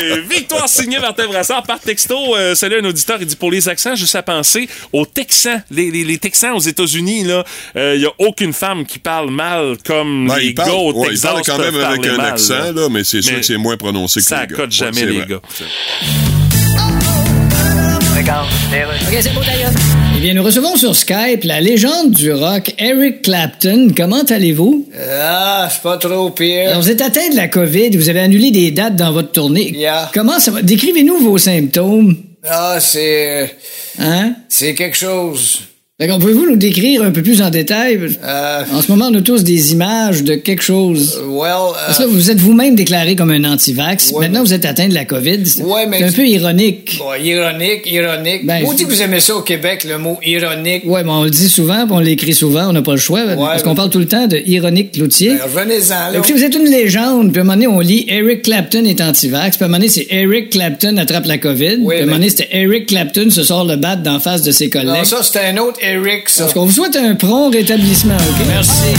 Euh, 0.04 0.22
Victoire 0.30 0.68
signée 0.70 1.00
Martin 1.00 1.28
Brassard 1.28 1.64
par 1.64 1.80
texto. 1.80 2.36
Euh, 2.36 2.54
salut 2.56 2.80
un 2.82 2.86
auditeur, 2.86 3.18
il 3.20 3.26
dit 3.26 3.36
pour 3.36 3.52
les 3.52 3.68
accents, 3.70 3.96
juste 3.96 4.16
à 4.16 4.22
penser 4.24 4.70
aux 4.94 5.06
Texans. 5.06 5.62
Les, 5.72 5.90
les, 5.92 6.04
les 6.04 6.18
Texans 6.18 6.54
aux 6.54 6.60
États-Unis, 6.60 7.24
là, 7.24 7.44
il 7.76 8.02
y 8.02 8.06
a 8.06 8.12
aucune 8.20 8.54
femme 8.54 8.86
qui 8.86 9.00
parle 9.00 9.30
mal 9.32 9.78
comme 9.86 10.28
Ben, 10.28 10.38
les 10.38 10.54
gars 10.54 10.72
au 10.74 10.94
ouais, 10.94 11.08
il 11.08 11.20
Texas 11.20 11.32
parle 11.32 11.42
quand 11.46 11.58
même 11.58 11.76
avec 11.84 12.06
un 12.06 12.18
mal, 12.18 12.26
accent, 12.34 12.72
là, 12.74 12.88
mais 12.90 13.04
c'est 13.04 13.22
sûr 13.22 13.34
Mais 13.34 13.40
que 13.42 13.46
c'est 13.46 13.58
moins 13.58 13.78
prononcé 13.78 14.20
que 14.20 14.26
ça 14.26 14.42
les 14.42 14.48
gars. 14.48 14.54
accote 14.56 14.72
jamais, 14.72 14.92
Ouais, 14.92 15.00
c'est 15.00 15.06
les 15.08 15.18
vrai. 15.20 15.28
gars. 15.28 15.42
OK, 19.08 19.18
c'est 19.22 19.34
bon 19.34 19.42
d'ailleurs. 19.42 19.72
Eh 20.18 20.20
bien, 20.20 20.34
nous 20.34 20.42
recevons 20.42 20.76
sur 20.76 20.96
Skype 20.96 21.44
la 21.44 21.62
légende 21.62 22.10
du 22.10 22.34
rock, 22.34 22.74
Eric 22.80 23.22
Clapton. 23.22 23.90
Comment 23.96 24.24
allez-vous? 24.24 24.90
Ah, 25.00 25.70
c'est 25.72 25.84
pas 25.84 25.98
trop 26.00 26.32
pire. 26.32 26.72
Alors, 26.72 26.82
vous 26.82 26.90
êtes 26.90 27.02
atteint 27.02 27.30
de 27.30 27.36
la 27.36 27.48
COVID, 27.48 27.96
vous 27.96 28.10
avez 28.10 28.22
annulé 28.22 28.50
des 28.50 28.72
dates 28.72 28.96
dans 28.96 29.12
votre 29.12 29.32
tournée. 29.32 29.70
Yeah. 29.78 30.10
Comment 30.16 30.40
ça 30.40 30.50
va? 30.50 30.64
Décrivez-nous 30.64 31.20
vos 31.20 31.38
symptômes. 31.38 32.18
Ah, 32.44 32.80
c'est. 32.80 33.56
Hein? 34.00 34.34
C'est 34.50 34.74
quelque 34.74 34.98
chose. 34.98 35.60
D'accord, 36.00 36.20
pouvez-vous 36.20 36.46
nous 36.48 36.58
décrire 36.58 37.02
un 37.02 37.10
peu 37.10 37.24
plus 37.24 37.42
en 37.42 37.50
détail? 37.50 37.98
Euh, 38.24 38.64
En 38.72 38.84
ce 38.84 38.92
moment, 38.92 39.08
on 39.12 39.16
a 39.16 39.22
tous 39.22 39.44
des 39.44 39.72
images 39.72 40.22
de 40.24 40.36
quelque 40.36 40.62
chose. 40.62 41.20
well. 41.28 41.74
Parce 41.88 41.98
que 41.98 42.04
euh, 42.04 42.06
là, 42.06 42.12
vous 42.14 42.30
êtes 42.30 42.38
vous-même 42.38 42.76
déclaré 42.76 43.16
comme 43.16 43.32
un 43.32 43.44
anti-vax. 43.46 44.12
Ouais, 44.12 44.28
Maintenant, 44.28 44.44
vous 44.44 44.54
êtes 44.54 44.66
atteint 44.66 44.88
de 44.90 44.94
la 44.94 45.06
COVID. 45.06 45.44
C'est 45.48 45.64
Ouais, 45.64 45.88
mais- 45.88 45.98
c'est 45.98 46.04
un 46.04 46.12
peu 46.12 46.28
ironique. 46.28 47.00
bon, 47.00 47.16
ironique, 47.20 47.82
ironique. 47.92 48.46
Ben, 48.46 48.64
Vous 48.64 48.76
dites 48.76 48.88
que 48.88 48.94
vous 48.94 49.02
aimez 49.02 49.20
ça 49.20 49.38
au 49.38 49.42
Québec, 49.42 49.86
le 49.90 49.98
mot 49.98 50.20
ironique. 50.24 50.84
Ouais, 50.86 51.04
mais 51.04 51.10
on 51.10 51.24
le 51.24 51.32
dit 51.32 51.50
souvent, 51.50 51.88
puis 51.88 51.96
on 51.96 52.00
l'écrit 52.00 52.36
souvent, 52.36 52.70
on 52.70 52.74
n'a 52.74 52.84
pas 52.84 52.92
le 52.92 52.98
choix. 53.00 53.24
parce 53.36 53.64
qu'on 53.64 53.74
parle 53.74 53.90
tout 53.90 53.98
le 53.98 54.08
temps 54.08 54.28
de 54.28 54.38
ironique 54.46 54.92
Cloutier. 54.92 55.30
Ben, 55.30 55.40
revenez-en, 55.46 56.12
là. 56.12 56.18
Écoutez, 56.20 56.34
vous 56.34 56.44
êtes 56.44 56.54
une 56.56 56.70
légende. 56.70 57.32
Puis 57.32 57.40
à 57.40 57.42
un 57.42 57.46
moment 57.46 57.56
donné, 57.56 57.66
on 57.66 57.80
lit 57.80 58.06
Eric 58.08 58.44
Clapton 58.44 58.86
est 58.86 59.02
anti-vax. 59.02 59.58
Puis 59.58 59.64
à 59.64 59.66
un 59.66 59.70
moment 59.70 59.80
donné, 59.80 59.90
c'est 59.90 60.06
Eric 60.12 60.52
Clapton 60.52 60.96
attrape 60.98 61.26
la 61.26 61.40
COVID. 61.40 61.78
puis 61.88 61.98
à 61.98 62.02
un 62.02 62.06
moment 62.06 62.18
donné, 62.18 62.30
c'était 62.30 62.50
Eric 62.52 62.86
Clapton 62.86 63.32
se 63.32 63.42
sort 63.42 63.66
le 63.66 63.78
bat 63.78 63.96
d'en 63.96 64.20
face 64.20 64.44
de 64.44 64.52
ses 64.52 64.70
collègues. 64.70 64.90
Non, 64.90 65.04
ça, 65.04 65.24
c'était 65.24 65.40
un 65.40 65.58
autre 65.58 65.80
Eric, 65.88 66.28
ça. 66.28 66.44
Parce 66.44 66.54
qu'on 66.54 66.66
vous 66.66 66.72
souhaite 66.72 66.98
un 66.98 67.16
prompt 67.16 67.50
rétablissement, 67.50 68.18
OK? 68.18 68.46
Merci. 68.48 68.94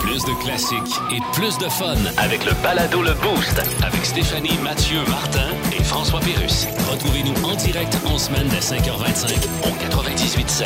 Plus 0.00 0.24
de 0.24 0.42
classiques 0.42 1.00
et 1.12 1.20
plus 1.32 1.56
de 1.58 1.68
fun 1.68 1.94
avec 2.16 2.44
le 2.44 2.52
balado 2.60 3.00
Le 3.02 3.14
Boost 3.14 3.62
avec 3.86 4.04
Stéphanie, 4.04 4.58
Mathieu, 4.64 4.98
Martin 5.08 5.46
et 5.78 5.82
François 5.84 6.18
Pérus. 6.20 6.66
Retrouvez-nous 6.90 7.34
en 7.44 7.54
direct 7.54 7.96
en 8.04 8.18
semaine 8.18 8.48
dès 8.50 8.58
5h25 8.58 9.32
au 9.62 9.70
98.7 9.96 10.64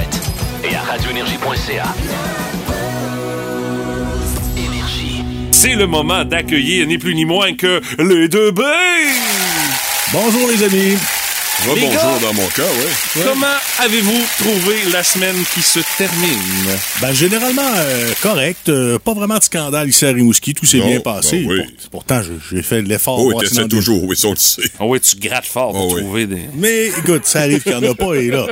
et 0.70 0.74
à 0.74 0.80
radioénergie.ca. 0.80 1.94
Énergie. 4.56 5.22
C'est 5.50 5.74
le 5.74 5.86
moment 5.86 6.24
d'accueillir 6.24 6.86
ni 6.86 6.96
plus 6.96 7.14
ni 7.14 7.26
moins 7.26 7.54
que 7.54 7.82
les 7.98 8.28
deux 8.28 8.52
B. 8.52 8.62
Bonjour 10.12 10.48
les 10.48 10.62
amis. 10.64 10.96
Les 11.74 11.88
gars, 11.88 12.18
dans 12.22 12.32
mon 12.34 12.46
cas, 12.48 12.62
ouais. 12.62 13.22
Comment 13.24 13.46
avez-vous 13.80 14.22
trouvé 14.38 14.76
la 14.92 15.02
semaine 15.02 15.34
qui 15.54 15.60
se 15.60 15.80
termine? 15.98 16.38
Ben, 17.00 17.12
généralement, 17.12 17.62
euh, 17.76 18.12
correct. 18.22 18.68
Euh, 18.68 18.98
pas 18.98 19.12
vraiment 19.12 19.38
de 19.38 19.42
scandale 19.42 19.88
ici 19.88 20.06
à 20.06 20.10
Rimouski. 20.10 20.54
Tout 20.54 20.66
s'est 20.66 20.80
bien 20.80 21.00
passé. 21.00 21.40
ben 21.40 21.50
oui. 21.50 21.60
Pour- 21.90 21.90
pourtant, 21.90 22.20
j'ai 22.52 22.62
fait 22.62 22.80
l'effort. 22.82 23.18
Oh, 23.18 23.32
oui, 23.34 23.46
a 23.58 23.64
toujours, 23.64 24.04
oui, 24.04 24.16
ça, 24.16 24.28
on 24.28 24.32
le 24.32 24.36
sait. 24.36 24.62
Ah 24.78 24.84
oui, 24.86 25.00
tu 25.00 25.16
grattes 25.16 25.46
fort 25.46 25.72
pour 25.72 25.88
Ah 25.90 25.94
oui. 25.94 26.02
trouver 26.02 26.26
des... 26.26 26.42
Mais 26.54 26.86
écoute, 26.86 27.22
ça 27.26 27.40
arrive 27.40 27.62
qu'il 27.62 27.76
n'y 27.76 27.86
en 27.86 27.90
a 27.90 27.94
pas. 27.94 28.14
Et 28.14 28.28
là, 28.28 28.46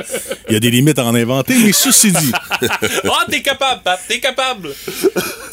il 0.49 0.53
y 0.53 0.55
a 0.57 0.59
des 0.59 0.69
limites 0.69 0.99
à 0.99 1.05
en 1.05 1.15
inventer. 1.15 1.55
Mais 1.63 1.71
ceci 1.71 2.11
dit, 2.11 2.31
Ah, 2.61 3.25
t'es 3.31 3.41
capable, 3.41 3.81
Pat, 3.83 3.99
t'es 4.07 4.19
capable! 4.19 4.69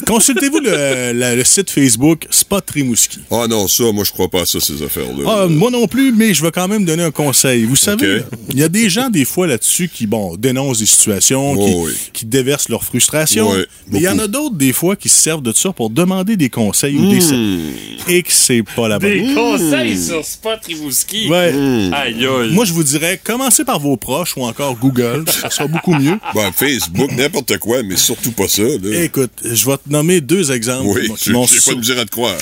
consultez-vous 0.07 0.61
le 0.63 1.43
site 1.45 1.71
Facebook 1.71 2.27
Spot 2.31 2.69
Rimouski. 2.69 3.21
Ah 3.31 3.47
non, 3.49 3.69
ça, 3.69 3.85
moi, 3.93 4.05
je 4.05 4.11
crois 4.11 4.29
pas 4.29 4.43
à 4.43 4.47
ça, 4.47 4.59
ces 4.61 4.83
affaires-là. 4.83 5.25
Ah, 5.27 5.47
moi 5.49 5.71
non 5.71 5.87
plus, 5.87 6.13
mais 6.13 6.35
je 6.35 6.43
vais 6.43 6.51
quand 6.51 6.69
même 6.69 6.85
donner 6.85 7.05
un 7.05 7.11
conseil. 7.13 7.44
Vous 7.69 7.77
savez, 7.77 8.23
il 8.51 8.59
y 8.59 8.63
a 8.63 8.69
des 8.69 8.89
gens, 8.89 9.11
des 9.11 9.25
fois, 9.25 9.47
là-dessus, 9.47 9.89
qui, 9.89 10.07
bon, 10.07 10.37
dénoncent 10.37 10.79
des 10.79 10.87
situations, 10.87 11.53
Oh, 11.53 11.65
qui, 11.67 11.75
oui. 11.75 11.93
qui 12.13 12.25
déversent 12.27 12.69
leur 12.69 12.85
frustration. 12.85 13.53
Mais 13.89 13.99
il 13.99 14.03
y 14.03 14.09
en 14.09 14.19
a 14.19 14.27
d'autres, 14.27 14.57
des 14.57 14.73
fois, 14.73 14.97
qui 14.97 15.09
se 15.09 15.21
servent 15.21 15.43
de 15.43 15.53
ça 15.53 15.73
pour 15.73 15.91
demander 15.91 16.37
des 16.37 16.49
conseils 16.51 16.97
ou 16.97 17.11
des... 17.11 17.21
Hmm. 17.21 17.73
Et 18.09 18.23
que 18.23 18.33
c'est 18.33 18.63
pas 18.77 18.89
la 18.89 18.99
bonne. 18.99 19.11
Des 19.11 19.35
conseils 19.35 19.99
sur 19.99 20.25
Spot 20.25 20.59
Rimouski. 20.67 21.29
Ouais. 21.29 21.53
Aïe, 21.93 22.27
aïe. 22.27 22.51
Moi, 22.53 22.65
je 22.65 22.73
vous 22.73 22.85
dirais, 22.85 23.21
commencez 23.23 23.65
par 23.65 23.79
vos 23.81 23.97
proches 23.97 24.37
ou 24.37 24.43
encore 24.45 24.77
Google. 24.77 25.25
Ça 25.41 25.51
sera 25.51 25.67
beaucoup 25.67 25.95
mieux. 25.95 26.19
Bon, 26.35 26.51
Facebook, 26.53 27.11
n'importe 27.13 27.59
quoi, 27.59 27.83
mais 27.83 27.97
surtout 27.97 28.33
pas 28.33 28.49
ça, 28.49 28.63
là. 28.63 29.03
Écoute, 29.03 29.33
je 29.45 29.67
vais 29.67 29.77
te 29.77 29.89
nommer 29.91 30.21
deux 30.21 30.53
exemples 30.53 30.87
Oui, 30.95 31.09
j'ai 31.23 31.33
m'ont 31.33 31.47
j'ai 31.47 31.61
pas 31.61 31.73
de 31.75 31.79
misère 31.81 31.99
à 31.99 32.05
te 32.05 32.11
croire. 32.11 32.37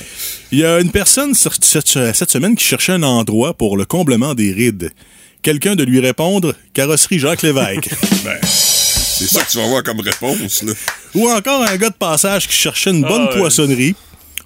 Il 0.53 0.59
y 0.59 0.67
a 0.67 0.81
une 0.81 0.91
personne 0.91 1.35
cette, 1.35 1.57
semaine 1.65 2.55
qui 2.57 2.65
cherchait 2.65 2.93
un 2.93 3.03
endroit 3.03 3.55
pour 3.55 3.79
le 3.79 3.87
comblement 3.87 4.35
des 4.35 4.53
rides. 4.53 4.91
Quelqu'un 5.41 5.77
de 5.77 5.83
lui 5.83 5.99
répondre 5.99 6.55
Carrosserie 6.75 7.19
Jacques 7.19 7.41
Lévesque. 7.41 7.89
Ben, 8.23 8.39
c'est 8.43 9.27
ça 9.29 9.43
que 9.43 9.51
tu 9.51 9.57
vas 9.57 9.65
avoir 9.65 9.83
comme 9.83 10.01
réponse, 10.01 10.63
là. 10.63 10.75
Ou 11.15 11.29
encore 11.29 11.65
un 11.65 11.77
gars 11.77 11.89
de 11.89 11.95
passage 11.95 12.47
qui 12.47 12.55
cherchait 12.55 12.91
une 12.91 13.01
bonne 13.01 13.29
Ah 13.31 13.37
poissonnerie. 13.37 13.97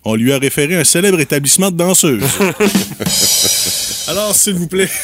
On 0.04 0.14
lui 0.14 0.32
a 0.32 0.38
référé 0.38 0.76
un 0.76 0.84
célèbre 0.84 1.18
établissement 1.18 1.72
de 1.72 1.76
danseuses. 1.76 2.22
Alors, 4.08 4.34
s'il 4.34 4.54
vous 4.54 4.66
plaît. 4.68 4.88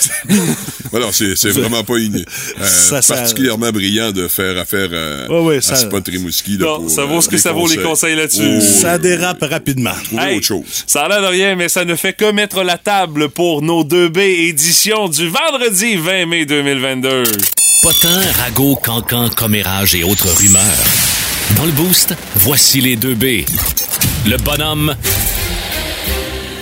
Voilà, 0.92 1.06
c'est 1.10 1.36
c'est 1.36 1.48
vraiment 1.52 1.82
pas 1.84 1.96
une, 1.96 2.16
euh, 2.18 2.64
Ça, 2.66 3.00
ça- 3.00 3.14
particulièrement 3.14 3.70
brillant 3.70 4.12
de 4.12 4.28
faire 4.28 4.58
affaire 4.58 4.90
à, 4.92 5.32
Ouais, 5.32 5.40
ouais, 5.40 5.56
à 5.56 5.60
ça- 5.62 5.76
Spot 5.76 6.06
Rimouski. 6.06 6.58
Là, 6.58 6.66
Non, 6.66 6.80
pour, 6.82 6.90
ça 6.90 7.04
vaut 7.06 7.16
euh, 7.16 7.20
ce 7.22 7.28
que 7.30 7.38
ça 7.38 7.52
vaut, 7.52 7.66
les 7.66 7.78
conseils 7.78 8.14
là-dessus. 8.14 8.58
Oh, 8.58 8.60
ça 8.60 8.98
dérape 8.98 9.42
rapidement. 9.42 9.94
Trouver 10.04 10.22
Hey, 10.22 10.36
autre 10.36 10.46
chose. 10.46 10.64
Ça 10.86 11.04
a 11.04 11.08
l'air 11.08 11.22
de 11.22 11.28
rien, 11.28 11.56
mais 11.56 11.70
ça 11.70 11.86
ne 11.86 11.94
fait 11.96 12.12
que 12.12 12.30
mettre 12.30 12.62
la 12.62 12.76
table 12.76 13.30
pour 13.30 13.62
nos 13.62 13.84
2B 13.84 14.18
éditions 14.18 15.08
du 15.08 15.28
vendredi 15.28 15.96
20 15.96 16.26
mai 16.26 16.44
2022. 16.44 17.22
Potin, 17.82 18.20
ragots, 18.42 18.76
cancans, 18.76 19.30
commérages 19.30 19.94
et 19.94 20.04
autres 20.04 20.28
rumeurs. 20.28 20.62
Dans 21.56 21.64
le 21.64 21.72
boost, 21.72 22.14
voici 22.36 22.82
les 22.82 22.96
deux 22.96 23.14
B. 23.14 23.44
Le 24.26 24.36
bonhomme 24.36 24.94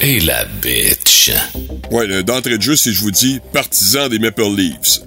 et 0.01 0.21
la 0.21 0.45
bitch. 0.63 1.31
Ouais, 1.91 2.23
d'entrée 2.23 2.57
de 2.57 2.63
jeu, 2.63 2.77
si 2.77 2.93
je 2.93 3.01
vous 3.01 3.11
dis 3.11 3.41
partisan 3.53 4.09
des 4.09 4.19
Maple 4.19 4.45
Leafs. 4.57 5.01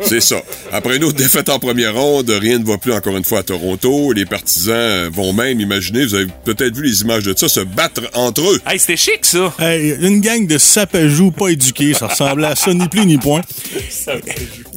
c'est 0.02 0.20
ça. 0.20 0.42
Après 0.72 0.96
une 0.96 1.04
autre 1.04 1.16
défaite 1.16 1.48
en 1.48 1.58
première 1.58 1.94
ronde, 1.94 2.30
rien 2.30 2.58
ne 2.58 2.64
va 2.64 2.78
plus 2.78 2.92
encore 2.92 3.16
une 3.16 3.24
fois 3.24 3.40
à 3.40 3.42
Toronto. 3.42 4.12
Les 4.12 4.24
partisans 4.24 5.08
vont 5.10 5.32
même, 5.32 5.60
imaginez, 5.60 6.06
vous 6.06 6.14
avez 6.14 6.26
peut-être 6.44 6.74
vu 6.74 6.84
les 6.84 7.02
images 7.02 7.22
de 7.22 7.34
ça, 7.36 7.48
se 7.48 7.60
battre 7.60 8.02
entre 8.14 8.40
eux. 8.50 8.60
Hey, 8.66 8.78
c'était 8.78 8.96
chic, 8.96 9.24
ça. 9.24 9.54
Hey, 9.58 9.94
une 10.00 10.20
gang 10.20 10.46
de 10.46 10.58
sapajous 10.58 11.30
pas 11.30 11.48
éduqués, 11.50 11.94
ça 11.94 12.08
ressemblait 12.08 12.48
à 12.48 12.56
ça, 12.56 12.72
ni 12.72 12.88
plus 12.88 13.06
ni 13.06 13.18
point. 13.18 13.42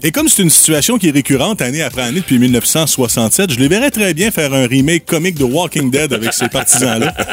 Et 0.04 0.12
comme 0.12 0.28
c'est 0.28 0.42
une 0.42 0.50
situation 0.50 0.98
qui 0.98 1.10
est 1.10 1.12
récurrente 1.12 1.62
année 1.62 1.84
après 1.84 2.02
année 2.02 2.20
depuis 2.20 2.40
1967, 2.40 3.54
je 3.54 3.60
les 3.60 3.68
verrais 3.68 3.92
très 3.92 4.14
bien 4.14 4.32
faire 4.32 4.54
un 4.54 4.68
remake 4.68 5.06
comique 5.06 5.36
de 5.36 5.44
Walking 5.44 5.90
Dead 5.90 6.12
avec 6.14 6.34
ces 6.34 6.50
partisans-là. 6.50 7.14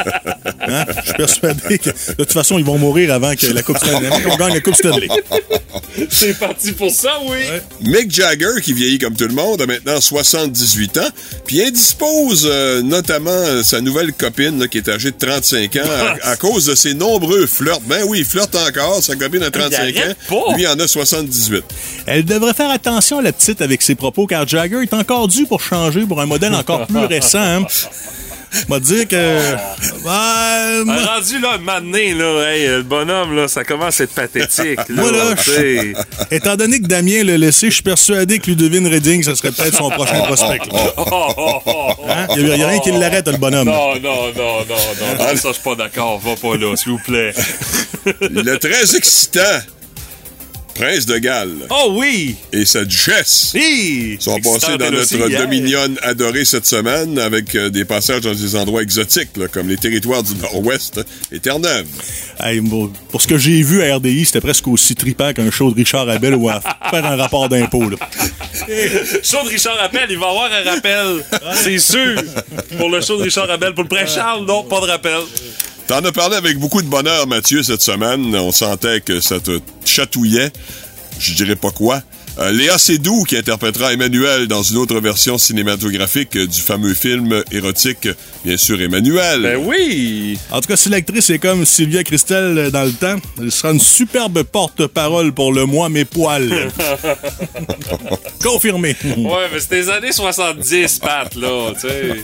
Hein? 0.67 0.85
Je 0.97 1.05
suis 1.05 1.13
persuadé 1.13 1.58
que 1.59 1.89
de 1.89 2.13
toute 2.15 2.31
façon, 2.31 2.57
ils 2.57 2.65
vont 2.65 2.77
mourir 2.77 3.13
avant 3.13 3.35
que 3.35 3.47
la 3.47 3.63
Coupe 3.63 3.77
Stanley, 3.77 4.09
qu'on 4.23 4.35
gagne 4.37 4.53
la 4.53 4.61
Coupe 4.61 4.75
Stanley. 4.75 5.07
C'est 6.09 6.37
parti 6.39 6.71
pour 6.71 6.91
ça, 6.91 7.17
oui. 7.27 7.37
Mick 7.81 8.11
Jagger, 8.11 8.61
qui 8.63 8.73
vieillit 8.73 8.99
comme 8.99 9.15
tout 9.15 9.27
le 9.27 9.33
monde, 9.33 9.61
a 9.61 9.65
maintenant 9.65 9.99
78 9.99 10.97
ans, 10.97 11.09
puis 11.45 11.61
indispose 11.63 12.47
euh, 12.49 12.81
notamment 12.81 13.29
euh, 13.31 13.63
sa 13.63 13.81
nouvelle 13.81 14.13
copine, 14.13 14.59
là, 14.59 14.67
qui 14.67 14.77
est 14.77 14.89
âgée 14.89 15.11
de 15.11 15.17
35 15.17 15.75
ans, 15.77 15.79
à, 16.23 16.29
à 16.31 16.35
cause 16.35 16.65
de 16.65 16.75
ses 16.75 16.93
nombreux 16.93 17.45
flirts. 17.47 17.81
Ben 17.87 18.03
oui, 18.07 18.19
il 18.19 18.25
flirte 18.25 18.55
encore, 18.55 19.03
sa 19.03 19.15
copine 19.15 19.43
a 19.43 19.51
35 19.51 19.69
Il 19.89 19.97
arrête 19.99 20.17
ans, 20.31 20.45
pas. 20.47 20.55
lui 20.55 20.67
en 20.67 20.79
a 20.79 20.87
78. 20.87 21.63
Elle 22.05 22.25
devrait 22.25 22.53
faire 22.53 22.69
attention, 22.71 23.19
la 23.19 23.31
petite, 23.33 23.61
avec 23.61 23.81
ses 23.81 23.95
propos, 23.95 24.25
car 24.27 24.47
Jagger 24.47 24.81
est 24.83 24.93
encore 24.93 25.27
dû 25.27 25.45
pour 25.45 25.61
changer 25.61 26.01
pour 26.05 26.21
un 26.21 26.25
modèle 26.25 26.53
encore 26.53 26.87
plus 26.87 27.05
récent. 27.05 27.39
Hein? 27.39 27.65
M'a 28.67 28.79
dire 28.79 29.07
que... 29.07 29.55
Ah, 30.07 30.81
rendu 30.85 31.39
là, 31.39 31.57
donné, 31.57 32.13
là, 32.13 32.51
hey, 32.51 32.67
le 32.67 32.83
bonhomme, 32.83 33.35
là, 33.35 33.47
ça 33.47 33.63
commence 33.63 34.01
à 34.01 34.05
être 34.05 34.13
pathétique. 34.13 34.79
Là, 34.89 35.01
Moi, 35.01 35.11
là. 35.11 35.35
Étant 36.31 36.55
donné 36.55 36.79
que 36.79 36.87
Damien 36.87 37.23
l'a 37.23 37.37
laissé, 37.37 37.67
je 37.67 37.75
suis 37.75 37.83
persuadé 37.83 38.39
que 38.39 38.47
Ludovine 38.47 38.87
Redding, 38.87 39.23
ça 39.23 39.35
serait 39.35 39.51
peut-être 39.51 39.77
son 39.77 39.89
prochain 39.89 40.21
prospect. 40.21 40.59
Oh, 40.97 41.33
oh, 41.37 41.61
oh. 41.65 41.91
Hein? 42.07 42.27
Il 42.35 42.45
n'y 42.45 42.63
a, 42.63 42.67
rien 42.67 42.79
qui 42.79 42.91
l'arrête, 42.91 43.27
le 43.27 43.37
bonhomme. 43.37 43.67
Non, 43.67 43.95
non, 43.95 44.27
non, 44.35 44.59
non, 44.59 44.65
non, 44.69 45.17
non, 45.17 45.35
ça, 45.35 45.49
je 45.49 45.53
suis 45.53 45.63
pas 45.63 45.75
d'accord. 45.75 46.19
Va 46.19 46.35
pas 46.35 46.57
là, 46.57 46.75
s'il 46.75 46.91
vous 46.91 46.99
plaît. 46.99 47.33
Le 48.19 48.57
très 48.57 48.95
excitant 48.95 49.39
prince 50.79 51.05
de 51.05 51.17
Galles 51.17 51.67
Oh 51.69 51.89
oui! 51.97 52.35
et 52.53 52.63
sa 52.65 52.85
duchesse 52.85 53.51
Hi! 53.53 54.17
sont 54.19 54.39
passés 54.39 54.77
dans 54.77 54.89
notre 54.91 55.01
aussi, 55.03 55.15
hier. 55.17 55.41
Dominion 55.41 55.95
adoré 56.01 56.45
cette 56.45 56.65
semaine 56.65 57.19
avec 57.19 57.53
euh, 57.55 57.69
des 57.69 57.83
passages 57.83 58.21
dans 58.21 58.33
des 58.33 58.55
endroits 58.55 58.81
exotiques, 58.81 59.35
là, 59.35 59.47
comme 59.49 59.67
les 59.67 59.75
territoires 59.77 60.23
du 60.23 60.33
Nord-Ouest 60.35 61.01
et 61.31 61.39
Terre-Neuve. 61.39 61.85
Hey, 62.39 62.61
pour 63.11 63.21
ce 63.21 63.27
que 63.27 63.37
j'ai 63.37 63.61
vu 63.61 63.83
à 63.83 63.95
RDI, 63.97 64.23
c'était 64.25 64.39
presque 64.41 64.67
aussi 64.69 64.95
trippant 64.95 65.33
qu'un 65.33 65.51
show 65.51 65.69
de 65.71 65.75
Richard 65.75 66.07
Abel 66.07 66.35
ou 66.35 66.47
à 66.49 66.61
faire 66.89 67.05
un 67.05 67.17
rapport 67.17 67.49
d'impôt. 67.49 67.89
là. 67.89 67.97
Show 69.23 69.43
de 69.43 69.49
Richard 69.49 69.79
Appel, 69.81 70.05
il 70.09 70.17
va 70.17 70.27
y 70.27 70.29
avoir 70.29 70.49
un 70.51 70.69
rappel. 70.75 71.25
C'est 71.55 71.79
sûr. 71.79 72.21
Pour 72.77 72.89
le 72.89 73.01
show 73.01 73.17
de 73.17 73.23
Richard 73.23 73.49
Appel. 73.51 73.73
Pour 73.73 73.83
le 73.83 73.89
prince 73.89 74.15
Charles, 74.15 74.45
non, 74.45 74.63
pas 74.63 74.79
de 74.81 74.85
rappel. 74.85 75.19
T'en 75.89 76.05
as 76.05 76.11
parlé 76.11 76.35
avec 76.35 76.59
beaucoup 76.59 76.83
de 76.83 76.87
bonheur, 76.87 77.25
Mathieu, 77.25 77.63
cette 77.63 77.81
semaine. 77.81 78.35
On 78.35 78.51
sentait 78.51 79.01
que 79.01 79.19
ça 79.21 79.39
te 79.39 79.59
chatouillait. 79.83 80.51
Je 81.17 81.33
dirais 81.33 81.55
pas 81.55 81.71
quoi. 81.71 82.03
Euh, 82.39 82.51
Léa 82.51 82.77
Seydoux, 82.77 83.23
qui 83.23 83.35
interprétera 83.35 83.91
Emmanuel 83.91 84.47
dans 84.47 84.63
une 84.63 84.77
autre 84.77 84.97
version 85.01 85.37
cinématographique 85.37 86.37
euh, 86.37 86.47
du 86.47 86.61
fameux 86.61 86.93
film 86.93 87.43
érotique, 87.51 88.07
bien 88.45 88.55
sûr, 88.55 88.79
Emmanuel. 88.81 89.41
Ben 89.41 89.57
oui! 89.57 90.39
En 90.49 90.61
tout 90.61 90.69
cas, 90.69 90.77
si 90.77 90.87
l'actrice 90.87 91.29
est 91.31 91.39
comme 91.39 91.65
Sylvia 91.65 92.01
Christel 92.05 92.57
euh, 92.57 92.69
dans 92.71 92.85
le 92.85 92.93
temps, 92.93 93.17
elle 93.41 93.51
sera 93.51 93.73
une 93.73 93.79
superbe 93.81 94.43
porte-parole 94.43 95.33
pour 95.33 95.51
le 95.51 95.65
moi 95.65 95.89
mes 95.89 96.05
poils. 96.05 96.71
Confirmé. 98.41 98.95
Ouais, 99.17 99.49
mais 99.51 99.59
c'était 99.59 99.81
les 99.81 99.89
années 99.89 100.11
70, 100.13 100.99
Pat, 100.99 101.35
là, 101.35 101.73
tu 101.73 101.89
sais. 101.89 102.23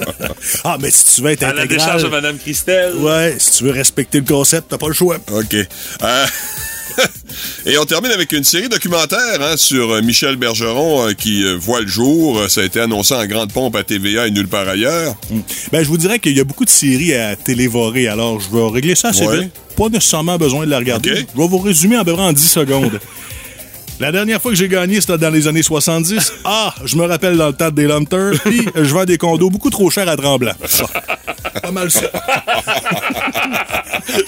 Ah, 0.63 0.78
mais 0.80 0.91
si 0.91 1.16
tu 1.16 1.22
veux 1.24 1.32
être 1.32 1.43
À 1.43 1.53
la 1.53 1.66
décharge 1.66 2.03
de 2.03 2.07
Madame 2.07 2.38
Christelle. 2.38 2.95
Ouais, 2.95 3.36
si 3.38 3.57
tu 3.57 3.63
veux 3.66 3.72
respecter 3.72 4.20
le 4.20 4.26
concept, 4.26 4.68
t'as 4.70 4.78
pas 4.78 4.88
le 4.88 4.93
choix. 4.93 5.18
OK. 5.30 5.55
Euh, 5.55 6.26
Et 7.65 7.77
on 7.77 7.86
termine 7.86 8.11
avec 8.11 8.31
une 8.31 8.43
série 8.43 8.69
documentaire 8.69 9.41
hein, 9.41 9.57
sur 9.57 9.91
euh, 9.91 10.01
Michel 10.01 10.36
Bergeron 10.36 11.07
euh, 11.09 11.13
qui 11.13 11.43
euh, 11.43 11.55
voit 11.59 11.81
le 11.81 11.88
jour. 11.88 12.39
Ça 12.49 12.61
a 12.61 12.63
été 12.63 12.79
annoncé 12.79 13.13
en 13.13 13.25
grande 13.25 13.51
pompe 13.51 13.75
à 13.75 13.83
TVA 13.83 14.27
et 14.27 14.31
nulle 14.31 14.47
part 14.47 14.67
ailleurs. 14.69 15.15
Ben, 15.71 15.83
je 15.83 15.88
vous 15.88 15.97
dirais 15.97 16.19
qu'il 16.19 16.38
y 16.38 16.39
a 16.39 16.43
beaucoup 16.43 16.65
de 16.65 16.69
séries 16.69 17.13
à 17.15 17.36
télévorer, 17.36 18.07
alors 18.07 18.39
je 18.39 18.49
vais 18.55 18.69
régler 18.71 18.95
ça 18.95 19.09
assez 19.09 19.25
Ouais. 19.25 19.41
vite. 19.41 19.51
Pas 19.75 19.89
nécessairement 19.89 20.38
besoin 20.38 20.65
de 20.65 20.69
la 20.71 20.77
regarder. 20.77 21.11
Ok. 21.11 21.25
Je 21.36 21.41
vais 21.41 21.47
vous 21.47 21.57
résumer 21.57 21.95
à 21.97 22.05
peu 22.05 22.13
près 22.13 22.21
en 22.23 22.33
10 22.33 22.47
secondes. 22.47 22.99
La 24.00 24.12
dernière 24.12 24.41
fois 24.41 24.52
que 24.52 24.58
j'ai 24.58 24.68
gagné, 24.68 25.00
c'était 25.00 25.18
dans 25.18 25.30
les 25.30 25.48
années 25.48 25.64
70. 25.64 26.34
Ah, 26.48 26.74
je 26.84 26.96
me 26.96 27.06
rappelle 27.06 27.38
dans 27.38 27.48
le 27.48 27.54
temps 27.54 27.72
des 27.72 27.88
Lumpters, 27.88 28.34
puis 28.46 28.68
je 28.76 28.93
vends 28.93 29.06
des 29.06 29.18
condos 29.18 29.50
beaucoup 29.50 29.70
trop 29.72 29.89
chers 29.89 30.08
à 30.08 30.16
Tremblant. 30.16 30.52
Ah, 31.54 31.60
pas 31.60 31.72
mal 31.72 31.89
ça. 31.89 32.02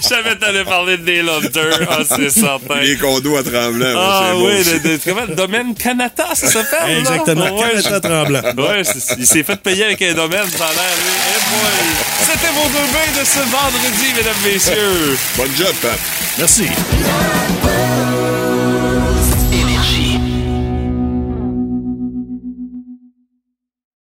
Je 0.02 0.06
savais 0.06 0.30
que 0.30 0.40
t'allais 0.40 0.64
parler 0.64 0.96
de 0.98 1.04
des 1.04 1.22
Lunters. 1.22 1.86
Ah, 1.88 1.98
c'est 2.04 2.30
certain. 2.30 2.80
Les 2.82 2.96
condos 2.96 3.36
à 3.36 3.42
Tremblant. 3.44 3.94
Ah 3.96 4.32
oui, 4.36 4.62
le, 4.64 4.90
le- 4.90 4.98
comment, 5.04 5.24
le 5.28 5.34
domaine 5.36 5.74
Canada, 5.74 6.26
ça 6.34 6.48
s'appelle? 6.48 6.88
là? 6.94 6.98
Exactement, 6.98 7.44
Ouais, 7.58 7.70
Canada 7.82 8.00
Tremblant. 8.00 8.42
Ouais, 8.68 8.82
il 9.18 9.26
s'est 9.26 9.42
fait 9.44 9.56
payer 9.62 9.84
avec 9.84 10.02
un 10.02 10.14
domaine, 10.14 10.48
ça 10.50 10.64
a 10.64 10.72
l'air. 10.72 10.94
lui. 10.96 11.14
Eh 11.30 11.40
boy. 11.48 11.88
C'était 12.22 12.52
vos 12.52 12.68
deux 12.68 12.92
bains 12.92 13.20
de 13.20 13.24
ce 13.24 13.38
vendredi, 13.38 14.12
mesdames, 14.16 14.52
messieurs. 14.52 15.16
Bonne 15.36 15.54
job, 15.56 15.74
Pat. 15.80 15.98
Merci. 16.38 16.64